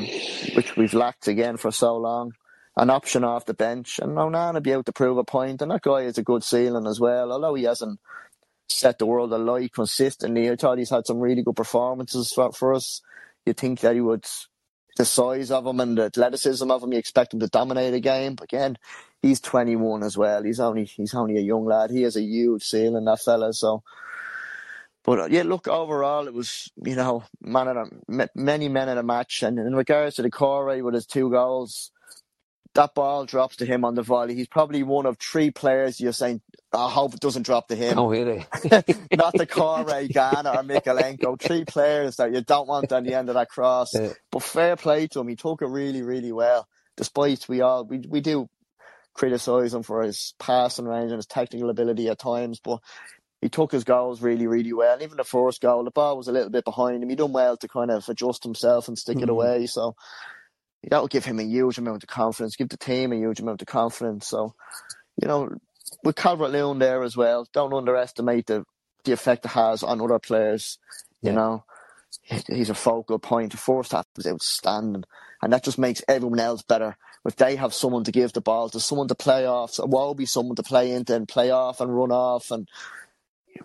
which 0.56 0.76
we've 0.76 0.94
lacked 0.96 1.28
again 1.28 1.58
for 1.58 1.72
so 1.72 1.96
long 1.98 2.34
an 2.78 2.90
option 2.90 3.24
off 3.24 3.46
the 3.46 3.54
bench, 3.54 4.00
and 4.00 4.18
Onana 4.18 4.62
be 4.62 4.72
able 4.72 4.84
to 4.84 4.94
prove 4.94 5.18
a 5.18 5.24
point. 5.24 5.62
And 5.62 5.72
that 5.72 5.82
guy 5.82 6.04
has 6.04 6.18
a 6.18 6.24
good 6.24 6.44
ceiling 6.44 6.88
as 6.88 7.00
well, 7.00 7.32
although 7.32 7.56
he 7.56 7.64
hasn't 7.64 8.00
set 8.68 9.00
the 9.00 9.06
world 9.06 9.32
alight 9.32 9.72
consistently. 9.74 10.50
I 10.50 10.56
thought 10.56 10.78
he's 10.78 10.90
had 10.90 11.06
some 11.06 11.20
really 11.20 11.44
good 11.44 11.56
performances 11.56 12.32
for, 12.34 12.52
for 12.52 12.74
us. 12.74 13.02
You 13.46 13.54
think 13.54 13.80
that 13.82 13.96
he 13.96 14.02
would, 14.02 14.26
the 14.98 15.06
size 15.06 15.52
of 15.52 15.66
him 15.66 15.80
and 15.80 15.98
the 15.98 16.06
athleticism 16.06 16.70
of 16.70 16.84
him, 16.84 16.92
you 16.92 17.00
expect 17.00 17.34
him 17.34 17.40
to 17.40 17.48
dominate 17.48 17.94
a 17.94 18.00
game. 18.00 18.36
But 18.36 18.46
again, 18.46 18.78
he's 19.22 19.40
21 19.40 20.04
as 20.04 20.18
well. 20.18 20.44
He's 20.44 20.60
only 20.60 20.86
he's 20.86 21.14
only 21.14 21.38
a 21.38 21.42
young 21.42 21.66
lad. 21.66 21.92
He 21.92 22.02
has 22.02 22.16
a 22.16 22.22
huge 22.22 22.64
ceiling, 22.64 23.06
that 23.06 23.22
fella. 23.22 23.54
So. 23.54 23.84
But 25.04 25.20
uh, 25.20 25.28
yeah, 25.30 25.44
look, 25.44 25.68
overall, 25.68 26.28
it 26.28 26.34
was, 26.34 26.72
you 26.84 26.96
know, 26.96 27.24
man 27.40 27.68
of 27.68 27.90
the, 28.08 28.30
many 28.34 28.70
men 28.70 28.90
in 28.90 28.98
a 28.98 29.04
match. 29.04 29.44
And 29.44 29.60
in 29.60 29.76
regards 29.76 30.16
to 30.16 30.24
Doucouré 30.24 30.84
with 30.84 30.96
his 30.96 31.06
two 31.06 31.30
goals, 31.30 31.92
that 32.76 32.94
ball 32.94 33.26
drops 33.26 33.58
to 33.58 33.66
him 33.66 33.84
on 33.86 33.96
the 33.96 34.04
volley. 34.04 34.36
He's 34.36 34.48
probably 34.48 34.84
one 34.84 35.06
of 35.06 35.18
three 35.18 35.52
players 35.52 36.00
you're 36.00 36.14
saying, 36.14 36.42
I 36.74 36.90
hope 36.90 37.14
it 37.14 37.20
doesn't 37.22 37.44
drop 37.44 37.70
to 37.70 37.76
him. 37.76 37.98
Oh, 37.98 38.10
really? 38.10 38.46
Not 39.14 39.34
the 39.34 39.48
Corey, 39.50 40.10
Garner, 40.10 40.52
or 40.52 40.64
Mykolenko. 40.64 41.42
Three 41.42 41.66
players 41.66 42.18
that 42.18 42.34
you 42.34 42.42
don't 42.42 42.68
want 42.68 42.92
on 42.92 43.04
the 43.06 43.14
end 43.16 43.30
of 43.30 43.36
that 43.36 43.50
cross. 43.50 43.94
Yeah. 43.96 44.14
But 44.32 44.44
fair 44.44 44.76
play 44.76 45.08
to 45.08 45.22
him. 45.22 45.28
He 45.30 45.36
took 45.36 45.62
it 45.62 45.68
really, 45.68 46.02
really 46.04 46.32
well. 46.32 46.68
Despite 46.98 47.48
we 47.50 47.62
all, 47.62 47.86
we, 47.86 48.00
we 48.00 48.22
do 48.22 48.50
criticise 49.14 49.74
him 49.74 49.84
for 49.84 50.04
his 50.04 50.34
passing 50.40 50.86
range 50.86 51.12
and 51.12 51.18
his 51.20 51.26
technical 51.26 51.70
ability 51.70 52.10
at 52.10 52.20
times, 52.20 52.60
but 52.64 52.80
he 53.42 53.50
took 53.50 53.72
his 53.72 53.84
goals 53.84 54.22
really, 54.22 54.48
really 54.48 54.74
well. 54.74 55.02
Even 55.02 55.18
the 55.18 55.24
first 55.24 55.62
goal, 55.62 55.84
the 55.84 55.92
ball 55.92 56.18
was 56.18 56.28
a 56.28 56.32
little 56.32 56.50
bit 56.50 56.66
behind 56.66 57.02
him. 57.04 57.10
He 57.10 57.16
done 57.16 57.34
well 57.34 57.58
to 57.58 57.68
kind 57.68 57.92
of 57.92 58.08
adjust 58.10 58.44
himself 58.44 58.88
and 58.88 58.98
stick 58.98 59.22
it 59.22 59.28
Mhm. 59.28 59.32
away. 59.32 59.66
So 59.68 59.96
that 60.90 61.02
will 61.02 61.08
give 61.08 61.26
him 61.26 61.40
a 61.40 61.44
huge 61.44 61.78
amount 61.78 62.04
of 62.04 62.10
confidence, 62.10 62.56
give 62.56 62.70
the 62.70 62.78
team 62.78 63.12
a 63.12 63.16
huge 63.16 63.40
amount 63.40 63.62
of 63.62 63.68
confidence. 63.68 64.28
So, 64.28 64.54
you 65.22 65.28
know, 65.28 65.50
with 66.04 66.16
Calvert 66.16 66.52
Lewin 66.52 66.80
there 66.80 67.04
as 67.04 67.16
well, 67.16 67.48
don't 67.54 67.74
underestimate 67.74 68.48
the 68.48 68.66
the 69.04 69.12
effect 69.12 69.46
it 69.46 69.50
has 69.50 69.84
on 69.84 70.02
other 70.02 70.20
players. 70.20 70.80
You 71.22 71.30
Yeah. 71.30 71.36
know, 71.36 71.64
he's 72.22 72.72
a 72.72 72.76
focal 72.76 73.20
point. 73.20 73.52
The 73.52 73.58
first 73.58 73.92
half 73.92 74.08
was 74.16 74.28
outstanding, 74.28 75.04
and 75.42 75.54
that 75.54 75.64
just 75.64 75.78
makes 75.78 76.02
everyone 76.08 76.40
else 76.40 76.64
better 76.64 76.98
if 77.26 77.36
they 77.36 77.56
have 77.56 77.74
someone 77.74 78.04
to 78.04 78.12
give 78.12 78.34
the 78.34 78.42
ball 78.42 78.70
to, 78.70 78.80
someone 78.80 79.08
to 79.08 79.16
play 79.16 79.46
off, 79.46 79.74
so 79.74 79.86
will 79.86 80.14
be 80.14 80.26
someone 80.26 80.56
to 80.56 80.64
play 80.64 80.92
into 80.92 81.16
and 81.16 81.28
play 81.28 81.50
off 81.52 81.82
and 81.82 81.96
run 81.96 82.12
off, 82.12 82.52
and 82.52 82.70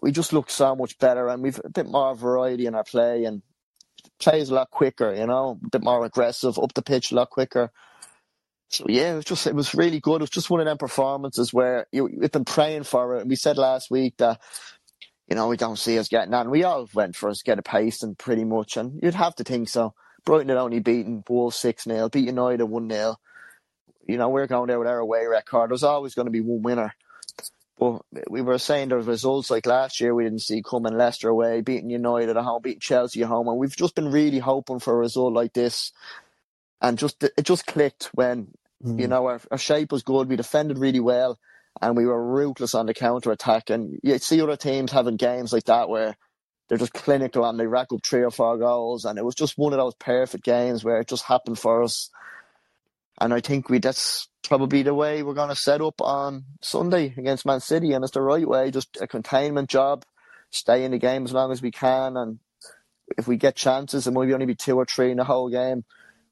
we 0.01 0.13
just 0.13 0.33
look 0.33 0.51
so 0.51 0.75
much 0.75 0.99
better, 0.99 1.29
and 1.29 1.43
we've 1.43 1.61
a 1.65 1.69
bit 1.69 1.87
more 1.87 2.15
variety 2.15 2.67
in 2.67 2.75
our 2.75 2.85
play, 2.85 3.25
and 3.25 3.43
plays 4.21 4.51
a 4.51 4.55
lot 4.55 4.71
quicker, 4.71 5.15
you 5.15 5.27
know, 5.27 5.59
a 5.65 5.69
bit 5.71 5.83
more 5.83 6.05
aggressive, 6.05 6.59
up 6.59 6.75
the 6.75 6.83
pitch 6.83 7.11
a 7.11 7.15
lot 7.17 7.31
quicker. 7.31 7.71
So 8.69 8.87
yeah, 8.89 9.15
it 9.15 9.17
was 9.17 9.25
just 9.25 9.47
it 9.49 9.55
was 9.55 9.75
really 9.75 9.99
good. 9.99 10.17
It 10.17 10.23
was 10.23 10.31
just 10.31 10.49
one 10.49 10.61
of 10.61 10.67
them 10.67 10.79
performances 10.79 11.53
where 11.53 11.87
you, 11.91 12.05
we've 12.05 12.31
been 12.31 12.45
praying 12.45 12.85
for 12.85 13.17
it, 13.17 13.23
and 13.23 13.31
we 13.31 13.35
said 13.35 13.59
last 13.59 13.91
week 13.91 14.15
that 14.19 14.41
you 15.29 15.35
know 15.35 15.49
we 15.49 15.57
don't 15.57 15.79
see 15.79 15.99
us 15.99 16.07
getting 16.07 16.31
that, 16.31 16.43
and 16.43 16.51
we 16.53 16.63
all 16.63 16.89
went 16.95 17.17
for 17.17 17.29
us 17.29 17.43
get 17.43 17.59
a 17.59 17.63
pace 17.63 18.05
and 18.05 18.17
pretty 18.17 18.45
much, 18.45 18.77
and 18.77 19.01
you'd 19.03 19.15
have 19.15 19.35
to 19.37 19.45
think 19.45 19.69
so. 19.69 19.95
Brighton 20.25 20.51
had 20.51 20.59
only 20.59 20.79
beaten 20.79 21.25
Wolves 21.29 21.57
six 21.57 21.85
0 21.85 22.11
beat 22.11 22.27
United 22.27 22.63
one 22.65 22.89
0 22.89 23.17
You 24.07 24.19
know 24.19 24.29
we're 24.29 24.47
going 24.47 24.69
there 24.69 24.79
with 24.79 24.89
our 24.89 24.99
away 24.99 25.27
record. 25.27 25.71
There's 25.71 25.83
always 25.83 26.15
going 26.15 26.27
to 26.27 26.33
be 26.33 26.41
one 26.41 26.63
winner. 26.63 26.95
But 27.81 28.03
we 28.29 28.43
were 28.43 28.59
saying 28.59 28.91
there's 28.91 29.07
results 29.07 29.51
like 29.51 29.65
last 29.65 30.01
year 30.01 30.15
we 30.15 30.25
didn't 30.25 30.43
see 30.43 30.63
coming 30.63 30.99
Leicester 30.99 31.31
away, 31.31 31.63
beating 31.63 31.89
United 31.89 32.37
at 32.37 32.45
home, 32.45 32.61
beating 32.61 32.81
Chelsea 32.81 33.23
at 33.23 33.29
home, 33.29 33.49
and 33.49 33.57
we've 33.57 33.75
just 33.75 33.95
been 33.95 34.13
really 34.13 34.39
hoping 34.39 34.81
for 34.81 34.93
a 34.93 34.99
result 34.99 35.33
like 35.33 35.55
this. 35.55 35.91
And 36.83 36.99
just 36.99 37.23
it 37.23 37.43
just 37.45 37.67
clicked 37.67 38.11
when 38.13 38.49
mm. 38.85 39.01
you 39.01 39.09
know 39.09 39.27
our, 39.27 39.41
our 39.51 39.57
shape 39.57 39.93
was 39.93 40.03
good, 40.03 40.29
we 40.29 40.37
defended 40.37 40.77
really 40.77 41.01
well, 41.01 41.39
and 41.81 41.97
we 41.97 42.05
were 42.05 42.23
ruthless 42.23 42.75
on 42.75 42.85
the 42.85 42.93
counter 42.93 43.33
attack. 43.33 43.71
And 43.71 43.99
you 44.03 44.19
see 44.19 44.43
other 44.43 44.57
teams 44.57 44.93
having 44.93 45.17
games 45.17 45.51
like 45.51 45.65
that 45.65 45.89
where 45.89 46.19
they're 46.69 46.77
just 46.77 46.93
clinical 46.93 47.47
and 47.47 47.59
they 47.59 47.67
rack 47.67 47.95
up 47.95 48.05
three 48.05 48.23
or 48.23 48.31
four 48.31 48.59
goals, 48.59 49.07
and 49.07 49.19
it 49.19 49.25
was 49.25 49.35
just 49.35 49.57
one 49.57 49.73
of 49.73 49.79
those 49.79 49.95
perfect 49.95 50.45
games 50.45 50.85
where 50.85 51.01
it 51.01 51.09
just 51.09 51.25
happened 51.25 51.59
for 51.59 51.83
us. 51.83 52.11
And 53.21 53.35
I 53.35 53.41
think 53.41 53.69
we 53.69 53.79
that's 53.79 54.29
probably 54.43 54.83
the 54.83 54.95
way 54.95 55.23
we're 55.23 55.35
going 55.35 55.51
to 55.51 55.57
set 55.57 55.81
up 55.81 56.01
on 56.01 56.45
Sunday 56.63 57.15
against 57.17 57.47
Man 57.47 57.61
City, 57.61 57.93
and 57.93 58.03
it's 58.03 58.15
the 58.15 58.23
right 58.23 58.47
way. 58.47 58.71
Just 58.71 58.99
a 59.01 59.07
containment 59.07 59.69
job, 59.69 60.05
stay 60.51 60.85
in 60.85 60.93
the 60.93 60.99
game 60.99 61.25
as 61.25 61.33
long 61.33 61.53
as 61.53 61.61
we 61.61 61.71
can, 61.71 62.17
and 62.17 62.39
if 63.19 63.29
we 63.29 63.37
get 63.37 63.57
chances, 63.57 64.07
it 64.07 64.13
might 64.13 64.33
only 64.33 64.47
be 64.47 64.55
two 64.55 64.77
or 64.77 64.87
three 64.87 65.11
in 65.11 65.19
the 65.19 65.25
whole 65.25 65.51
game. 65.51 65.85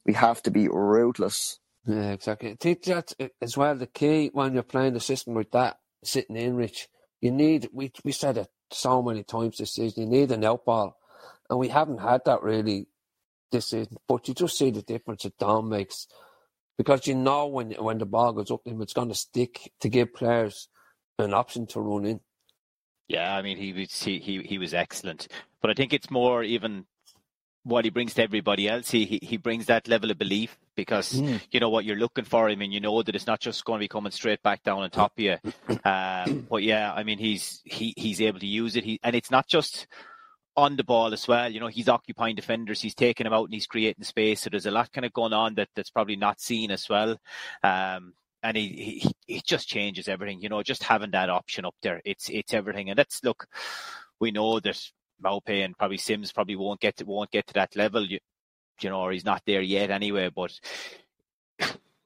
We 0.06 0.14
have 0.14 0.42
to 0.44 0.50
be 0.50 0.68
ruthless. 0.68 1.58
Yeah, 1.86 2.12
exactly. 2.12 2.52
I 2.52 2.56
think 2.58 2.82
that 2.84 3.12
uh, 3.20 3.28
as 3.40 3.56
well 3.56 3.74
the 3.74 3.86
key 3.86 4.30
when 4.32 4.54
you're 4.54 4.62
playing 4.62 4.94
the 4.94 5.00
system 5.00 5.34
like 5.34 5.50
that, 5.52 5.78
sitting 6.02 6.36
in, 6.36 6.56
Rich. 6.56 6.88
You 7.20 7.32
need 7.32 7.68
we 7.72 7.92
we 8.04 8.12
said 8.12 8.38
it 8.38 8.48
so 8.70 9.02
many 9.02 9.24
times 9.24 9.58
this 9.58 9.74
season. 9.74 10.04
You 10.04 10.08
need 10.08 10.30
an 10.30 10.44
out 10.44 10.64
ball, 10.64 10.96
and 11.50 11.58
we 11.58 11.68
haven't 11.68 11.98
had 11.98 12.22
that 12.26 12.42
really 12.42 12.86
this 13.50 13.70
season. 13.70 13.96
But 14.06 14.28
you 14.28 14.34
just 14.34 14.56
see 14.56 14.70
the 14.70 14.82
difference 14.82 15.24
that 15.24 15.38
Dom 15.38 15.68
makes 15.68 16.06
because 16.78 17.06
you 17.06 17.14
know 17.14 17.48
when 17.48 17.72
when 17.72 17.98
the 17.98 18.06
ball 18.06 18.32
goes 18.32 18.50
up 18.50 18.64
to 18.64 18.70
him, 18.70 18.80
it's 18.80 18.94
going 18.94 19.08
to 19.08 19.14
stick 19.14 19.72
to 19.80 19.88
give 19.90 20.14
players 20.14 20.68
an 21.18 21.34
option 21.34 21.66
to 21.66 21.80
run 21.80 22.06
in. 22.06 22.20
Yeah, 23.08 23.34
I 23.34 23.42
mean 23.42 23.58
he 23.58 23.72
was 23.72 24.02
he, 24.02 24.20
he 24.20 24.42
he 24.42 24.58
was 24.58 24.72
excellent, 24.72 25.28
but 25.60 25.70
I 25.70 25.74
think 25.74 25.92
it's 25.92 26.10
more 26.10 26.42
even 26.42 26.86
what 27.64 27.84
he 27.84 27.90
brings 27.90 28.14
to 28.14 28.22
everybody 28.22 28.68
else. 28.68 28.90
He 28.90 29.04
he, 29.04 29.18
he 29.22 29.36
brings 29.36 29.66
that 29.66 29.88
level 29.88 30.10
of 30.10 30.18
belief 30.18 30.56
because 30.76 31.14
mm. 31.14 31.40
you 31.50 31.58
know 31.58 31.70
what 31.70 31.84
you're 31.84 31.96
looking 31.96 32.24
for 32.24 32.48
him, 32.48 32.60
and 32.62 32.72
you 32.72 32.80
know 32.80 33.02
that 33.02 33.14
it's 33.14 33.26
not 33.26 33.40
just 33.40 33.64
going 33.64 33.78
to 33.78 33.84
be 33.84 33.88
coming 33.88 34.12
straight 34.12 34.42
back 34.42 34.62
down 34.62 34.82
on 34.82 34.90
top 34.90 35.12
of 35.18 35.24
you. 35.24 35.36
Um, 35.84 36.46
but 36.50 36.62
yeah, 36.62 36.92
I 36.92 37.02
mean 37.02 37.18
he's 37.18 37.60
he 37.64 37.94
he's 37.96 38.20
able 38.20 38.40
to 38.40 38.46
use 38.46 38.76
it. 38.76 38.84
He 38.84 39.00
and 39.02 39.16
it's 39.16 39.30
not 39.30 39.46
just 39.46 39.86
on 40.58 40.74
the 40.74 40.82
ball 40.82 41.12
as 41.12 41.28
well. 41.28 41.48
You 41.48 41.60
know, 41.60 41.68
he's 41.68 41.88
occupying 41.88 42.34
defenders, 42.34 42.80
he's 42.80 42.94
taking 42.94 43.24
them 43.24 43.32
out 43.32 43.44
and 43.44 43.54
he's 43.54 43.68
creating 43.68 44.02
space. 44.02 44.40
So 44.40 44.50
there's 44.50 44.66
a 44.66 44.72
lot 44.72 44.90
kind 44.92 45.04
of 45.04 45.12
going 45.12 45.32
on 45.32 45.54
that, 45.54 45.68
that's 45.76 45.90
probably 45.90 46.16
not 46.16 46.40
seen 46.40 46.72
as 46.72 46.88
well. 46.88 47.16
Um, 47.62 48.14
and 48.42 48.56
he, 48.56 49.00
he, 49.00 49.12
he 49.34 49.42
just 49.46 49.68
changes 49.68 50.08
everything, 50.08 50.40
you 50.42 50.48
know, 50.48 50.64
just 50.64 50.82
having 50.82 51.12
that 51.12 51.30
option 51.30 51.64
up 51.64 51.76
there. 51.80 52.02
It's, 52.04 52.28
it's 52.28 52.52
everything. 52.54 52.90
And 52.90 52.98
that's, 52.98 53.22
look, 53.22 53.46
we 54.18 54.32
know 54.32 54.58
that 54.58 54.82
Maupay 55.24 55.64
and 55.64 55.78
probably 55.78 55.96
Simms 55.96 56.32
probably 56.32 56.56
won't 56.56 56.80
get 56.80 56.96
to, 56.96 57.04
won't 57.04 57.30
get 57.30 57.46
to 57.46 57.54
that 57.54 57.76
level, 57.76 58.04
you, 58.04 58.18
you 58.80 58.90
know, 58.90 59.00
or 59.00 59.12
he's 59.12 59.24
not 59.24 59.42
there 59.46 59.62
yet 59.62 59.92
anyway, 59.92 60.28
but 60.34 60.58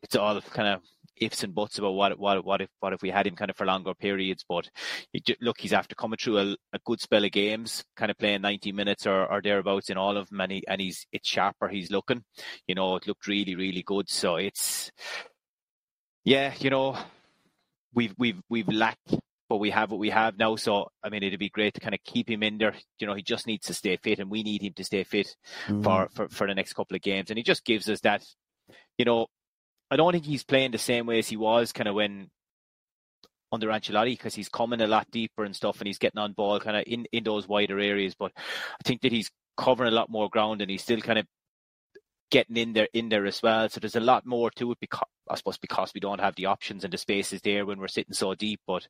it's 0.02 0.16
all 0.16 0.42
kind 0.42 0.68
of 0.68 0.82
ifs 1.24 1.42
and 1.42 1.54
buts 1.54 1.78
about 1.78 1.92
what 1.94 2.18
what 2.18 2.44
what 2.44 2.60
if 2.60 2.68
what 2.80 2.92
if 2.92 3.02
we 3.02 3.10
had 3.10 3.26
him 3.26 3.36
kind 3.36 3.50
of 3.50 3.56
for 3.56 3.66
longer 3.66 3.94
periods. 3.94 4.44
But 4.48 4.68
look, 5.40 5.60
he's 5.60 5.72
after 5.72 5.94
coming 5.94 6.18
through 6.18 6.38
a, 6.38 6.56
a, 6.72 6.78
good 6.84 7.00
spell 7.00 7.24
of 7.24 7.32
games, 7.32 7.84
kind 7.96 8.10
of 8.10 8.18
playing 8.18 8.42
90 8.42 8.72
minutes 8.72 9.06
or, 9.06 9.30
or 9.30 9.40
thereabouts 9.40 9.90
in 9.90 9.96
all 9.96 10.16
of 10.16 10.28
them, 10.28 10.40
and, 10.40 10.52
he, 10.52 10.64
and 10.66 10.80
he's 10.80 11.06
it's 11.12 11.28
sharper. 11.28 11.68
He's 11.68 11.90
looking, 11.90 12.24
you 12.66 12.74
know, 12.74 12.96
it 12.96 13.06
looked 13.06 13.26
really 13.26 13.54
really 13.54 13.82
good. 13.82 14.08
So 14.08 14.36
it's 14.36 14.90
yeah, 16.24 16.52
you 16.58 16.70
know, 16.70 16.96
we've 17.94 18.14
we've 18.18 18.40
we've 18.48 18.68
lacked. 18.68 19.16
But 19.48 19.58
we 19.58 19.68
have 19.68 19.90
what 19.90 20.00
we 20.00 20.08
have 20.08 20.38
now, 20.38 20.56
so 20.56 20.88
I 21.04 21.10
mean, 21.10 21.22
it'd 21.22 21.38
be 21.38 21.50
great 21.50 21.74
to 21.74 21.80
kind 21.80 21.94
of 21.94 22.00
keep 22.04 22.30
him 22.30 22.42
in 22.42 22.56
there. 22.56 22.74
You 22.98 23.06
know, 23.06 23.12
he 23.12 23.22
just 23.22 23.46
needs 23.46 23.66
to 23.66 23.74
stay 23.74 23.98
fit, 23.98 24.18
and 24.18 24.30
we 24.30 24.42
need 24.42 24.62
him 24.62 24.72
to 24.76 24.84
stay 24.84 25.04
fit 25.04 25.36
mm. 25.66 25.84
for, 25.84 26.08
for 26.14 26.28
for 26.30 26.46
the 26.46 26.54
next 26.54 26.72
couple 26.72 26.96
of 26.96 27.02
games. 27.02 27.28
And 27.28 27.36
he 27.36 27.42
just 27.42 27.62
gives 27.62 27.86
us 27.90 28.00
that, 28.00 28.22
you 28.96 29.04
know, 29.04 29.26
I 29.92 29.96
don't 29.96 30.12
think 30.12 30.24
he's 30.24 30.42
playing 30.42 30.70
the 30.70 30.78
same 30.78 31.04
way 31.04 31.18
as 31.18 31.28
he 31.28 31.36
was 31.36 31.70
kind 31.70 31.86
of 31.86 31.94
when 31.94 32.30
under 33.52 33.68
Ancelotti 33.68 34.14
because 34.14 34.34
he's 34.34 34.48
coming 34.48 34.80
a 34.80 34.86
lot 34.86 35.10
deeper 35.10 35.44
and 35.44 35.54
stuff, 35.54 35.80
and 35.80 35.86
he's 35.86 35.98
getting 35.98 36.18
on 36.18 36.32
ball 36.32 36.58
kind 36.60 36.78
of 36.78 36.84
in 36.86 37.04
in 37.12 37.24
those 37.24 37.46
wider 37.46 37.78
areas. 37.78 38.14
But 38.18 38.32
I 38.36 38.82
think 38.84 39.02
that 39.02 39.12
he's 39.12 39.30
covering 39.58 39.92
a 39.92 39.94
lot 39.94 40.08
more 40.08 40.30
ground, 40.30 40.62
and 40.62 40.70
he's 40.70 40.82
still 40.82 41.02
kind 41.02 41.18
of 41.18 41.26
getting 42.30 42.56
in 42.56 42.72
there 42.72 42.88
in 42.94 43.10
there 43.10 43.26
as 43.26 43.42
well. 43.42 43.68
So 43.68 43.80
there's 43.80 43.94
a 43.94 44.00
lot 44.00 44.24
more 44.24 44.50
to 44.52 44.72
it 44.72 44.78
because 44.80 45.06
I 45.28 45.36
suppose 45.36 45.58
because 45.58 45.92
we 45.94 46.00
don't 46.00 46.22
have 46.22 46.36
the 46.36 46.46
options 46.46 46.84
and 46.84 46.92
the 46.92 46.96
spaces 46.96 47.42
there 47.42 47.66
when 47.66 47.78
we're 47.78 47.88
sitting 47.88 48.14
so 48.14 48.34
deep. 48.34 48.60
But 48.66 48.88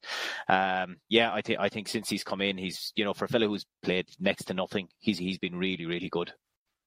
um, 0.49 0.99
yeah, 1.09 1.33
I 1.33 1.43
think 1.43 1.59
I 1.59 1.69
think 1.69 1.88
since 1.88 2.09
he's 2.09 2.23
come 2.23 2.43
in, 2.43 2.57
he's 2.59 2.93
you 2.95 3.05
know 3.05 3.12
for 3.12 3.25
a 3.25 3.29
fellow 3.29 3.49
who's 3.49 3.67
played 3.83 4.07
next 4.21 4.45
to 4.45 4.55
nothing, 4.55 4.87
he's 5.01 5.19
he's 5.19 5.38
been 5.38 5.57
really 5.57 5.85
really 5.85 6.11
good. 6.11 6.33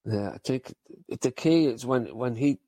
Yeah, 0.06 0.30
I 0.30 0.38
think 0.38 0.74
the 1.22 1.32
key 1.32 1.66
is 1.66 1.86
when 1.86 2.16
when 2.16 2.38
he 2.38 2.60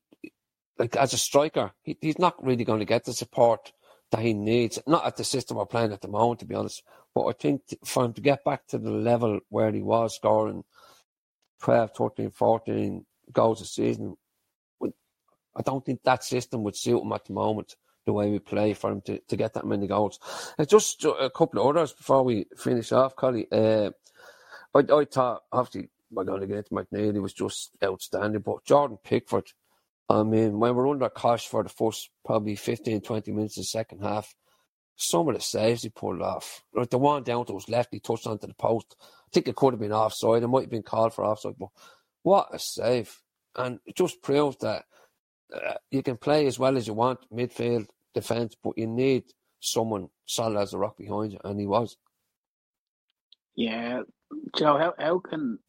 like 0.80 0.96
as 0.96 1.14
a 1.14 1.18
striker, 1.18 1.72
he, 1.82 1.98
he's 2.02 2.20
not 2.20 2.44
really 2.44 2.64
going 2.64 2.80
to 2.80 2.86
get 2.86 3.06
the 3.06 3.14
support 3.14 3.72
that 4.12 4.22
he 4.22 4.34
needs. 4.34 4.80
Not 4.88 5.06
at 5.06 5.18
the 5.18 5.24
system 5.24 5.58
we're 5.58 5.66
playing 5.66 5.92
at 5.92 6.02
the 6.02 6.08
moment, 6.08 6.40
to 6.40 6.46
be 6.46 6.56
honest. 6.56 6.84
But 7.14 7.26
I 7.26 7.34
think 7.34 7.62
for 7.84 8.06
him 8.06 8.14
to 8.14 8.22
get 8.22 8.44
back 8.44 8.68
to 8.68 8.78
the 8.78 8.92
level 8.92 9.40
where 9.50 9.72
he 9.72 9.82
was 9.82 10.16
scoring 10.16 10.64
12, 11.62 11.92
13, 11.98 12.32
14 12.32 13.06
goals 13.34 13.62
a 13.62 13.66
season, 13.66 14.16
I 15.58 15.62
don't 15.64 15.84
think 15.84 16.04
that 16.04 16.24
system 16.24 16.64
would 16.64 16.76
suit 16.76 17.02
him 17.02 17.12
at 17.12 17.26
the 17.26 17.34
moment. 17.34 17.76
The 18.06 18.14
way 18.14 18.32
we 18.32 18.40
play 18.40 18.74
for 18.74 18.92
him 18.92 19.02
to, 19.02 19.20
to 19.20 19.36
get 19.36 19.54
that 19.56 19.66
many 19.66 19.86
goals. 19.86 20.18
And 20.58 20.70
just 20.70 21.04
a 21.04 21.30
couple 21.30 21.60
of 21.60 21.76
others 21.76 21.92
before 21.92 22.24
we 22.24 22.46
finish 22.56 22.94
off, 22.94 23.18
Collie. 23.18 23.48
Uh, 23.52 23.90
I, 24.74 24.80
I 24.80 25.06
thought, 25.06 25.42
obviously, 25.52 25.90
we're 26.10 26.24
going 26.24 26.40
to 26.40 26.48
get 26.48 26.68
to 26.68 26.74
McNeil 26.74 27.22
was 27.22 27.34
just 27.34 27.72
outstanding, 27.84 28.42
but 28.42 28.64
Jordan 28.64 28.98
Pickford, 29.04 29.52
I 30.10 30.24
mean, 30.24 30.60
when 30.60 30.76
we're 30.76 30.90
under 30.90 31.10
cosh 31.10 31.48
for 31.48 31.64
the 31.64 31.70
first 31.70 32.10
probably 32.26 32.56
15, 32.56 33.02
20 33.02 33.32
minutes 33.32 33.58
of 33.58 33.62
the 33.62 33.68
second 33.68 34.02
half, 34.02 34.34
some 34.96 35.28
of 35.28 35.36
the 35.36 35.42
saves 35.42 35.84
he 35.84 35.90
pulled 35.90 36.22
off, 36.22 36.64
like 36.74 36.90
the 36.90 36.98
one 36.98 37.24
down 37.24 37.46
to 37.46 37.54
his 37.54 37.70
left, 37.70 37.90
he 37.92 38.00
touched 38.00 38.26
onto 38.26 38.48
the 38.48 38.54
post. 38.54 38.96
I 39.02 39.30
think 39.32 39.48
it 39.48 39.56
could 39.56 39.74
have 39.74 39.80
been 39.80 39.92
offside. 39.92 40.44
It 40.44 40.48
might 40.48 40.62
have 40.62 40.72
been 40.72 40.82
called 40.82 41.14
for 41.14 41.26
offside, 41.26 41.56
but 41.60 41.70
what 42.24 42.50
a 42.54 42.60
save. 42.60 43.22
And 43.56 43.80
it 43.86 43.96
just 43.96 44.22
proves 44.22 44.58
that 44.58 44.86
uh, 45.54 45.76
you 45.92 46.02
can 46.02 46.18
play 46.18 46.48
as 46.48 46.58
well 46.58 46.78
as 46.78 46.88
you 46.88 46.94
want, 46.94 47.20
midfield, 47.34 47.88
defence, 48.14 48.56
but 48.64 48.78
you 48.78 48.88
need 48.88 49.24
someone 49.60 50.10
solid 50.26 50.60
as 50.60 50.74
a 50.74 50.78
rock 50.78 50.98
behind 50.98 51.34
you, 51.34 51.40
and 51.44 51.60
he 51.60 51.68
was. 51.68 51.98
Yeah, 53.56 54.02
Joe, 54.56 54.78
how, 54.78 54.94
how 54.98 55.20
can 55.20 55.60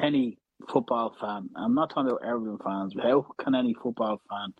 any 0.00 0.38
football 0.68 1.14
fan, 1.20 1.50
I'm 1.56 1.74
not 1.74 1.90
talking 1.90 2.10
about 2.10 2.24
Everton 2.24 2.58
fans, 2.64 2.94
but 2.94 3.04
how 3.04 3.26
can 3.38 3.54
any 3.54 3.74
football 3.74 4.20
fan 4.28 4.52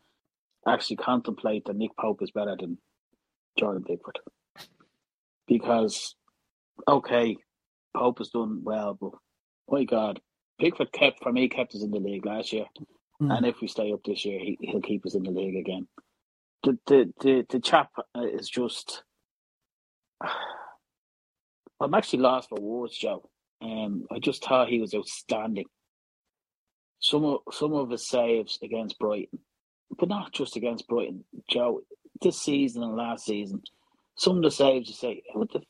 actually 0.66 0.96
contemplate 0.96 1.64
that 1.66 1.76
Nick 1.76 1.96
Pope 1.98 2.22
is 2.22 2.30
better 2.30 2.56
than 2.58 2.78
Jordan 3.58 3.84
Pickford? 3.84 4.18
Because, 5.46 6.14
okay, 6.86 7.36
Pope 7.96 8.18
has 8.18 8.30
done 8.30 8.60
well, 8.62 8.96
but 9.00 9.12
my 9.68 9.84
God, 9.84 10.20
Pickford 10.60 10.92
kept, 10.92 11.22
for 11.22 11.32
me, 11.32 11.48
kept 11.48 11.74
us 11.74 11.82
in 11.82 11.90
the 11.90 11.98
league 11.98 12.26
last 12.26 12.52
year. 12.52 12.66
Mm. 13.20 13.36
And 13.36 13.46
if 13.46 13.60
we 13.60 13.68
stay 13.68 13.92
up 13.92 14.00
this 14.04 14.24
year, 14.24 14.38
he, 14.38 14.58
he'll 14.60 14.80
keep 14.80 15.04
us 15.06 15.14
in 15.14 15.22
the 15.22 15.30
league 15.30 15.56
again. 15.56 15.88
The, 16.62 16.78
the, 16.86 17.12
the, 17.20 17.46
the 17.48 17.60
chap 17.60 17.90
is 18.16 18.48
just. 18.48 19.02
I'm 21.82 21.94
actually 21.94 22.18
lost 22.18 22.50
for 22.50 22.60
words, 22.60 22.94
Joe. 22.96 23.30
Um, 23.62 24.04
I 24.12 24.18
just 24.18 24.44
thought 24.44 24.68
he 24.68 24.80
was 24.80 24.94
outstanding 24.94 25.64
some 27.00 27.24
of 27.24 27.40
some 27.52 27.72
of 27.72 27.90
his 27.90 28.08
saves 28.08 28.58
against 28.62 28.98
Brighton, 28.98 29.40
but 29.98 30.08
not 30.08 30.32
just 30.32 30.56
against 30.56 30.86
Brighton. 30.86 31.24
Joe, 31.50 31.80
this 32.20 32.40
season 32.40 32.82
and 32.82 32.96
last 32.96 33.24
season, 33.24 33.62
some 34.16 34.36
of 34.36 34.42
the 34.42 34.50
saves 34.50 34.88
you 34.88 34.94
say, 34.94 35.22
how 35.32 35.44
the 35.44 35.62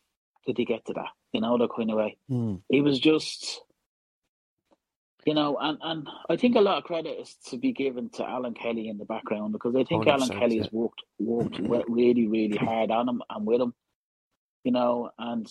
did 0.47 0.59
he 0.59 0.65
get 0.65 0.85
to 0.87 0.93
that? 0.95 1.11
You 1.33 1.41
know, 1.41 1.57
that 1.59 1.71
kind 1.75 1.91
of 1.91 1.97
way. 1.97 2.17
Mm. 2.31 2.63
He 2.69 2.81
was 2.81 2.99
just, 2.99 3.63
you 5.25 5.35
know, 5.35 5.57
and, 5.61 5.79
and 5.83 6.09
I 6.29 6.37
think 6.37 6.57
a 6.57 6.61
lot 6.61 6.79
of 6.79 6.85
credit 6.85 7.19
is 7.21 7.37
to 7.51 7.59
be 7.59 7.73
given 7.73 8.11
to 8.15 8.29
Alan 8.29 8.55
Kelly 8.55 8.89
in 8.89 8.99
the 8.99 9.05
background 9.05 9.53
because 9.53 9.77
I 9.77 9.85
think 9.85 10.07
Alan 10.07 10.29
Kelly 10.29 10.57
yeah. 10.57 10.63
has 10.63 10.73
worked 10.73 11.03
worked 11.19 11.59
really, 11.89 12.27
really 12.27 12.57
hard 12.57 12.91
on 12.91 13.09
him 13.09 13.23
and 13.31 13.47
with 13.47 13.61
him, 13.61 13.75
you 14.65 14.73
know, 14.73 15.11
and 15.19 15.47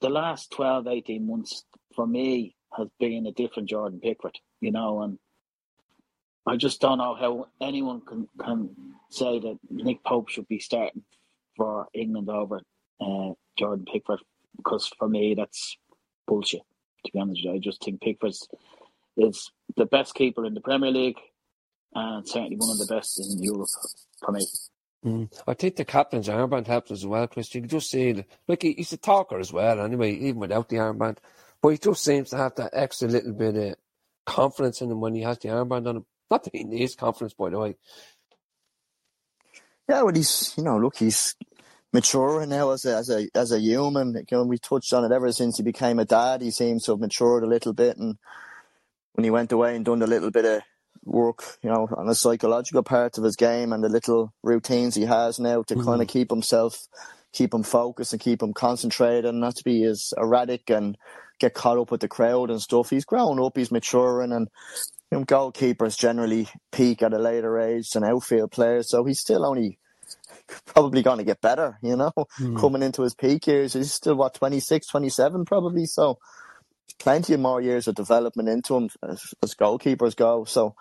the 0.00 0.10
last 0.10 0.52
12, 0.52 0.86
18 0.86 1.26
months 1.26 1.64
for 1.94 2.06
me 2.06 2.54
has 2.76 2.88
been 3.00 3.26
a 3.26 3.32
different 3.32 3.68
Jordan 3.68 4.00
Pickford, 4.00 4.38
you 4.60 4.70
know, 4.70 5.02
and 5.02 5.18
I 6.46 6.56
just 6.56 6.80
don't 6.80 6.98
know 6.98 7.14
how 7.14 7.48
anyone 7.60 8.02
can, 8.02 8.28
can 8.38 8.70
say 9.10 9.38
that 9.38 9.58
Nick 9.70 10.04
Pope 10.04 10.28
should 10.28 10.48
be 10.48 10.58
starting 10.58 11.02
for 11.56 11.86
England 11.94 12.28
over 12.28 12.60
uh, 13.00 13.30
Jordan 13.58 13.86
Pickford 13.90 14.20
because 14.56 14.90
for 14.98 15.08
me 15.08 15.34
that's 15.34 15.76
bullshit. 16.26 16.62
To 17.06 17.12
be 17.12 17.18
honest, 17.18 17.46
I 17.46 17.58
just 17.58 17.82
think 17.82 18.00
Pickford's 18.00 18.48
is 19.16 19.52
the 19.76 19.86
best 19.86 20.14
keeper 20.14 20.44
in 20.44 20.54
the 20.54 20.60
Premier 20.60 20.90
League 20.90 21.18
and 21.94 22.26
certainly 22.26 22.56
one 22.56 22.70
of 22.70 22.78
the 22.78 22.92
best 22.92 23.18
in 23.18 23.42
Europe 23.42 23.68
for 24.20 24.32
me. 24.32 24.46
Mm. 25.04 25.32
I 25.46 25.54
think 25.54 25.76
the 25.76 25.84
captain's 25.84 26.28
armband 26.28 26.66
helps 26.66 26.90
as 26.90 27.06
well, 27.06 27.26
Chris. 27.26 27.54
You 27.54 27.60
can 27.60 27.68
just 27.70 27.90
see, 27.90 28.24
like 28.48 28.62
he's 28.62 28.92
a 28.92 28.96
talker 28.96 29.38
as 29.38 29.52
well. 29.52 29.80
Anyway, 29.80 30.12
even 30.14 30.40
without 30.40 30.68
the 30.68 30.76
armband, 30.76 31.18
but 31.62 31.68
he 31.70 31.78
just 31.78 32.02
seems 32.02 32.30
to 32.30 32.36
have 32.36 32.54
that 32.56 32.70
extra 32.72 33.08
little 33.08 33.32
bit 33.32 33.54
of 33.54 33.76
confidence 34.24 34.80
in 34.80 34.90
him 34.90 35.00
when 35.00 35.14
he 35.14 35.22
has 35.22 35.38
the 35.38 35.48
armband 35.48 35.86
on 35.86 35.96
him. 35.96 36.06
Not 36.30 36.44
that 36.44 36.54
he 36.54 36.64
needs 36.64 36.94
confidence, 36.94 37.34
by 37.34 37.50
the 37.50 37.58
way. 37.58 37.76
Yeah, 39.88 40.02
well, 40.02 40.14
he's 40.14 40.54
you 40.56 40.64
know, 40.64 40.78
look, 40.78 40.96
he's 40.96 41.34
maturing 41.92 42.48
now 42.48 42.70
as 42.70 42.84
a 42.84 42.96
as 42.96 43.10
a 43.10 43.28
as 43.34 43.52
a 43.52 43.60
human. 43.60 44.14
You 44.14 44.24
know, 44.32 44.44
we 44.44 44.58
touched 44.58 44.92
on 44.92 45.04
it 45.04 45.14
ever 45.14 45.30
since 45.32 45.58
he 45.58 45.62
became 45.62 45.98
a 45.98 46.04
dad. 46.04 46.42
He 46.42 46.50
seems 46.50 46.84
to 46.84 46.92
have 46.92 47.00
matured 47.00 47.44
a 47.44 47.48
little 47.48 47.72
bit, 47.72 47.98
and 47.98 48.16
when 49.12 49.24
he 49.24 49.30
went 49.30 49.52
away 49.52 49.76
and 49.76 49.84
done 49.84 50.02
a 50.02 50.06
little 50.06 50.30
bit 50.30 50.44
of 50.44 50.62
work, 51.04 51.58
you 51.62 51.70
know, 51.70 51.88
on 51.96 52.06
the 52.06 52.14
psychological 52.14 52.82
part 52.82 53.18
of 53.18 53.24
his 53.24 53.36
game 53.36 53.72
and 53.72 53.84
the 53.84 53.88
little 53.88 54.32
routines 54.42 54.94
he 54.94 55.04
has 55.04 55.38
now 55.38 55.62
to 55.62 55.74
mm. 55.74 55.84
kind 55.84 56.02
of 56.02 56.08
keep 56.08 56.30
himself, 56.30 56.86
keep 57.32 57.52
him 57.52 57.62
focused 57.62 58.12
and 58.12 58.22
keep 58.22 58.42
him 58.42 58.52
concentrated 58.52 59.24
and 59.24 59.40
not 59.40 59.56
to 59.56 59.64
be 59.64 59.84
as 59.84 60.12
erratic 60.16 60.70
and 60.70 60.96
get 61.40 61.54
caught 61.54 61.78
up 61.78 61.90
with 61.90 62.00
the 62.00 62.08
crowd 62.08 62.50
and 62.50 62.60
stuff. 62.60 62.90
He's 62.90 63.04
grown 63.04 63.40
up, 63.40 63.56
he's 63.56 63.70
maturing 63.70 64.32
and 64.32 64.48
know, 65.14 65.24
goalkeepers 65.24 65.98
generally 65.98 66.48
peak 66.72 67.02
at 67.02 67.12
a 67.12 67.18
later 67.18 67.58
age 67.58 67.90
than 67.90 68.04
outfield 68.04 68.50
players, 68.50 68.88
so 68.88 69.04
he's 69.04 69.20
still 69.20 69.44
only 69.44 69.78
probably 70.66 71.02
going 71.02 71.18
to 71.18 71.24
get 71.24 71.40
better, 71.40 71.78
you 71.82 71.96
know, 71.96 72.12
mm. 72.38 72.58
coming 72.58 72.82
into 72.82 73.02
his 73.02 73.14
peak 73.14 73.46
years. 73.46 73.72
He's 73.72 73.92
still, 73.92 74.16
what, 74.16 74.34
26, 74.34 74.86
27 74.86 75.44
probably, 75.44 75.86
so 75.86 76.18
plenty 76.98 77.34
of 77.34 77.40
more 77.40 77.60
years 77.60 77.88
of 77.88 77.94
development 77.94 78.48
into 78.48 78.76
him 78.76 78.88
as, 79.02 79.22
as 79.42 79.54
goalkeepers 79.54 80.16
go. 80.16 80.44
So, 80.44 80.74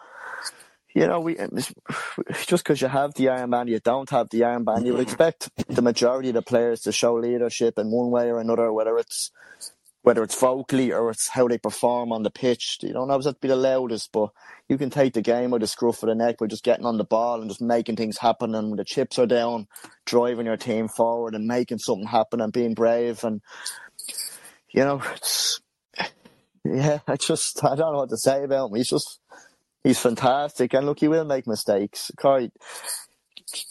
you 0.93 1.07
know, 1.07 1.19
we 1.19 1.35
just 2.45 2.63
because 2.63 2.81
you 2.81 2.87
have 2.87 3.13
the 3.15 3.25
armband, 3.25 3.69
you 3.69 3.79
don't 3.79 4.09
have 4.09 4.29
the 4.29 4.41
armband. 4.41 4.85
You 4.85 4.93
would 4.93 5.01
expect 5.01 5.49
the 5.67 5.81
majority 5.81 6.29
of 6.29 6.35
the 6.35 6.41
players 6.41 6.81
to 6.81 6.91
show 6.91 7.15
leadership 7.15 7.77
in 7.77 7.91
one 7.91 8.11
way 8.11 8.29
or 8.29 8.39
another, 8.39 8.71
whether 8.71 8.97
it's 8.97 9.31
whether 10.03 10.21
it's 10.21 10.39
vocally 10.39 10.91
or 10.91 11.09
it's 11.09 11.29
how 11.29 11.47
they 11.47 11.57
perform 11.57 12.11
on 12.11 12.23
the 12.23 12.29
pitch. 12.29 12.77
You 12.81 12.93
don't 12.93 13.09
always 13.09 13.25
have 13.25 13.35
to 13.35 13.39
be 13.39 13.47
the 13.47 13.55
loudest, 13.55 14.11
but 14.11 14.29
you 14.67 14.77
can 14.77 14.89
take 14.89 15.13
the 15.13 15.21
game 15.21 15.49
with 15.49 15.61
the 15.61 15.67
scruff 15.67 16.03
of 16.03 16.09
the 16.09 16.15
neck 16.15 16.37
by 16.37 16.47
just 16.47 16.63
getting 16.63 16.85
on 16.85 16.97
the 16.97 17.05
ball 17.05 17.39
and 17.39 17.49
just 17.49 17.61
making 17.61 17.95
things 17.95 18.17
happen. 18.17 18.53
And 18.53 18.69
when 18.69 18.77
the 18.77 18.83
chips 18.83 19.17
are 19.17 19.25
down, 19.25 19.67
driving 20.05 20.45
your 20.45 20.57
team 20.57 20.89
forward 20.89 21.35
and 21.35 21.47
making 21.47 21.79
something 21.79 22.07
happen 22.07 22.41
and 22.41 22.51
being 22.51 22.73
brave. 22.73 23.23
And 23.23 23.41
you 24.69 24.83
know, 24.83 25.01
it's 25.15 25.61
yeah, 26.65 26.99
I 27.07 27.15
just 27.15 27.63
I 27.63 27.75
don't 27.75 27.93
know 27.93 27.99
what 27.99 28.09
to 28.09 28.17
say 28.17 28.43
about 28.43 28.69
him. 28.69 28.75
He's 28.75 28.89
just 28.89 29.19
he's 29.83 29.99
fantastic, 29.99 30.73
and 30.73 30.85
look, 30.85 30.99
he 30.99 31.07
will 31.07 31.25
make 31.25 31.47
mistakes. 31.47 32.11
Corey, 32.17 32.51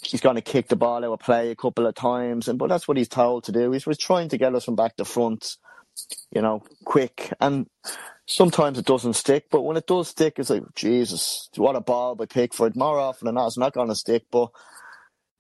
he's 0.02 0.20
going 0.20 0.36
to 0.36 0.42
kick 0.42 0.68
the 0.68 0.76
ball 0.76 1.04
out 1.04 1.12
of 1.12 1.20
play 1.20 1.50
a 1.50 1.56
couple 1.56 1.86
of 1.86 1.94
times, 1.94 2.48
and 2.48 2.58
but 2.58 2.68
that's 2.68 2.88
what 2.88 2.96
he's 2.96 3.08
told 3.08 3.44
to 3.44 3.52
do. 3.52 3.72
He's 3.72 3.86
was 3.86 3.98
trying 3.98 4.28
to 4.30 4.38
get 4.38 4.54
us 4.54 4.64
from 4.64 4.76
back 4.76 4.96
to 4.96 5.04
front, 5.04 5.56
you 6.30 6.43
know, 6.43 6.62
quick, 6.84 7.32
and 7.40 7.66
sometimes 8.26 8.78
it 8.78 8.86
doesn't 8.86 9.14
stick. 9.14 9.47
But 9.51 9.62
when 9.62 9.76
it 9.76 9.86
does 9.86 10.09
stick, 10.09 10.38
it's 10.38 10.51
like 10.51 10.62
Jesus, 10.74 11.49
what 11.57 11.76
a 11.76 11.80
ball 11.80 12.14
by 12.14 12.26
Pickford. 12.26 12.76
More 12.76 12.99
often 12.99 13.26
than 13.26 13.34
not, 13.34 13.49
it's 13.49 13.59
not 13.59 13.74
going 13.74 13.88
to 13.88 13.95
stick, 13.95 14.24
but 14.30 14.51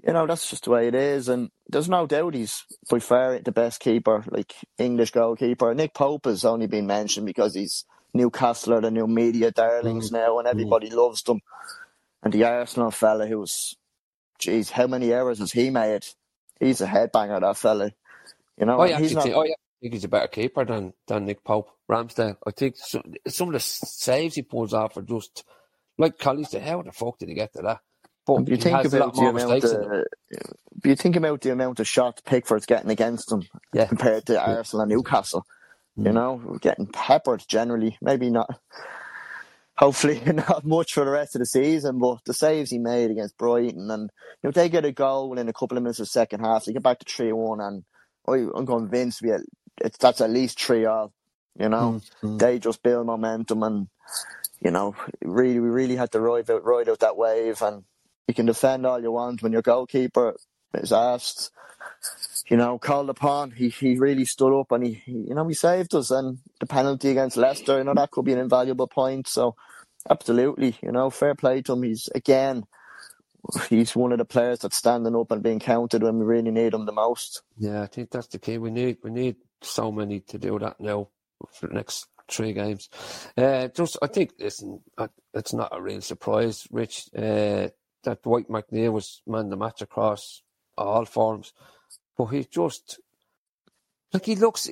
you 0.06 0.12
know, 0.12 0.26
that's 0.26 0.50
just 0.50 0.64
the 0.64 0.70
way 0.70 0.88
it 0.88 0.94
is. 0.94 1.28
And 1.28 1.50
there's 1.68 1.88
no 1.88 2.06
doubt 2.06 2.34
he's 2.34 2.64
by 2.90 2.98
far 2.98 3.38
the 3.38 3.52
best 3.52 3.80
keeper, 3.80 4.24
like 4.28 4.54
English 4.78 5.12
goalkeeper. 5.12 5.74
Nick 5.74 5.94
Pope 5.94 6.26
has 6.26 6.44
only 6.44 6.66
been 6.66 6.86
mentioned 6.86 7.26
because 7.26 7.54
he's 7.54 7.84
Newcastle 8.14 8.80
the 8.80 8.90
new 8.90 9.06
media 9.06 9.50
darlings 9.50 10.10
mm. 10.10 10.14
now 10.14 10.38
and 10.38 10.48
everybody 10.48 10.90
mm. 10.90 10.96
loves 10.96 11.22
them. 11.22 11.40
And 12.22 12.32
the 12.32 12.44
Arsenal 12.44 12.90
fella 12.90 13.26
who's, 13.26 13.74
geez, 14.38 14.70
how 14.70 14.86
many 14.86 15.12
errors 15.12 15.38
has 15.38 15.52
he 15.52 15.70
made? 15.70 16.04
He's 16.60 16.80
a 16.80 16.86
headbanger, 16.86 17.40
that 17.40 17.56
fella. 17.56 17.92
You 18.58 18.66
know, 18.66 18.80
oh, 18.80 18.84
yeah, 18.84 18.98
he's 18.98 19.14
not. 19.14 19.24
Think, 19.24 19.36
oh, 19.36 19.44
yeah. 19.44 19.54
I 19.54 19.61
think 19.82 19.94
he's 19.94 20.04
a 20.04 20.08
better 20.08 20.28
keeper 20.28 20.64
than, 20.64 20.94
than 21.06 21.26
Nick 21.26 21.44
Pope. 21.44 21.68
Ramsdale, 21.90 22.36
I 22.46 22.52
think 22.52 22.76
some, 22.76 23.02
some 23.26 23.48
of 23.48 23.54
the 23.54 23.60
saves 23.60 24.36
he 24.36 24.42
pulls 24.42 24.72
off 24.72 24.96
are 24.96 25.02
just 25.02 25.44
like 25.98 26.18
Collie 26.18 26.44
said, 26.44 26.62
how 26.62 26.82
the 26.82 26.92
fuck 26.92 27.18
did 27.18 27.28
he 27.28 27.34
get 27.34 27.52
to 27.54 27.62
that? 27.62 27.80
But 28.24 28.48
you 28.48 28.56
think 28.56 28.84
about 28.84 29.14
the 29.14 29.26
amount 29.26 29.64
of, 29.64 30.04
you 30.84 30.94
think 30.94 31.16
about 31.16 31.40
the 31.40 31.52
amount 31.52 31.80
of 31.80 31.88
shots 31.88 32.22
Pickford's 32.24 32.66
getting 32.66 32.90
against 32.90 33.32
him 33.32 33.42
yeah. 33.72 33.86
compared 33.86 34.26
to 34.26 34.40
Arsenal 34.40 34.82
and 34.82 34.90
Newcastle. 34.90 35.44
Mm. 35.98 36.06
You 36.06 36.12
know, 36.12 36.40
we're 36.44 36.58
getting 36.58 36.86
peppered 36.86 37.44
generally. 37.48 37.98
Maybe 38.00 38.30
not. 38.30 38.48
Hopefully, 39.76 40.22
not 40.26 40.64
much 40.64 40.92
for 40.92 41.04
the 41.04 41.10
rest 41.10 41.34
of 41.34 41.40
the 41.40 41.46
season. 41.46 41.98
But 41.98 42.18
the 42.24 42.32
saves 42.32 42.70
he 42.70 42.78
made 42.78 43.10
against 43.10 43.36
Brighton, 43.36 43.90
and 43.90 44.10
you 44.42 44.48
know, 44.48 44.50
they 44.52 44.68
get 44.68 44.84
a 44.84 44.92
goal 44.92 45.28
within 45.28 45.48
a 45.48 45.52
couple 45.52 45.76
of 45.76 45.82
minutes 45.82 45.98
of 45.98 46.06
the 46.06 46.10
second 46.10 46.40
half. 46.40 46.64
They 46.64 46.72
get 46.72 46.82
back 46.82 47.00
to 47.00 47.12
three 47.12 47.32
one, 47.32 47.60
and 47.60 47.82
I'm 48.28 48.66
convinced 48.66 49.22
we 49.22 49.32
it's 49.82 49.98
that's 49.98 50.20
at 50.20 50.30
least 50.30 50.60
three 50.60 50.84
all. 50.84 51.12
You 51.58 51.68
know, 51.68 52.00
mm-hmm. 52.22 52.38
they 52.38 52.58
just 52.58 52.82
build 52.82 53.06
momentum, 53.06 53.62
and 53.62 53.88
you 54.60 54.70
know, 54.70 54.94
really, 55.22 55.60
we 55.60 55.68
really 55.68 55.96
had 55.96 56.12
to 56.12 56.20
ride 56.20 56.50
out, 56.50 56.64
ride 56.64 56.88
out 56.88 57.00
that 57.00 57.16
wave, 57.16 57.60
and 57.60 57.84
you 58.28 58.34
can 58.34 58.46
defend 58.46 58.86
all 58.86 59.02
you 59.02 59.12
want 59.12 59.42
when 59.42 59.52
your 59.52 59.62
goalkeeper 59.62 60.36
is 60.74 60.92
asked, 60.92 61.50
you 62.48 62.56
know, 62.56 62.78
called 62.78 63.10
upon. 63.10 63.50
He 63.50 63.68
he 63.68 63.98
really 63.98 64.24
stood 64.24 64.58
up 64.58 64.72
and 64.72 64.84
he, 64.86 64.94
he, 65.04 65.12
you 65.12 65.34
know 65.34 65.46
he 65.46 65.54
saved 65.54 65.94
us. 65.94 66.10
And 66.10 66.38
the 66.60 66.66
penalty 66.66 67.10
against 67.10 67.36
Leicester, 67.36 67.78
you 67.78 67.84
know, 67.84 67.94
that 67.94 68.10
could 68.10 68.24
be 68.24 68.32
an 68.32 68.38
invaluable 68.38 68.86
point. 68.86 69.28
So 69.28 69.56
absolutely, 70.08 70.76
you 70.82 70.92
know, 70.92 71.10
fair 71.10 71.34
play 71.34 71.62
to 71.62 71.72
him. 71.72 71.82
He's 71.82 72.08
again, 72.14 72.64
he's 73.68 73.96
one 73.96 74.12
of 74.12 74.18
the 74.18 74.24
players 74.24 74.60
that's 74.60 74.76
standing 74.76 75.16
up 75.16 75.30
and 75.30 75.42
being 75.42 75.60
counted 75.60 76.02
when 76.02 76.18
we 76.18 76.24
really 76.24 76.50
need 76.50 76.74
him 76.74 76.86
the 76.86 76.92
most. 76.92 77.42
Yeah, 77.58 77.82
I 77.82 77.86
think 77.86 78.10
that's 78.10 78.28
the 78.28 78.38
key. 78.38 78.58
We 78.58 78.70
need 78.70 78.98
we 79.02 79.10
need 79.10 79.36
so 79.62 79.92
many 79.92 80.20
to 80.20 80.38
do 80.38 80.58
that 80.58 80.80
now 80.80 81.08
for 81.52 81.68
the 81.68 81.74
next 81.74 82.06
three 82.30 82.52
games. 82.52 82.88
Uh, 83.36 83.68
just 83.68 83.98
I 84.02 84.06
think 84.06 84.32
listen, 84.38 84.80
it's 85.34 85.52
not 85.52 85.76
a 85.76 85.80
real 85.80 86.00
surprise, 86.00 86.66
Rich. 86.70 87.08
Uh, 87.16 87.68
that 88.04 88.22
Dwight 88.22 88.48
McNeil 88.48 88.92
was 88.92 89.22
man 89.26 89.48
the 89.48 89.56
match 89.56 89.80
across 89.80 90.42
all 90.76 91.04
forms, 91.04 91.52
but 92.16 92.26
he 92.26 92.44
just 92.44 93.00
like 94.12 94.26
he 94.26 94.34
looks 94.34 94.68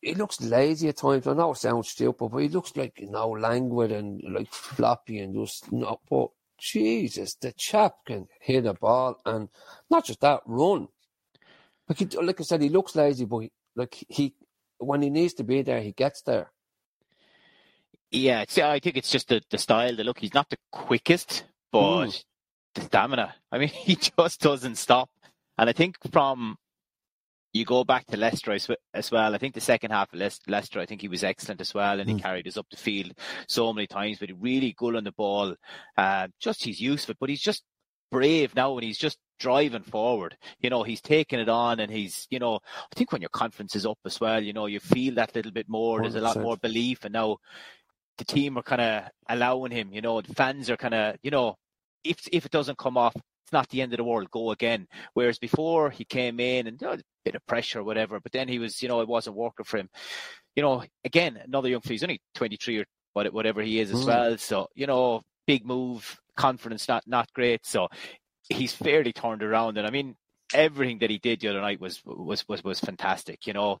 he 0.00 0.14
looks 0.14 0.40
lazy 0.40 0.88
at 0.88 0.98
times. 0.98 1.26
I 1.26 1.32
know 1.34 1.52
it 1.52 1.56
sounds 1.56 1.88
stupid, 1.88 2.30
but 2.30 2.38
he 2.38 2.48
looks 2.48 2.76
like 2.76 3.00
you 3.00 3.10
know 3.10 3.30
languid 3.30 3.92
and 3.92 4.22
like 4.22 4.52
floppy 4.52 5.18
and 5.18 5.34
just 5.34 5.72
not. 5.72 6.00
But 6.08 6.28
Jesus, 6.58 7.34
the 7.34 7.52
chap 7.52 7.96
can 8.06 8.28
hit 8.40 8.66
a 8.66 8.74
ball 8.74 9.18
and 9.24 9.48
not 9.90 10.04
just 10.04 10.20
that 10.20 10.42
run. 10.46 10.88
Like 11.88 11.98
he, 11.98 12.04
like 12.18 12.40
I 12.40 12.44
said, 12.44 12.62
he 12.62 12.68
looks 12.68 12.94
lazy, 12.94 13.24
but 13.24 13.38
he, 13.38 13.52
like 13.76 14.04
he 14.08 14.34
when 14.78 15.02
he 15.02 15.10
needs 15.10 15.34
to 15.34 15.44
be 15.44 15.62
there, 15.62 15.80
he 15.80 15.92
gets 15.92 16.22
there. 16.22 16.50
Yeah, 18.10 18.44
I 18.64 18.80
think 18.80 18.96
it's 18.96 19.10
just 19.10 19.28
the, 19.28 19.40
the 19.50 19.58
style, 19.58 19.94
the 19.94 20.02
look. 20.02 20.18
He's 20.18 20.34
not 20.34 20.50
the 20.50 20.58
quickest, 20.72 21.44
but 21.70 22.06
mm 22.06 22.24
the 22.74 22.82
stamina. 22.82 23.34
I 23.50 23.58
mean, 23.58 23.68
he 23.72 23.96
just 23.96 24.40
doesn't 24.40 24.76
stop. 24.76 25.10
And 25.58 25.68
I 25.68 25.72
think 25.72 25.96
from 26.10 26.56
you 27.52 27.64
go 27.64 27.82
back 27.82 28.06
to 28.06 28.16
Leicester 28.16 28.52
as 28.94 29.10
well. 29.10 29.34
I 29.34 29.38
think 29.38 29.54
the 29.54 29.60
second 29.60 29.90
half 29.90 30.12
of 30.12 30.20
Leicester, 30.46 30.78
I 30.80 30.86
think 30.86 31.00
he 31.00 31.08
was 31.08 31.24
excellent 31.24 31.60
as 31.60 31.74
well, 31.74 31.98
and 31.98 32.08
he 32.08 32.14
mm. 32.14 32.22
carried 32.22 32.46
us 32.46 32.56
up 32.56 32.66
the 32.70 32.76
field 32.76 33.12
so 33.48 33.72
many 33.72 33.88
times. 33.88 34.18
But 34.18 34.28
he 34.28 34.34
really 34.38 34.72
good 34.76 34.94
on 34.94 35.04
the 35.04 35.12
ball. 35.12 35.56
Uh, 35.96 36.28
just 36.40 36.62
he's 36.62 36.80
useful, 36.80 37.16
but 37.18 37.28
he's 37.28 37.42
just 37.42 37.64
brave 38.10 38.54
now, 38.54 38.74
and 38.74 38.84
he's 38.84 38.98
just 38.98 39.18
driving 39.40 39.82
forward. 39.82 40.36
You 40.60 40.70
know, 40.70 40.84
he's 40.84 41.00
taking 41.00 41.40
it 41.40 41.48
on, 41.48 41.80
and 41.80 41.90
he's, 41.90 42.28
you 42.30 42.38
know, 42.38 42.60
I 42.64 42.94
think 42.94 43.10
when 43.10 43.22
your 43.22 43.30
confidence 43.30 43.74
is 43.74 43.86
up 43.86 43.98
as 44.04 44.20
well, 44.20 44.40
you 44.42 44.52
know, 44.52 44.66
you 44.66 44.78
feel 44.78 45.14
that 45.16 45.34
little 45.34 45.50
bit 45.52 45.68
more. 45.68 46.00
There's 46.00 46.14
a 46.14 46.20
lot 46.20 46.36
more 46.44 46.56
belief, 46.56 47.04
and 47.04 47.12
now 47.12 47.38
the 48.18 48.24
team 48.24 48.56
are 48.58 48.62
kind 48.62 48.80
of 48.82 49.04
allowing 49.28 49.72
him. 49.72 49.92
You 49.92 50.02
know, 50.02 50.20
the 50.20 50.34
fans 50.34 50.70
are 50.70 50.76
kind 50.76 50.94
of, 50.94 51.16
you 51.22 51.30
know, 51.32 51.56
if 52.04 52.28
if 52.32 52.46
it 52.46 52.52
doesn't 52.52 52.78
come 52.78 52.96
off, 52.96 53.16
it's 53.16 53.52
not 53.52 53.68
the 53.70 53.82
end 53.82 53.92
of 53.92 53.96
the 53.96 54.04
world. 54.04 54.30
Go 54.30 54.52
again. 54.52 54.86
Whereas 55.14 55.38
before 55.38 55.90
he 55.90 56.04
came 56.04 56.38
in 56.38 56.66
and 56.68 56.80
you 56.80 56.86
know, 56.86 56.92
a 56.94 56.98
bit 57.24 57.34
of 57.34 57.46
pressure 57.46 57.80
or 57.80 57.84
whatever, 57.84 58.20
but 58.20 58.32
then 58.32 58.46
he 58.48 58.58
was, 58.58 58.82
you 58.82 58.88
know, 58.88 59.00
it 59.00 59.08
wasn't 59.08 59.36
working 59.36 59.64
for 59.64 59.78
him. 59.78 59.88
You 60.54 60.62
know, 60.62 60.84
again, 61.04 61.40
another 61.44 61.68
young 61.68 61.80
fella. 61.80 61.92
He's 61.94 62.02
only 62.02 62.20
23 62.34 62.78
or 62.78 62.84
whatever 63.32 63.62
he 63.62 63.80
is 63.80 63.90
as 63.90 64.02
Mm. 64.02 64.06
well. 64.06 64.38
So 64.38 64.68
you 64.74 64.86
know, 64.86 65.22
big 65.46 65.64
move, 65.66 66.18
confidence 66.36 66.88
not 66.88 67.02
not 67.06 67.32
great. 67.32 67.64
So 67.66 67.88
he's 68.50 68.74
fairly 68.74 69.12
turned 69.12 69.42
around, 69.42 69.78
and 69.78 69.86
I 69.86 69.90
mean. 69.90 70.16
Everything 70.52 70.98
that 70.98 71.10
he 71.10 71.18
did 71.18 71.38
the 71.38 71.46
other 71.46 71.60
night 71.60 71.80
was 71.80 72.02
was 72.04 72.42
was 72.48 72.64
was 72.64 72.80
fantastic. 72.80 73.46
You 73.46 73.52
know, 73.52 73.78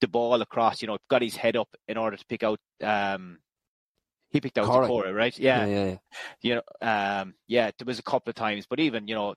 the 0.00 0.08
ball 0.08 0.42
across. 0.42 0.82
You 0.82 0.88
know, 0.88 0.98
got 1.08 1.22
his 1.22 1.36
head 1.36 1.54
up 1.54 1.68
in 1.86 1.96
order 1.96 2.16
to 2.16 2.26
pick 2.26 2.42
out. 2.42 2.58
Um, 2.82 3.38
he 4.32 4.40
picked 4.40 4.58
out 4.58 4.66
Corey. 4.66 4.88
Zakora, 4.88 5.14
right? 5.14 5.38
Yeah, 5.38 5.64
Yeah, 5.64 5.66
yeah, 5.66 5.84
yeah. 5.84 5.96
you 6.42 6.54
know, 6.56 6.62
um, 6.80 7.34
yeah, 7.46 7.70
there 7.78 7.86
was 7.86 8.00
a 8.00 8.02
couple 8.02 8.30
of 8.30 8.34
times, 8.34 8.66
but 8.68 8.80
even 8.80 9.06
you 9.06 9.14
know, 9.14 9.36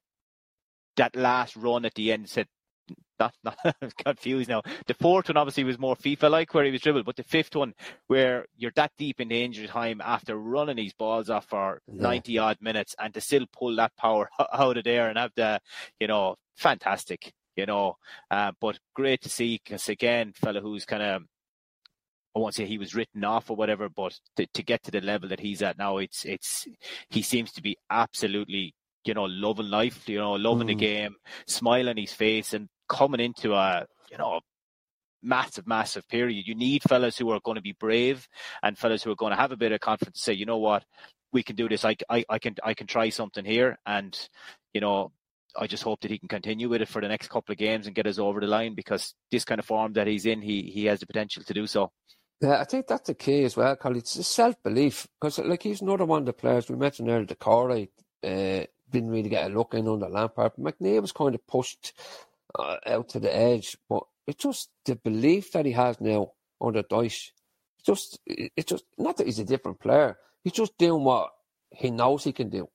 that 0.97 1.15
last 1.15 1.55
run 1.55 1.85
at 1.85 1.93
the 1.93 2.11
end 2.11 2.27
said, 2.29 2.47
not, 3.19 3.33
not 3.43 3.57
I'm 3.81 3.91
confused 3.97 4.49
now. 4.49 4.61
The 4.87 4.93
fourth 4.93 5.29
one 5.29 5.37
obviously 5.37 5.63
was 5.63 5.79
more 5.79 5.95
FIFA 5.95 6.29
like 6.31 6.53
where 6.53 6.65
he 6.65 6.71
was 6.71 6.81
dribbled, 6.81 7.05
but 7.05 7.15
the 7.15 7.23
fifth 7.23 7.55
one 7.55 7.73
where 8.07 8.45
you're 8.57 8.71
that 8.75 8.91
deep 8.97 9.19
into 9.21 9.35
injury 9.35 9.67
time 9.67 10.01
after 10.03 10.35
running 10.37 10.75
these 10.77 10.93
balls 10.93 11.29
off 11.29 11.45
for 11.47 11.81
Yeah. 11.87 12.01
90 12.01 12.37
odd 12.37 12.57
minutes 12.61 12.95
and 12.99 13.13
to 13.13 13.21
still 13.21 13.45
pull 13.51 13.75
that 13.77 13.95
power 13.97 14.29
out 14.53 14.77
of 14.77 14.83
there 14.83 15.09
and 15.09 15.17
have 15.17 15.31
the, 15.35 15.59
you 15.99 16.07
know, 16.07 16.35
fantastic, 16.55 17.33
you 17.55 17.65
know, 17.65 17.97
uh, 18.31 18.51
but 18.59 18.79
great 18.93 19.21
to 19.21 19.29
see 19.29 19.61
because 19.63 19.89
again, 19.89 20.33
fella 20.35 20.61
who's 20.61 20.85
kind 20.85 21.03
of 21.03 21.23
I 22.35 22.39
won't 22.39 22.53
say 22.53 22.65
he 22.65 22.77
was 22.77 22.93
written 22.93 23.23
off 23.23 23.49
or 23.49 23.55
whatever, 23.55 23.87
but 23.87 24.19
to, 24.35 24.45
to 24.45 24.61
get 24.63 24.83
to 24.83 24.91
the 24.91 24.99
level 24.99 25.29
that 25.29 25.39
he's 25.39 25.61
at 25.61 25.77
now, 25.77 25.97
it's 25.99 26.25
it's 26.25 26.67
he 27.09 27.21
seems 27.21 27.53
to 27.53 27.61
be 27.61 27.77
absolutely 27.89 28.73
you 29.05 29.13
know 29.13 29.23
loving 29.23 29.69
life, 29.69 30.09
you 30.09 30.17
know 30.17 30.33
loving 30.33 30.67
the 30.67 30.75
Mm. 30.75 30.79
game, 30.79 31.15
smile 31.47 31.87
on 31.87 31.95
his 31.95 32.11
face, 32.11 32.53
and 32.53 32.67
coming 32.87 33.19
into 33.19 33.53
a 33.53 33.85
you 34.11 34.17
know 34.17 34.41
massive 35.21 35.67
massive 35.67 36.07
period. 36.07 36.47
You 36.47 36.55
need 36.55 36.83
fellas 36.83 37.17
who 37.17 37.29
are 37.31 37.39
going 37.43 37.55
to 37.55 37.61
be 37.61 37.73
brave 37.73 38.27
and 38.61 38.77
fellas 38.77 39.03
who 39.03 39.11
are 39.11 39.15
going 39.15 39.31
to 39.31 39.37
have 39.37 39.51
a 39.51 39.57
bit 39.57 39.71
of 39.71 39.79
confidence 39.79 40.17
to 40.17 40.23
say, 40.23 40.33
you 40.33 40.45
know 40.45 40.57
what, 40.57 40.85
we 41.31 41.43
can 41.43 41.55
do 41.55 41.67
this. 41.69 41.85
I 41.85 41.95
I, 42.09 42.25
I 42.29 42.39
can 42.39 42.55
I 42.63 42.73
can 42.73 42.87
try 42.87 43.09
something 43.09 43.45
here, 43.45 43.77
and 43.85 44.17
you 44.73 44.81
know. 44.81 45.11
I 45.57 45.67
just 45.67 45.83
hope 45.83 46.01
that 46.01 46.11
he 46.11 46.19
can 46.19 46.27
continue 46.27 46.67
with 46.67 46.81
it 46.81 46.89
for 46.89 47.01
the 47.01 47.07
next 47.07 47.29
couple 47.29 47.53
of 47.53 47.57
games 47.57 47.87
and 47.87 47.95
get 47.95 48.07
us 48.07 48.19
over 48.19 48.41
the 48.41 48.45
line 48.45 48.75
because 48.75 49.15
this 49.31 49.45
kind 49.45 49.57
of 49.57 49.65
form 49.65 49.93
that 49.93 50.05
he's 50.05 50.25
in, 50.25 50.41
he 50.41 50.63
he 50.63 50.83
has 50.87 50.99
the 50.99 51.05
potential 51.05 51.43
to 51.43 51.53
do 51.53 51.65
so. 51.65 51.93
Yeah, 52.41 52.59
I 52.59 52.65
think 52.65 52.87
that's 52.87 53.07
the 53.07 53.15
key 53.15 53.43
as 53.43 53.55
well, 53.55 53.75
Colin. 53.75 53.99
It's 53.99 54.27
self 54.27 54.61
belief 54.61 55.07
because, 55.19 55.39
like, 55.39 55.63
he's 55.63 55.81
another 55.81 56.05
one 56.05 56.23
of 56.23 56.25
the 56.25 56.33
players 56.33 56.69
we 56.69 56.75
mentioned 56.75 57.09
earlier. 57.09 57.25
The 57.25 57.35
Corey 57.35 57.89
uh, 58.23 58.65
didn't 58.89 59.09
really 59.09 59.29
get 59.29 59.49
a 59.49 59.53
look 59.53 59.73
in 59.73 59.87
on 59.87 60.03
under 60.03 60.09
Lampard. 60.09 60.53
McNeil 60.59 61.01
was 61.01 61.13
kind 61.13 61.33
of 61.33 61.47
pushed 61.47 61.93
uh, 62.57 62.77
out 62.85 63.09
to 63.09 63.19
the 63.19 63.35
edge, 63.35 63.77
but 63.89 64.03
it's 64.27 64.43
just 64.43 64.69
the 64.85 64.95
belief 64.95 65.51
that 65.51 65.65
he 65.65 65.71
has 65.71 65.99
now 66.01 66.31
under 66.61 66.83
Dyche. 66.83 67.31
Just, 67.85 68.19
it's 68.25 68.69
just 68.69 68.85
not 68.97 69.17
that 69.17 69.27
he's 69.27 69.39
a 69.39 69.45
different 69.45 69.79
player. 69.79 70.17
He's 70.43 70.53
just 70.53 70.77
doing 70.77 71.03
what 71.03 71.29
he 71.71 71.91
knows 71.91 72.23
he 72.23 72.31
can 72.31 72.49
do. 72.49 72.67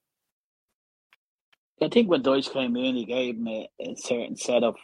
I 1.83 1.89
think 1.89 2.11
when 2.11 2.23
Dyche 2.23 2.53
came 2.53 2.77
in, 2.77 2.95
he 2.95 3.05
gave 3.07 3.37
him 3.37 3.49
a, 3.49 3.69
a 3.81 3.95
certain 3.97 4.37
set 4.37 4.63
of, 4.63 4.77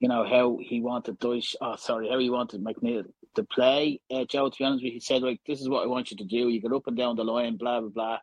you 0.00 0.08
know, 0.08 0.24
how 0.24 0.58
he 0.60 0.80
wanted 0.80 1.18
Dyche, 1.18 1.54
oh, 1.60 1.76
sorry, 1.76 2.10
how 2.10 2.18
he 2.18 2.30
wanted 2.30 2.62
McNeil 2.62 3.04
to 3.34 3.44
play. 3.44 4.00
Uh, 4.10 4.24
Joe, 4.28 4.50
to 4.50 4.56
be 4.58 4.64
honest 4.64 4.82
with 4.82 4.92
you, 4.92 4.92
he 4.92 5.00
said, 5.00 5.22
like, 5.22 5.40
this 5.46 5.60
is 5.60 5.68
what 5.68 5.82
I 5.82 5.86
want 5.86 6.10
you 6.10 6.16
to 6.18 6.24
do. 6.24 6.48
You 6.48 6.60
get 6.60 6.72
up 6.72 6.86
and 6.86 6.96
down 6.96 7.16
the 7.16 7.24
line, 7.24 7.56
blah, 7.56 7.80
blah, 7.80 7.88
blah. 7.88 8.18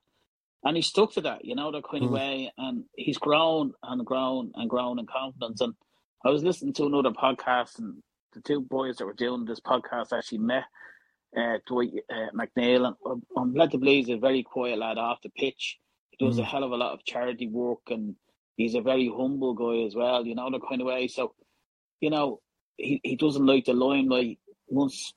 And 0.63 0.75
he 0.75 0.81
stuck 0.81 1.13
to 1.13 1.21
that, 1.21 1.45
you 1.45 1.55
know, 1.55 1.71
that 1.71 1.83
kind 1.89 2.03
of 2.03 2.09
Mm. 2.09 2.13
way. 2.13 2.51
And 2.57 2.83
he's 2.95 3.17
grown 3.17 3.73
and 3.83 4.05
grown 4.05 4.51
and 4.55 4.69
grown 4.69 4.99
in 4.99 5.05
confidence. 5.05 5.61
And 5.61 5.73
I 6.25 6.29
was 6.29 6.43
listening 6.43 6.73
to 6.73 6.85
another 6.85 7.11
podcast, 7.11 7.79
and 7.79 8.03
the 8.33 8.41
two 8.41 8.59
boys 8.61 8.97
that 8.97 9.05
were 9.05 9.13
doing 9.13 9.45
this 9.45 9.59
podcast 9.61 10.11
actually 10.15 10.39
met 10.39 10.65
uh, 11.37 11.59
Dwight 11.67 11.93
uh, 12.09 12.31
McNeil. 12.33 12.87
And 12.87 12.95
I'm- 13.05 13.23
I'm 13.37 13.53
led 13.53 13.69
to 13.71 13.77
believe 13.77 14.07
he's 14.07 14.15
a 14.15 14.19
very 14.19 14.41
quiet 14.43 14.79
lad 14.79 14.97
off 14.97 15.21
the 15.21 15.29
pitch. 15.29 15.79
He 16.09 16.17
does 16.25 16.39
a 16.39 16.41
Mm. 16.41 16.45
hell 16.45 16.63
of 16.63 16.71
a 16.71 16.77
lot 16.77 16.93
of 16.93 17.03
charity 17.05 17.47
work, 17.47 17.91
and 17.91 18.15
he's 18.57 18.73
a 18.75 18.81
very 18.81 19.07
humble 19.07 19.53
guy 19.53 19.83
as 19.85 19.95
well. 19.95 20.25
You 20.25 20.33
know 20.35 20.49
the 20.49 20.59
kind 20.59 20.81
of 20.81 20.87
way. 20.87 21.07
So, 21.07 21.35
you 22.01 22.09
know, 22.09 22.41
he, 22.77 22.99
he 23.03 23.15
doesn't 23.15 23.45
like 23.45 23.65
the 23.65 23.73
limelight. 23.73 24.39
Once 24.67 25.13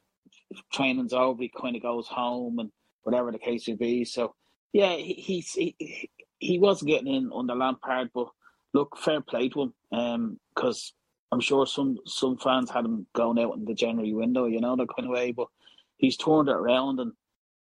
training's 0.72 1.12
over, 1.14 1.42
he 1.42 1.48
kind 1.48 1.76
of 1.76 1.82
goes 1.82 2.06
home 2.08 2.58
and 2.58 2.70
whatever 3.04 3.32
the 3.32 3.38
case 3.38 3.66
would 3.68 3.78
be. 3.78 4.04
So, 4.04 4.34
yeah, 4.72 4.94
he 4.96 5.14
he's, 5.14 5.52
he 5.52 6.10
he 6.38 6.58
wasn't 6.58 6.90
getting 6.90 7.12
in 7.12 7.30
under 7.34 7.54
Lampard, 7.54 8.10
but 8.14 8.28
look, 8.72 8.96
fair 8.96 9.20
play 9.20 9.48
to 9.50 9.62
him. 9.62 9.74
Um, 9.92 10.40
because 10.54 10.92
I'm 11.30 11.40
sure 11.40 11.66
some 11.66 11.98
some 12.06 12.36
fans 12.38 12.70
had 12.70 12.84
him 12.84 13.06
going 13.14 13.38
out 13.38 13.56
in 13.56 13.64
the 13.64 13.74
January 13.74 14.12
window. 14.12 14.46
You 14.46 14.60
know 14.60 14.76
that 14.76 14.88
kind 14.96 15.08
of 15.08 15.14
way, 15.14 15.32
but 15.32 15.48
he's 15.96 16.16
turned 16.16 16.48
it 16.48 16.56
around 16.56 17.00
and 17.00 17.12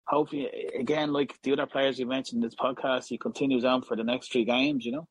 hopefully, 0.08 0.50
again, 0.78 1.12
like 1.14 1.40
the 1.44 1.54
other 1.54 1.66
players 1.66 2.00
you 2.00 2.06
mentioned 2.06 2.44
in 2.44 2.48
this 2.48 2.56
podcast, 2.56 3.08
he 3.08 3.18
continues 3.18 3.66
on 3.66 3.82
for 3.82 3.96
the 3.96 4.04
next 4.04 4.32
three 4.32 4.46
games. 4.46 4.86
You 4.86 4.94
know. 4.94 5.08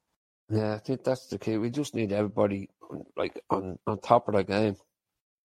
Yeah, 0.50 0.74
I 0.74 0.78
think 0.78 1.04
that's 1.04 1.26
the 1.28 1.38
key. 1.38 1.56
We 1.56 1.70
just 1.70 1.94
need 1.94 2.12
everybody 2.12 2.68
like 3.16 3.40
on, 3.50 3.78
on 3.86 3.98
top 4.00 4.28
of 4.28 4.34
the 4.34 4.44
game, 4.44 4.76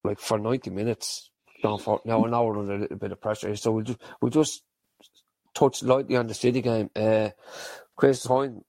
like 0.04 0.20
for 0.20 0.38
ninety 0.38 0.70
minutes. 0.70 1.32
Don't 1.62 1.82
for 1.82 2.02
now. 2.06 2.26
I 2.26 2.30
know 2.30 2.50
a 2.50 2.60
little 2.60 2.98
bit 2.98 3.12
of 3.12 3.22
pressure, 3.22 3.56
so 3.56 3.72
we'll 3.72 3.84
just 3.84 4.00
we'll 4.22 4.32
just 4.32 4.64
touch 5.54 5.84
lightly 5.84 6.16
on 6.16 6.28
the 6.28 6.34
City 6.34 6.62
game. 6.62 6.90
Uh, 6.96 7.30
Chris 7.96 8.26
Hoyne, 8.26 8.64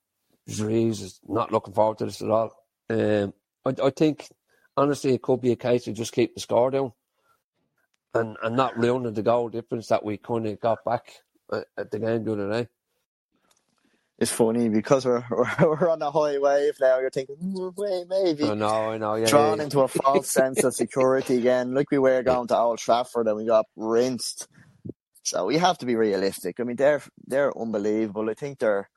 Reeves 0.58 1.02
is 1.02 1.20
not 1.26 1.52
looking 1.52 1.74
forward 1.74 1.98
to 1.98 2.06
this 2.06 2.22
at 2.22 2.30
all. 2.30 2.52
Um, 2.88 3.32
I, 3.64 3.74
I 3.84 3.90
think 3.90 4.28
honestly 4.76 5.14
it 5.14 5.22
could 5.22 5.40
be 5.40 5.52
a 5.52 5.56
case 5.56 5.86
of 5.86 5.94
just 5.94 6.12
keep 6.12 6.34
the 6.34 6.40
score 6.40 6.70
down, 6.70 6.92
and 8.14 8.36
and 8.42 8.56
not 8.56 8.76
ruining 8.76 9.14
the 9.14 9.22
goal 9.22 9.48
difference 9.48 9.88
that 9.88 10.04
we 10.04 10.16
kind 10.16 10.46
of 10.46 10.60
got 10.60 10.84
back 10.84 11.12
at, 11.52 11.66
at 11.76 11.90
the 11.90 11.98
game 11.98 12.24
the 12.24 12.32
other 12.32 12.50
day. 12.50 12.68
It's 14.18 14.30
funny 14.30 14.68
because 14.68 15.06
we're 15.06 15.24
we're, 15.30 15.46
we're 15.60 15.88
on 15.88 16.02
a 16.02 16.10
high 16.10 16.38
wave 16.38 16.74
now. 16.80 16.98
You're 16.98 17.10
thinking, 17.10 17.36
"Mm, 17.36 17.72
wait, 17.76 18.06
maybe 18.08 18.50
I 18.50 18.54
know, 18.54 18.90
I 18.90 18.98
know. 18.98 19.14
Yeah, 19.14 19.26
drawn 19.26 19.58
yeah. 19.58 19.64
into 19.64 19.80
a 19.80 19.88
false 19.88 20.28
sense 20.32 20.62
of 20.62 20.74
security 20.74 21.38
again, 21.38 21.72
like 21.72 21.90
we 21.90 21.98
were 21.98 22.22
going 22.22 22.48
to 22.48 22.58
Old 22.58 22.78
Trafford 22.78 23.28
and 23.28 23.36
we 23.36 23.46
got 23.46 23.66
rinsed. 23.76 24.46
So 25.30 25.46
we 25.46 25.58
have 25.58 25.78
to 25.80 25.86
be 25.86 25.96
realistic. 25.96 26.60
I 26.60 26.64
mean, 26.64 26.76
they're 26.76 27.02
they're 27.26 27.56
unbelievable. 27.58 28.30
I 28.30 28.34
think 28.34 28.60
they're, 28.60 28.90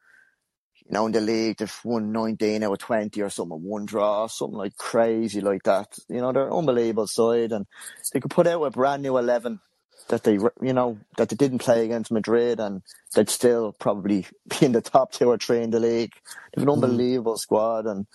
you 0.86 0.92
know, 0.94 1.06
in 1.08 1.14
the 1.14 1.22
league 1.22 1.58
they've 1.58 1.80
won 1.86 2.12
19 2.14 2.64
out 2.64 2.74
of 2.74 2.80
20 2.80 3.22
or 3.22 3.30
something, 3.30 3.64
one 3.64 3.86
draw, 3.86 4.28
something 4.28 4.58
like 4.58 4.76
crazy 4.78 5.42
like 5.42 5.64
that. 5.64 5.88
You 6.10 6.22
know, 6.22 6.34
they're 6.34 6.48
an 6.48 6.54
unbelievable 6.54 7.08
side, 7.08 7.52
and 7.54 7.68
they 8.14 8.22
could 8.22 8.32
put 8.32 8.48
out 8.48 8.64
a 8.64 8.72
brand 8.72 9.04
new 9.04 9.18
11 9.18 9.62
that 10.10 10.24
they, 10.24 10.34
you 10.62 10.74
know, 10.74 11.00
that 11.18 11.30
they 11.30 11.38
didn't 11.38 11.60
play 11.60 11.86
against 11.86 12.12
Madrid, 12.12 12.60
and 12.60 12.84
they'd 13.16 13.30
still 13.30 13.74
probably 13.80 14.28
be 14.50 14.66
in 14.68 14.74
the 14.74 14.82
top 14.82 15.14
two 15.14 15.30
or 15.30 15.38
three 15.40 15.64
in 15.64 15.72
the 15.72 15.80
league. 15.82 16.14
They've 16.56 16.64
an 16.64 16.70
Mm. 16.70 16.74
unbelievable 16.74 17.38
squad, 17.38 17.88
and 17.88 18.08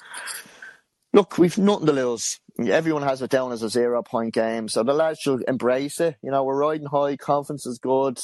look, 1.14 1.38
we've 1.38 1.58
nothing 1.58 1.86
to 1.86 1.92
lose. 1.92 2.40
Everyone 2.66 3.02
has 3.02 3.22
it 3.22 3.30
down 3.30 3.52
as 3.52 3.62
a 3.62 3.68
zero 3.68 4.02
point 4.02 4.34
game, 4.34 4.68
so 4.68 4.82
the 4.82 4.92
lads 4.92 5.20
should 5.20 5.44
embrace 5.46 6.00
it. 6.00 6.16
You 6.22 6.30
know, 6.32 6.42
we're 6.42 6.58
riding 6.58 6.88
high, 6.88 7.16
confidence 7.16 7.66
is 7.66 7.78
good. 7.78 8.18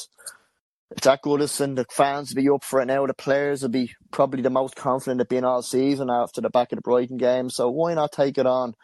It's 0.90 1.04
that 1.04 1.22
Goodison, 1.22 1.76
the 1.76 1.86
fans 1.90 2.30
will 2.30 2.42
be 2.42 2.48
up 2.48 2.64
for 2.64 2.80
it 2.80 2.86
now. 2.86 3.06
The 3.06 3.14
players 3.14 3.62
will 3.62 3.68
be 3.68 3.94
probably 4.10 4.42
the 4.42 4.50
most 4.50 4.76
confident 4.76 5.18
they've 5.18 5.28
been 5.28 5.44
all 5.44 5.62
season 5.62 6.10
after 6.10 6.40
the 6.40 6.50
back 6.50 6.72
of 6.72 6.76
the 6.76 6.82
Brighton 6.82 7.16
game. 7.16 7.50
So 7.50 7.70
why 7.70 7.94
not 7.94 8.12
take 8.12 8.38
it 8.38 8.46
on? 8.46 8.74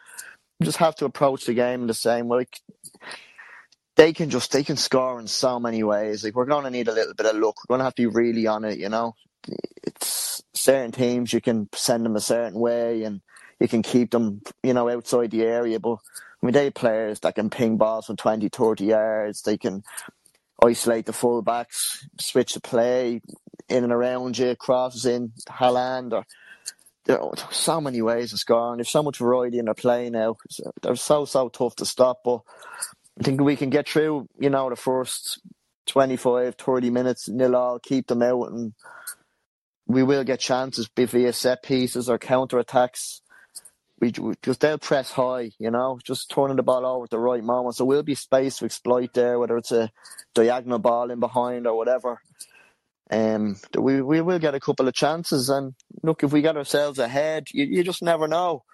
Just 0.63 0.79
have 0.79 0.95
to 0.97 1.05
approach 1.05 1.47
the 1.47 1.55
game 1.55 1.83
in 1.83 1.87
the 1.87 1.95
same 1.95 2.29
way. 2.29 2.47
They 3.97 4.13
can 4.13 4.31
just 4.31 4.53
they 4.53 4.65
can 4.65 4.77
score 4.77 5.21
in 5.21 5.27
so 5.27 5.61
many 5.61 5.83
ways. 5.83 6.25
Like 6.25 6.35
we're 6.35 6.47
gonna 6.47 6.71
need 6.71 6.89
a 6.89 6.93
little 6.93 7.15
bit 7.15 7.27
of 7.27 7.37
luck. 7.37 7.57
We're 7.69 7.75
gonna 7.75 7.85
have 7.85 7.95
to 7.97 8.03
be 8.03 8.07
really 8.07 8.47
on 8.47 8.65
it, 8.65 8.79
you 8.79 8.89
know. 8.89 9.15
It's 9.83 10.43
certain 10.55 10.93
teams 10.93 11.33
you 11.33 11.41
can 11.41 11.69
send 11.75 12.05
them 12.05 12.17
a 12.17 12.21
certain 12.21 12.59
way 12.59 13.05
and 13.05 13.21
you 13.61 13.69
can 13.69 13.83
keep 13.83 14.11
them, 14.11 14.43
you 14.63 14.75
know, 14.75 14.89
outside 14.89 15.31
the 15.31 15.43
area. 15.43 15.79
But 15.79 15.99
I 16.43 16.47
mean, 16.47 16.55
they 16.55 16.71
players 16.71 17.21
that 17.21 17.35
can 17.35 17.51
ping 17.51 17.77
balls 17.77 18.07
from 18.07 18.17
20, 18.17 18.49
30 18.49 18.85
yards. 18.85 19.43
They 19.43 19.59
can 19.59 19.85
isolate 20.63 21.07
the 21.07 21.13
fullbacks, 21.13 22.05
switch 22.19 22.55
the 22.55 22.61
play 22.61 23.21
in 23.69 23.85
and 23.85 23.93
around 23.93 24.39
you, 24.39 24.57
crosses 24.57 25.07
in, 25.07 25.33
Haaland. 25.49 26.13
Or, 26.13 26.25
there 27.05 27.21
are 27.21 27.33
so 27.51 27.81
many 27.81 28.03
ways 28.03 28.33
of 28.33 28.39
scoring. 28.39 28.79
There's 28.79 28.91
so 28.91 29.03
much 29.03 29.19
variety 29.19 29.59
in 29.59 29.67
their 29.67 29.75
play 29.75 30.11
now. 30.11 30.37
They're 30.83 30.97
so, 30.97 31.25
so 31.25 31.49
tough 31.49 31.77
to 31.77 31.87
stop. 31.87 32.21
But 32.25 32.41
I 33.19 33.23
think 33.23 33.41
we 33.41 33.57
can 33.57 33.71
get 33.71 33.89
through, 33.89 34.29
you 34.39 34.51
know, 34.51 34.71
the 34.71 34.77
first 34.77 35.41
25, 35.87 36.55
30 36.57 36.91
minutes, 36.91 37.29
nil 37.29 37.57
all, 37.57 37.79
keep 37.79 38.07
them 38.07 38.23
out, 38.23 38.53
and 38.53 38.75
we 39.87 40.03
will 40.03 40.25
get 40.25 40.41
chances 40.41 40.89
be 40.89 41.05
via 41.05 41.33
set 41.33 41.63
pieces 41.63 42.09
or 42.09 42.19
counter 42.19 42.59
attacks. 42.59 43.23
We 44.01 44.13
because 44.13 44.59
they'll 44.59 44.79
press 44.79 45.11
high, 45.11 45.51
you 45.59 45.71
know, 45.71 45.99
just 46.03 46.31
turning 46.31 46.57
the 46.57 46.63
ball 46.63 46.87
over 46.87 47.05
at 47.05 47.11
the 47.11 47.19
right 47.19 47.45
moment. 47.45 47.77
So 47.77 47.85
we'll 47.85 48.03
be 48.03 48.15
space 48.15 48.59
to 48.59 48.65
exploit 48.65 49.13
there, 49.13 49.39
whether 49.39 49.59
it's 49.59 49.73
a 49.73 49.91
diagonal 50.35 50.79
ball 50.79 51.11
in 51.11 51.21
behind 51.21 51.67
or 51.67 51.77
whatever. 51.77 52.21
Um, 53.11 53.57
we 53.77 54.01
we 54.01 54.21
will 54.21 54.39
get 54.39 54.55
a 54.55 54.61
couple 54.61 54.89
of 54.89 54.95
chances, 54.95 55.49
and 55.51 55.75
look, 56.03 56.23
if 56.23 56.33
we 56.33 56.43
get 56.43 56.57
ourselves 56.57 56.99
ahead, 56.99 57.49
you, 57.53 57.65
you 57.65 57.85
just 57.85 58.03
never 58.03 58.27
know. 58.27 58.65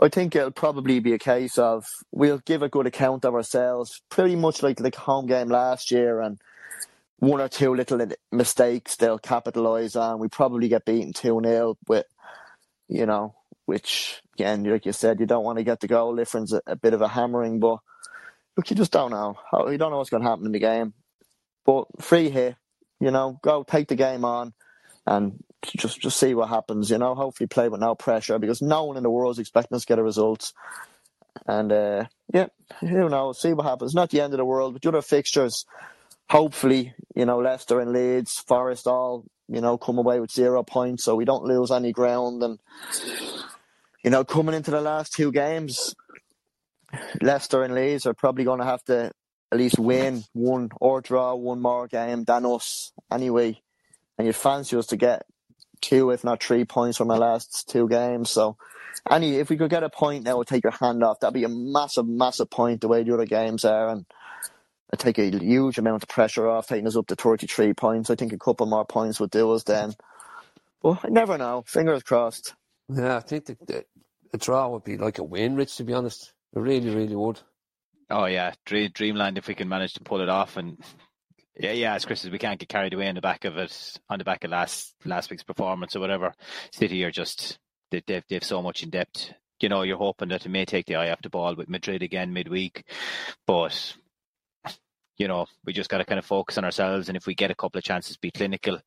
I 0.00 0.08
think 0.08 0.36
it'll 0.36 0.52
probably 0.52 1.00
be 1.00 1.12
a 1.12 1.18
case 1.18 1.58
of 1.58 1.84
we'll 2.12 2.38
give 2.38 2.62
a 2.62 2.68
good 2.68 2.86
account 2.86 3.24
of 3.24 3.34
ourselves, 3.34 4.00
pretty 4.08 4.36
much 4.36 4.62
like 4.62 4.76
the 4.76 4.92
home 4.96 5.26
game 5.26 5.48
last 5.48 5.90
year, 5.90 6.20
and 6.20 6.38
one 7.18 7.40
or 7.40 7.48
two 7.48 7.74
little 7.74 8.06
mistakes 8.30 8.96
they'll 8.96 9.18
capitalise 9.18 9.96
on. 9.96 10.20
We 10.20 10.28
probably 10.28 10.68
get 10.68 10.84
beaten 10.84 11.12
2 11.12 11.40
0 11.44 11.76
with, 11.88 12.06
you 12.88 13.06
know, 13.06 13.34
which, 13.68 14.22
again, 14.32 14.64
like 14.64 14.86
you 14.86 14.92
said, 14.92 15.20
you 15.20 15.26
don't 15.26 15.44
want 15.44 15.58
to 15.58 15.62
get 15.62 15.80
the 15.80 15.88
goal 15.88 16.16
difference 16.16 16.54
a, 16.54 16.62
a 16.66 16.74
bit 16.74 16.94
of 16.94 17.02
a 17.02 17.08
hammering, 17.08 17.60
but 17.60 17.80
look, 18.56 18.70
you 18.70 18.74
just 18.74 18.92
don't 18.92 19.10
know. 19.10 19.36
You 19.70 19.76
don't 19.76 19.90
know 19.90 19.98
what's 19.98 20.08
going 20.08 20.22
to 20.22 20.28
happen 20.28 20.46
in 20.46 20.52
the 20.52 20.58
game. 20.58 20.94
But 21.66 21.84
free 22.00 22.30
here, 22.30 22.56
you 22.98 23.10
know, 23.10 23.38
go 23.42 23.64
take 23.64 23.88
the 23.88 23.94
game 23.94 24.24
on 24.24 24.54
and 25.06 25.44
just 25.66 26.00
just 26.00 26.18
see 26.18 26.32
what 26.32 26.48
happens. 26.48 26.88
You 26.88 26.96
know, 26.96 27.14
hopefully 27.14 27.46
play 27.46 27.68
with 27.68 27.82
no 27.82 27.94
pressure 27.94 28.38
because 28.38 28.62
no 28.62 28.84
one 28.84 28.96
in 28.96 29.02
the 29.02 29.10
world 29.10 29.32
is 29.32 29.38
expecting 29.38 29.76
us 29.76 29.82
to 29.82 29.86
get 29.86 29.98
a 29.98 30.02
result. 30.02 30.54
And 31.46 31.70
uh, 31.70 32.04
yeah, 32.32 32.46
who 32.80 33.10
knows? 33.10 33.38
See 33.38 33.52
what 33.52 33.66
happens. 33.66 33.94
Not 33.94 34.08
the 34.08 34.22
end 34.22 34.32
of 34.32 34.38
the 34.38 34.46
world, 34.46 34.72
but 34.72 34.80
the 34.80 34.88
other 34.88 35.02
fixtures, 35.02 35.66
hopefully, 36.30 36.94
you 37.14 37.26
know, 37.26 37.40
Leicester 37.40 37.80
and 37.80 37.92
Leeds, 37.92 38.38
Forest 38.38 38.86
all, 38.86 39.26
you 39.46 39.60
know, 39.60 39.78
come 39.78 39.98
away 39.98 40.20
with 40.20 40.30
zero 40.30 40.62
points, 40.62 41.04
so 41.04 41.16
we 41.16 41.24
don't 41.24 41.44
lose 41.44 41.70
any 41.70 41.92
ground. 41.92 42.42
And 42.42 42.58
you 44.08 44.10
know, 44.10 44.24
coming 44.24 44.54
into 44.54 44.70
the 44.70 44.80
last 44.80 45.12
two 45.12 45.30
games, 45.30 45.94
Leicester 47.20 47.62
and 47.62 47.74
Leeds 47.74 48.06
are 48.06 48.14
probably 48.14 48.42
going 48.42 48.58
to 48.58 48.64
have 48.64 48.82
to 48.84 49.12
at 49.52 49.58
least 49.58 49.78
win 49.78 50.24
one 50.32 50.70
or 50.80 51.02
draw 51.02 51.34
one 51.34 51.60
more 51.60 51.86
game 51.88 52.24
than 52.24 52.46
us 52.46 52.90
anyway. 53.12 53.60
And 54.16 54.26
you'd 54.26 54.34
fancy 54.34 54.78
us 54.78 54.86
to 54.86 54.96
get 54.96 55.26
two, 55.82 56.10
if 56.10 56.24
not 56.24 56.42
three 56.42 56.64
points 56.64 56.96
from 56.96 57.10
our 57.10 57.18
last 57.18 57.68
two 57.68 57.86
games. 57.86 58.30
So, 58.30 58.56
any 59.10 59.36
if 59.36 59.50
we 59.50 59.58
could 59.58 59.68
get 59.68 59.82
a 59.82 59.90
point 59.90 60.24
now, 60.24 60.36
we'll 60.36 60.44
take 60.46 60.64
your 60.64 60.72
hand 60.72 61.04
off. 61.04 61.20
That'd 61.20 61.34
be 61.34 61.44
a 61.44 61.50
massive, 61.50 62.08
massive 62.08 62.48
point 62.48 62.80
the 62.80 62.88
way 62.88 63.02
the 63.02 63.12
other 63.12 63.26
games 63.26 63.66
are, 63.66 63.90
and 63.90 64.06
it'd 64.90 65.00
take 65.00 65.18
a 65.18 65.38
huge 65.38 65.76
amount 65.76 66.02
of 66.02 66.08
pressure 66.08 66.48
off, 66.48 66.68
taking 66.68 66.86
us 66.86 66.96
up 66.96 67.08
to 67.08 67.14
thirty-three 67.14 67.74
points. 67.74 68.08
I 68.08 68.14
think 68.14 68.32
a 68.32 68.38
couple 68.38 68.64
more 68.64 68.86
points 68.86 69.20
would 69.20 69.30
do 69.30 69.52
us 69.52 69.64
then. 69.64 69.92
Well, 70.82 70.98
I 71.04 71.08
never 71.10 71.36
know. 71.36 71.62
Fingers 71.66 72.02
crossed. 72.02 72.54
Yeah, 72.88 73.16
I 73.16 73.20
think 73.20 73.46
the, 73.46 73.84
the, 74.32 74.38
draw 74.38 74.68
would 74.68 74.84
be 74.84 74.96
like 74.96 75.18
a 75.18 75.24
win, 75.24 75.56
Rich. 75.56 75.76
To 75.76 75.84
be 75.84 75.92
honest, 75.92 76.32
it 76.54 76.58
really, 76.58 76.94
really 76.94 77.16
would. 77.16 77.40
Oh 78.10 78.24
yeah, 78.24 78.54
Dream, 78.64 78.90
Dreamland 78.94 79.36
if 79.36 79.48
we 79.48 79.54
can 79.54 79.68
manage 79.68 79.94
to 79.94 80.02
pull 80.02 80.20
it 80.22 80.30
off 80.30 80.56
and 80.56 80.78
yeah, 81.58 81.72
yeah, 81.72 81.94
as 81.94 82.04
Chris 82.04 82.20
says, 82.20 82.30
we 82.30 82.38
can't 82.38 82.60
get 82.60 82.68
carried 82.68 82.94
away 82.94 83.08
on 83.08 83.16
the 83.16 83.20
back 83.20 83.44
of 83.44 83.56
it, 83.56 83.98
on 84.08 84.18
the 84.18 84.24
back 84.24 84.44
of 84.44 84.50
last 84.50 84.94
last 85.04 85.28
week's 85.28 85.42
performance 85.42 85.96
or 85.96 86.00
whatever. 86.00 86.32
City 86.70 87.02
are 87.04 87.10
just 87.10 87.58
they, 87.90 88.02
they've 88.06 88.24
they've 88.28 88.44
so 88.44 88.62
much 88.62 88.82
in 88.82 88.90
depth. 88.90 89.32
You 89.60 89.68
know, 89.68 89.82
you're 89.82 89.96
hoping 89.96 90.28
that 90.28 90.46
it 90.46 90.50
may 90.50 90.64
take 90.64 90.86
the 90.86 90.94
eye 90.94 91.10
off 91.10 91.20
the 91.20 91.30
ball 91.30 91.56
with 91.56 91.68
Madrid 91.68 92.02
again 92.02 92.32
midweek, 92.32 92.84
but 93.44 93.96
you 95.16 95.26
know, 95.26 95.46
we 95.64 95.72
just 95.72 95.90
got 95.90 95.98
to 95.98 96.04
kind 96.04 96.20
of 96.20 96.24
focus 96.24 96.58
on 96.58 96.64
ourselves. 96.64 97.08
And 97.08 97.16
if 97.16 97.26
we 97.26 97.34
get 97.34 97.50
a 97.50 97.56
couple 97.56 97.78
of 97.78 97.84
chances, 97.84 98.16
be 98.16 98.30
clinical. 98.30 98.78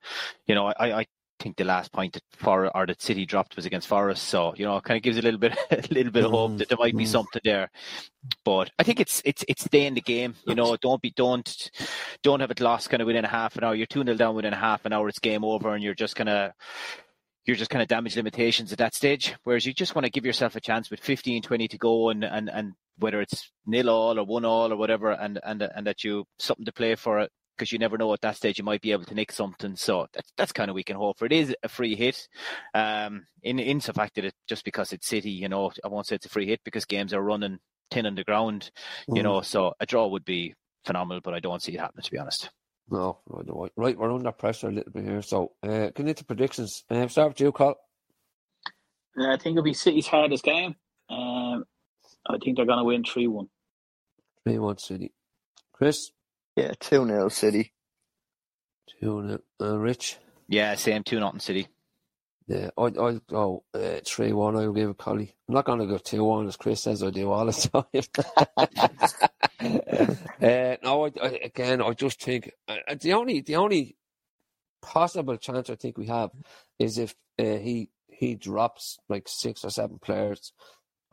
You 0.48 0.56
know, 0.56 0.68
I, 0.68 1.02
I 1.02 1.06
think 1.42 1.58
the 1.58 1.64
last 1.64 1.92
point 1.92 2.14
that 2.14 2.24
for 2.32 2.76
or 2.76 2.86
that 2.86 3.02
City 3.02 3.26
dropped 3.26 3.56
was 3.56 3.66
against 3.66 3.88
Forest, 3.88 4.24
so 4.24 4.54
you 4.56 4.66
know, 4.66 4.78
it 4.78 4.84
kind 4.84 4.98
of 4.98 5.04
gives 5.04 5.18
a 5.18 5.22
little 5.22 5.40
bit, 5.40 5.58
a 5.72 5.84
little 5.90 6.12
bit 6.12 6.26
of 6.26 6.32
hope 6.32 6.58
that 6.58 6.70
there 6.70 6.78
might 6.78 6.96
be 6.96 7.06
mm, 7.06 7.08
something 7.08 7.42
there. 7.44 7.70
Mm. 8.26 8.34
But 8.46 8.72
I 8.78 8.84
think 8.84 9.00
it's 9.00 9.22
it's 9.26 9.44
it's 9.48 9.66
stay 9.66 9.86
in 9.86 9.96
the 9.96 10.02
game. 10.02 10.36
You 10.46 10.56
know, 10.56 10.78
don't 10.78 11.02
be 11.02 11.12
don't 11.16 11.72
don't 12.24 12.40
have 12.40 12.52
it 12.52 12.62
lost 12.62 12.90
kind 12.90 13.02
of 13.02 13.08
within 13.08 13.26
a 13.26 13.30
half 13.30 13.56
an 13.58 13.64
hour. 13.64 13.76
You're 13.76 13.88
two 13.88 14.04
0 14.04 14.16
down 14.16 14.36
within 14.36 14.54
a 14.54 14.58
half 14.58 14.86
an 14.86 14.94
hour, 14.94 15.08
it's 15.10 15.20
game 15.20 15.44
over, 15.44 15.74
and 15.74 15.84
you're 15.84 15.96
just 15.96 16.16
gonna 16.16 16.54
you're 17.46 17.56
just 17.56 17.72
kind 17.72 17.82
of 17.82 17.88
damage 17.88 18.16
limitations 18.16 18.72
at 18.72 18.78
that 18.78 18.94
stage. 18.94 19.36
Whereas 19.44 19.66
you 19.66 19.74
just 19.74 19.96
want 19.96 20.06
to 20.06 20.12
give 20.12 20.26
yourself 20.26 20.56
a 20.56 20.62
chance 20.62 20.92
with 20.92 21.00
15, 21.00 21.42
20 21.42 21.68
to 21.68 21.78
go, 21.78 22.10
and 22.10 22.24
and 22.24 22.50
and 22.50 22.74
whether 22.98 23.20
it's 23.20 23.52
nil 23.66 23.90
all 23.90 24.20
or 24.20 24.26
one 24.26 24.46
all 24.46 24.72
or 24.72 24.78
whatever, 24.78 25.12
and 25.12 25.40
and 25.44 25.62
and 25.62 25.88
that 25.88 26.04
you 26.04 26.26
something 26.38 26.66
to 26.66 26.74
play 26.74 26.96
for 26.96 27.20
it 27.20 27.32
because 27.62 27.72
you 27.72 27.78
never 27.78 27.96
know 27.96 28.12
at 28.12 28.22
that 28.22 28.36
stage 28.36 28.58
you 28.58 28.64
might 28.64 28.82
be 28.82 28.92
able 28.92 29.04
to 29.04 29.14
nick 29.14 29.32
something. 29.32 29.76
So 29.76 30.08
that's 30.14 30.34
that's 30.36 30.52
kind 30.52 30.72
of 30.72 30.76
we 30.76 30.84
can 30.84 30.96
hope 30.96 31.20
for. 31.20 31.28
It 31.28 31.32
is 31.32 31.56
a 31.62 31.70
free 31.70 31.96
hit, 31.96 32.28
um, 32.74 33.28
in 33.44 33.60
in 33.60 33.78
the 33.78 33.94
fact 33.94 34.16
that 34.16 34.26
it 34.26 34.34
just 34.48 34.66
because 34.66 34.92
it's 34.94 35.08
City, 35.08 35.30
you 35.30 35.48
know, 35.48 35.72
I 35.86 35.90
won't 35.90 36.08
say 36.08 36.16
it's 36.16 36.26
a 36.26 36.30
free 36.30 36.48
hit 36.48 36.62
because 36.66 36.86
games 36.86 37.14
are 37.14 37.22
running 37.22 37.60
tin 37.92 38.08
on 38.08 38.16
the 38.16 38.24
ground, 38.24 38.72
you 39.08 39.22
mm. 39.22 39.24
know. 39.24 39.42
So 39.42 39.74
a 39.80 39.86
draw 39.86 40.08
would 40.08 40.26
be 40.26 40.56
phenomenal, 40.86 41.22
but 41.24 41.36
I 41.36 41.40
don't 41.40 41.62
see 41.62 41.74
it 41.74 41.80
happening 41.80 42.02
to 42.02 42.12
be 42.12 42.18
honest. 42.18 42.50
No, 42.90 43.20
right, 43.78 43.98
we're 43.98 44.12
under 44.12 44.32
pressure 44.32 44.68
a 44.68 44.72
little 44.72 44.92
bit 44.92 45.06
here. 45.06 45.22
So, 45.22 45.54
uh, 45.64 45.92
get 45.96 46.00
into 46.00 46.26
predictions. 46.26 46.84
Uh, 46.90 47.08
start 47.08 47.30
with 47.30 47.40
you, 47.40 47.52
Carl. 47.54 47.76
Yeah, 49.16 49.32
I 49.32 49.38
think 49.38 49.54
it'll 49.54 49.64
be 49.64 49.74
City's 49.74 50.08
hardest 50.08 50.44
game. 50.44 50.76
Um, 51.10 51.64
I 52.28 52.38
think 52.44 52.58
they're 52.58 52.66
going 52.66 52.80
to 52.80 52.84
win 52.84 53.04
3 53.06 53.28
1. 53.28 53.48
3 54.46 54.58
1 54.58 54.78
City. 54.80 55.14
Chris? 55.72 56.12
Yeah, 56.56 56.74
2 56.80 57.08
0 57.08 57.30
City. 57.30 57.74
2 59.02 59.28
0. 59.28 59.40
Uh, 59.62 59.80
Rich? 59.80 60.18
Yeah, 60.48 60.76
same 60.76 61.04
2 61.04 61.18
0 61.18 61.34
City. 61.40 61.68
Yeah, 62.48 62.70
I, 62.78 62.82
I'll 62.82 63.22
go 63.30 63.64
uh, 63.74 64.00
3 64.06 64.34
1. 64.34 64.56
I'll 64.58 64.74
give 64.74 64.90
it 64.90 64.98
Collie. 64.98 65.34
I'm 65.48 65.56
not 65.56 65.66
going 65.66 65.80
to 65.80 65.86
go 65.86 65.98
2 65.98 66.24
1 66.24 66.48
as 66.48 66.58
Chris 66.58 66.82
says 66.82 67.02
I 67.04 67.10
do 67.10 67.32
all 67.32 67.46
the 67.46 67.54
time. 67.72 69.30
uh, 70.42 70.76
no, 70.84 71.06
I, 71.06 71.12
I, 71.22 71.28
again, 71.44 71.82
I 71.82 71.94
just 71.94 72.22
think 72.22 72.52
uh, 72.68 72.96
the 73.00 73.14
only 73.14 73.42
the 73.42 73.56
only 73.56 73.96
possible 74.82 75.38
chance 75.38 75.70
I 75.70 75.76
think 75.76 75.98
we 75.98 76.08
have 76.08 76.32
is 76.80 76.98
if 76.98 77.16
uh, 77.40 77.44
he 77.44 77.90
he 78.10 78.36
drops 78.36 79.00
like 79.08 79.28
six 79.28 79.64
or 79.64 79.70
seven 79.70 80.00
players. 80.00 80.52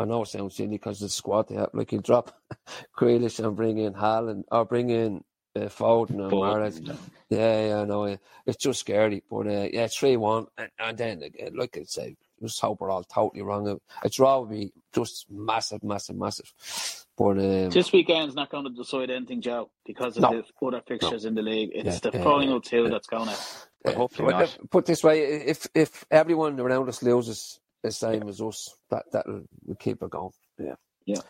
I 0.00 0.04
know 0.04 0.22
it 0.22 0.28
sounds 0.28 0.54
silly 0.56 0.68
because 0.70 1.00
the 1.00 1.08
squad 1.08 1.48
they 1.48 1.56
have, 1.56 1.70
like 1.72 1.90
he'll 1.90 2.00
drop 2.00 2.32
Grealish 2.98 3.44
and 3.44 3.56
bring 3.56 3.78
in 3.78 3.94
Haaland 3.94 4.44
or 4.50 4.64
bring 4.64 4.90
in 4.90 5.24
uh, 5.64 5.68
Foden 5.68 6.10
and 6.10 6.32
Mahrez. 6.32 6.98
Yeah, 7.28 7.68
yeah, 7.68 7.80
I 7.80 7.84
know. 7.84 8.16
It's 8.46 8.56
just 8.56 8.80
scary, 8.80 9.22
but 9.30 9.46
uh, 9.46 9.68
yeah, 9.72 9.86
three 9.88 10.16
one, 10.16 10.46
and, 10.56 10.70
and 10.78 10.98
then 10.98 11.22
again, 11.22 11.54
like 11.54 11.76
I 11.76 11.82
said, 11.84 12.16
just 12.42 12.60
hope 12.60 12.80
we're 12.80 12.90
all 12.90 13.04
totally 13.04 13.42
wrong. 13.42 13.78
A 14.02 14.08
draw 14.08 14.40
would 14.40 14.50
be 14.50 14.72
just 14.94 15.26
massive, 15.30 15.82
massive, 15.82 16.16
massive. 16.16 16.52
But 17.16 17.38
um, 17.38 17.70
this 17.70 17.92
weekend's 17.92 18.34
not 18.34 18.50
going 18.50 18.64
to 18.64 18.70
decide 18.70 19.10
anything, 19.10 19.42
Joe, 19.42 19.70
because 19.84 20.16
of 20.16 20.22
no, 20.22 20.42
the 20.42 20.66
other 20.66 20.82
fixtures 20.86 21.24
no. 21.24 21.28
in 21.28 21.34
the 21.34 21.42
league. 21.42 21.70
It's 21.74 22.00
yeah, 22.02 22.10
the 22.10 22.18
final 22.18 22.60
two 22.60 22.84
yeah. 22.84 22.90
that's 22.90 23.08
going 23.08 23.28
to. 23.28 23.36
But 23.84 23.94
hopefully 23.94 24.32
not. 24.32 24.56
Put 24.70 24.86
this 24.86 25.02
way, 25.02 25.22
if 25.24 25.66
if 25.74 26.04
everyone 26.10 26.58
around 26.60 26.88
us 26.88 27.02
loses 27.02 27.60
the 27.82 27.90
same 27.90 28.22
yeah. 28.22 28.28
as 28.28 28.40
us, 28.40 28.74
that 28.90 29.04
that'll 29.12 29.42
we'll 29.64 29.76
keep 29.76 30.02
it 30.02 30.10
going. 30.10 30.30
Yeah. 30.58 30.74
Yeah. 31.06 31.20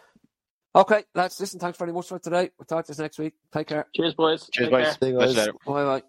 Okay, 0.78 1.02
lads, 1.12 1.40
listen, 1.40 1.58
thanks 1.58 1.76
very 1.76 1.92
much 1.92 2.06
for 2.06 2.20
today. 2.20 2.50
We'll 2.56 2.66
talk 2.66 2.86
to 2.86 2.92
you 2.92 3.02
next 3.02 3.18
week. 3.18 3.34
Take 3.52 3.66
care. 3.66 3.88
Cheers, 3.96 4.14
boys. 4.14 4.48
Cheers, 4.52 4.70
boys. 4.70 4.96
See 5.02 5.08
you 5.08 5.18
guys. 5.18 5.34
Bye 5.34 5.50
bye. 5.66 6.02